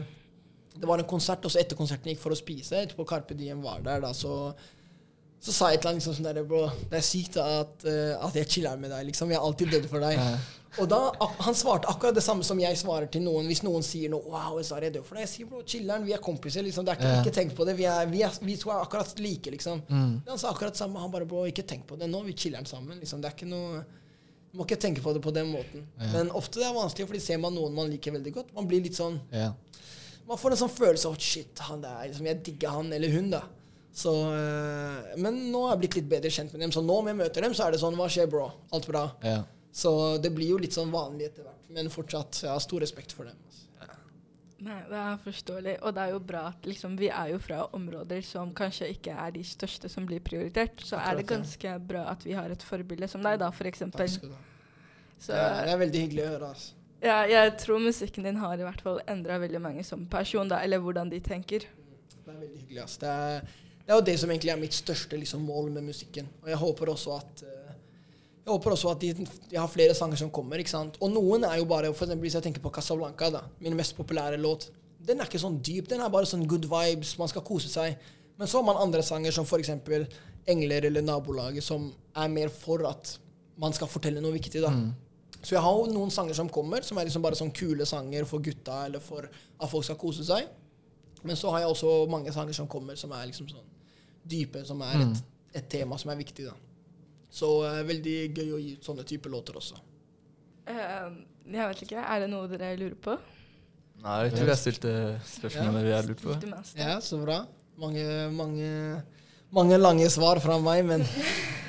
Det 0.72 0.88
var 0.88 0.98
en 0.98 1.04
konsert, 1.10 1.44
og 1.44 1.52
så 1.52 1.60
etter 1.60 1.76
konserten 1.76 2.08
gikk 2.14 2.22
for 2.22 2.32
å 2.32 2.38
spise. 2.38 2.80
Etterpå 2.86 3.04
Carpe 3.06 3.36
Diem 3.36 3.60
var 3.62 3.82
der, 3.84 4.00
da, 4.00 4.12
så 4.16 4.54
så 5.42 5.50
sa 5.50 5.68
jeg 5.72 5.80
et 5.80 5.80
eller 5.82 5.90
annet 5.90 6.04
liksom 6.04 6.14
sånn 6.14 6.26
der, 6.28 6.44
bro, 6.46 6.58
det 6.86 6.98
er 7.00 7.02
sykt 7.02 7.36
at, 7.42 7.82
eh, 7.90 8.12
at 8.14 8.36
jeg 8.38 8.46
chiller 8.48 8.76
med 8.78 8.92
deg, 8.94 9.08
liksom. 9.08 9.28
Jeg 9.32 9.40
er 9.40 9.46
alltid 9.48 9.72
dødd 9.74 9.88
for 9.90 9.98
deg. 9.98 10.20
Og 10.80 10.88
da, 10.88 10.98
Han 11.44 11.54
svarte 11.54 11.88
akkurat 11.90 12.14
det 12.16 12.22
samme 12.24 12.44
som 12.46 12.60
jeg 12.60 12.78
svarer 12.80 13.10
til 13.12 13.24
noen 13.26 13.46
hvis 13.50 13.60
noen 13.66 13.82
sier 13.84 14.08
noe. 14.12 14.24
Wow, 14.32 14.58
jeg 14.62 14.70
er 14.72 14.94
død 14.94 15.04
for 15.04 15.18
deg. 15.18 15.26
Jeg 15.26 15.32
sier 15.34 15.48
bro, 15.50 15.62
chiller'n, 15.68 16.04
vi 16.06 16.14
er 16.16 16.22
kompiser. 16.24 16.64
liksom. 16.64 16.86
Det 16.86 16.94
er 16.94 17.00
ikke, 17.00 17.14
ikke 17.20 17.34
tenk 17.40 17.56
på 17.58 17.66
det. 17.68 17.74
Vi, 17.76 17.84
er, 17.84 18.06
vi, 18.08 18.22
er, 18.24 18.38
vi 18.40 18.56
to 18.56 18.70
er 18.72 18.80
akkurat 18.80 19.18
like, 19.20 19.52
liksom. 19.52 19.82
Mm. 19.88 20.14
Han 20.28 20.40
sa 20.40 20.52
akkurat 20.54 20.76
samme. 20.78 21.00
Han 21.02 21.12
bare 21.12 21.28
bro, 21.28 21.44
ikke 21.50 21.66
tenk 21.68 21.84
på 21.88 21.98
det 22.00 22.08
nå. 22.08 22.22
Vi 22.24 22.32
chiller'n 22.32 22.68
sammen. 22.68 22.96
liksom. 23.02 23.20
Det 23.20 23.28
er 23.28 23.36
ikke 23.36 23.50
noe 23.50 23.82
Du 24.52 24.58
må 24.60 24.64
ikke 24.66 24.76
tenke 24.80 25.00
på 25.00 25.12
det 25.16 25.22
på 25.24 25.32
den 25.32 25.48
måten. 25.48 25.86
Ja. 25.96 26.10
Men 26.12 26.30
ofte 26.36 26.60
det 26.60 26.66
er 26.68 26.74
vanskelig, 26.76 27.06
fordi 27.08 27.20
ser 27.24 27.38
man 27.40 27.54
noen 27.56 27.72
man 27.76 27.88
liker 27.92 28.12
veldig 28.12 28.32
godt, 28.36 28.50
man 28.56 28.66
blir 28.68 28.82
litt 28.84 28.96
sånn 28.98 29.20
Ja. 29.32 29.52
Man 30.28 30.38
får 30.38 30.54
en 30.54 30.60
sånn 30.60 30.70
følelse 30.70 31.08
av 31.08 31.16
shit, 31.18 31.58
han 31.66 31.80
der, 31.82 32.02
liksom, 32.10 32.26
jeg 32.28 32.42
digger 32.46 32.76
han 32.76 32.92
eller 32.92 33.10
hun, 33.10 33.30
da. 33.32 33.40
Så, 33.92 34.12
øh, 34.12 35.16
men 35.20 35.40
nå 35.52 35.64
har 35.66 35.72
jeg 35.74 35.80
blitt 35.82 35.96
litt 35.98 36.06
bedre 36.12 36.30
kjent 36.32 36.52
med 36.54 36.62
dem, 36.62 36.70
så 36.72 36.80
nå 36.84 36.94
når 37.02 37.10
jeg 37.10 37.18
møter 37.18 37.44
dem, 37.44 37.56
så 37.56 37.64
er 37.66 37.74
det 37.74 37.80
sånn 37.82 37.96
Hva 37.98 38.06
skjer, 38.12 38.28
bro? 38.30 38.46
Alt 38.72 38.86
bra? 38.88 39.02
ja. 39.24 39.40
Så 39.72 40.18
det 40.20 40.30
blir 40.36 40.52
jo 40.52 40.60
litt 40.60 40.76
sånn 40.76 40.92
vanlig 40.92 41.30
etter 41.30 41.46
hvert. 41.46 41.68
Men 41.72 41.88
fortsatt, 41.92 42.42
jeg 42.44 42.52
har 42.52 42.60
stor 42.60 42.84
respekt 42.84 43.14
for 43.16 43.28
dem. 43.28 43.38
altså. 43.46 43.62
Nei, 44.62 44.78
det 44.86 44.98
er 44.98 45.16
forståelig. 45.24 45.72
Og 45.82 45.94
det 45.96 46.02
er 46.04 46.12
jo 46.12 46.18
bra 46.22 46.42
at 46.52 46.66
liksom, 46.68 46.94
vi 47.00 47.08
er 47.10 47.32
jo 47.32 47.38
fra 47.42 47.64
områder 47.74 48.22
som 48.26 48.52
kanskje 48.54 48.92
ikke 48.94 49.14
er 49.18 49.32
de 49.34 49.42
største 49.46 49.90
som 49.90 50.06
blir 50.06 50.22
prioritert. 50.22 50.84
Så 50.86 51.00
er 51.00 51.18
det 51.18 51.26
ganske 51.30 51.66
ja. 51.66 51.80
bra 51.82 52.04
at 52.12 52.22
vi 52.26 52.36
har 52.38 52.52
et 52.52 52.62
forbilde 52.62 53.08
som 53.10 53.24
deg, 53.24 53.40
da, 53.42 53.50
for 53.50 53.66
Takk 53.66 53.80
skal 54.12 54.30
du 54.30 54.36
ha. 54.36 54.44
Så 55.18 55.32
Det, 55.32 55.40
er, 55.40 55.66
det 55.66 55.72
er 55.72 55.82
veldig 55.82 56.04
hyggelig 56.04 56.22
å 56.22 56.30
høre. 56.34 56.52
altså. 56.54 56.78
ja, 57.02 57.18
jeg 57.30 57.56
tror 57.62 57.82
musikken 57.82 58.26
din 58.26 58.38
har 58.42 58.58
i 58.58 58.66
hvert 58.66 58.84
fall 58.86 59.02
endra 59.10 59.38
veldig 59.42 59.62
mange 59.62 59.84
som 59.86 60.06
person, 60.10 60.50
da, 60.50 60.60
eller 60.62 60.82
hvordan 60.82 61.10
de 61.10 61.20
tenker. 61.22 61.66
Det 62.12 62.30
er 62.30 62.38
veldig 62.38 62.62
hyggelig. 62.62 62.82
ass. 62.84 62.96
Det 63.02 63.10
er, 63.10 63.52
det 63.82 63.90
er 63.90 63.98
jo 63.98 64.06
det 64.12 64.18
som 64.22 64.30
egentlig 64.30 64.54
er 64.54 64.62
mitt 64.62 64.78
største 64.78 65.18
liksom, 65.18 65.42
mål 65.46 65.72
med 65.74 65.90
musikken. 65.90 66.30
Og 66.42 66.54
jeg 66.54 66.62
håper 66.62 66.94
også 66.94 67.18
at 67.18 67.44
eh, 67.48 67.61
jeg 68.42 68.50
håper 68.50 68.74
også 68.74 68.90
at 68.90 69.02
de, 69.02 69.26
de 69.50 69.56
har 69.56 69.70
flere 69.70 69.94
sanger 69.94 70.18
som 70.18 70.30
kommer. 70.34 70.58
ikke 70.58 70.72
sant? 70.72 70.96
Og 71.00 71.12
noen 71.12 71.44
er 71.46 71.60
jo 71.60 71.66
bare 71.70 71.92
For 71.94 72.08
eksempel 72.08 72.26
hvis 72.26 72.34
jeg 72.34 72.46
tenker 72.48 72.64
på 72.64 72.72
Casablanca, 72.74 73.30
da, 73.30 73.44
min 73.62 73.76
mest 73.78 73.94
populære 73.96 74.40
låt. 74.42 74.70
Den 75.02 75.20
er 75.20 75.30
ikke 75.30 75.42
sånn 75.42 75.60
dyp. 75.62 75.86
Den 75.90 76.02
er 76.02 76.10
bare 76.10 76.26
sånn 76.26 76.42
good 76.50 76.66
vibes. 76.70 77.14
Man 77.20 77.30
skal 77.30 77.44
kose 77.46 77.70
seg. 77.70 77.94
Men 78.38 78.50
så 78.50 78.58
har 78.58 78.66
man 78.66 78.80
andre 78.82 79.02
sanger 79.06 79.34
som 79.34 79.46
f.eks. 79.46 79.70
Engler 80.50 80.88
eller 80.88 81.04
Nabolaget, 81.06 81.62
som 81.62 81.86
er 82.18 82.30
mer 82.32 82.50
for 82.50 82.82
at 82.88 83.12
man 83.62 83.74
skal 83.76 83.90
fortelle 83.90 84.22
noe 84.24 84.34
viktig. 84.34 84.62
da. 84.64 84.72
Mm. 84.74 84.90
Så 85.38 85.54
jeg 85.54 85.62
har 85.62 85.78
jo 85.78 85.86
noen 85.94 86.10
sanger 86.10 86.34
som 86.38 86.50
kommer, 86.50 86.82
som 86.86 86.98
er 86.98 87.06
liksom 87.06 87.22
bare 87.22 87.38
sånn 87.38 87.54
kule 87.54 87.86
sanger 87.86 88.26
for 88.26 88.42
gutta, 88.42 88.80
eller 88.88 89.02
for 89.02 89.28
at 89.28 89.70
folk 89.70 89.86
skal 89.86 90.00
kose 90.00 90.26
seg. 90.26 90.50
Men 91.22 91.38
så 91.38 91.54
har 91.54 91.62
jeg 91.62 91.70
også 91.70 91.94
mange 92.10 92.34
sanger 92.34 92.58
som 92.58 92.66
kommer, 92.70 92.98
som 92.98 93.14
er 93.14 93.28
liksom 93.30 93.46
sånn 93.50 93.70
dype, 94.26 94.64
som 94.66 94.82
er 94.86 94.98
et, 95.04 95.22
et 95.60 95.70
tema 95.70 95.98
som 95.98 96.10
er 96.10 96.18
viktig, 96.18 96.50
da. 96.50 96.58
Så 97.32 97.48
uh, 97.64 97.80
veldig 97.88 98.16
gøy 98.36 98.50
å 98.52 98.60
gi 98.60 98.74
ut 98.76 98.88
sånne 98.88 99.06
typer 99.08 99.32
låter 99.32 99.56
også. 99.60 99.78
Uh, 100.68 101.22
jeg 101.48 101.70
vet 101.72 101.86
ikke, 101.86 102.02
er 102.02 102.22
det 102.22 102.28
noe 102.32 102.50
dere 102.50 102.74
lurer 102.78 102.98
på? 103.02 103.16
Nei, 104.02 104.18
jeg 104.26 104.34
tror 104.34 104.50
jeg 104.50 104.60
stilte 104.60 104.92
spørsmålene 105.30 105.82
vi 105.86 105.94
har 105.94 106.06
lurt 106.06 106.22
på. 106.22 106.36
Ja, 106.78 106.96
så 107.04 107.20
bra. 107.22 107.44
Mange, 107.80 108.04
mange, 108.34 108.70
mange 109.54 109.78
lange 109.78 110.08
svar 110.12 110.42
fra 110.42 110.58
meg, 110.60 110.84
men, 110.86 111.06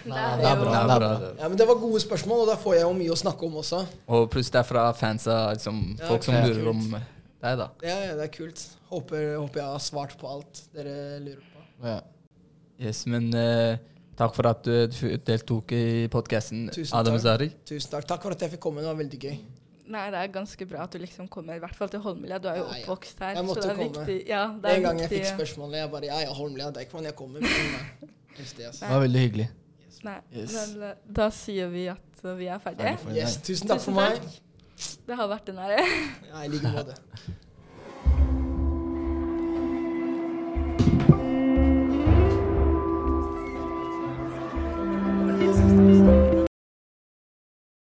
Det 0.04 0.12
Nei, 0.12 0.24
det 0.36 0.48
er 0.50 0.58
bra. 0.60 0.72
Det 0.74 0.80
er 0.94 1.00
bra. 1.00 1.28
ja, 1.40 1.48
men 1.48 1.58
det 1.60 1.66
var 1.68 1.78
gode 1.80 2.00
spørsmål, 2.04 2.42
og 2.44 2.50
da 2.52 2.58
får 2.60 2.74
jeg 2.76 2.84
jo 2.84 2.96
mye 2.98 3.14
å 3.14 3.20
snakke 3.22 3.46
om 3.48 3.54
også. 3.62 3.78
Og 4.12 4.26
pluss 4.34 4.50
det 4.52 4.60
er 4.60 4.68
fra 4.68 4.82
fansa, 5.00 5.38
liksom, 5.56 5.78
Ja, 5.96 6.10
folk 6.10 6.26
som 6.28 6.36
lurer 6.44 6.72
om 6.74 6.82
deg, 6.92 7.54
da. 7.62 7.70
Ja, 7.86 7.96
ja, 8.10 8.18
det 8.20 8.26
er 8.28 8.34
kult. 8.34 8.66
Håper, 8.92 9.38
håper 9.38 9.62
jeg 9.62 9.70
har 9.70 9.86
svart 9.86 10.18
på 10.20 10.28
alt 10.28 10.60
dere 10.76 11.22
lurer 11.24 11.46
på. 11.54 11.64
Ja. 11.88 12.02
Yes, 12.84 13.06
men 13.08 13.30
eh, 13.38 13.80
takk 14.20 14.36
for 14.38 14.48
at 14.50 14.64
du 14.66 15.18
deltok 15.28 15.72
i 15.76 15.84
podkasten, 16.14 16.68
Tusen 16.74 16.98
Adam. 16.98 17.18
Zari. 17.20 17.50
Tusen 17.66 17.92
takk. 17.92 18.08
Takk 18.10 18.22
for 18.26 18.36
at 18.36 18.42
jeg 18.46 18.54
fikk 18.56 18.64
komme. 18.68 18.82
Det 18.84 18.90
var 18.92 19.00
veldig 19.02 19.20
gøy. 19.26 19.38
Nei, 19.94 20.04
det 20.14 20.20
er 20.22 20.30
ganske 20.32 20.66
bra 20.70 20.86
at 20.86 20.94
du 20.96 21.00
liksom 21.02 21.28
kommer, 21.28 21.58
i 21.60 21.60
hvert 21.60 21.76
fall 21.76 21.90
til 21.92 22.00
Holmlia. 22.06 22.38
Du 22.40 22.48
er 22.48 22.62
jo 22.62 22.68
oppvokst 22.72 23.20
her. 23.20 23.34
Jeg 23.36 23.46
måtte 23.46 23.66
så 23.66 23.68
det 23.68 23.74
er 23.74 23.82
komme. 23.82 24.06
viktig. 24.06 24.30
Ja, 24.32 24.44
det 24.64 24.72
er 24.72 24.78
En 24.80 24.86
gang 24.88 25.02
jeg 25.04 25.10
fikk 25.12 25.26
spørsmålet, 25.34 25.78
jeg 25.82 25.92
bare 25.92 26.06
Ja, 26.08 26.20
ja, 26.24 26.32
Holmlia, 26.38 26.70
Deichman, 26.72 27.04
jeg 27.10 27.16
kommer. 27.20 27.44
Men, 27.44 27.50
det, 28.38 28.66
altså. 28.70 28.86
Det 28.86 28.90
var 28.94 29.04
veldig 29.04 29.20
hyggelig. 29.26 29.50
Nei, 30.04 30.18
Yes. 30.36 30.54
men 30.56 30.84
eh, 30.84 30.96
da 31.20 31.30
sier 31.32 31.68
vi 31.72 31.86
at 31.92 32.24
eh, 32.26 32.34
vi 32.40 32.48
er 32.52 32.60
ferdige. 32.64 32.96
Yes, 33.16 33.38
tusen 33.44 33.68
takk 33.72 33.80
for 33.84 33.96
meg. 33.96 34.20
Det 35.08 35.16
har 35.20 35.30
vært 35.32 35.52
en 35.54 35.60
ære. 35.64 35.84
Ja, 36.32 36.42
I 36.44 36.50
like 36.52 36.72
måte. 36.74 36.96
Thursday. 45.94 46.33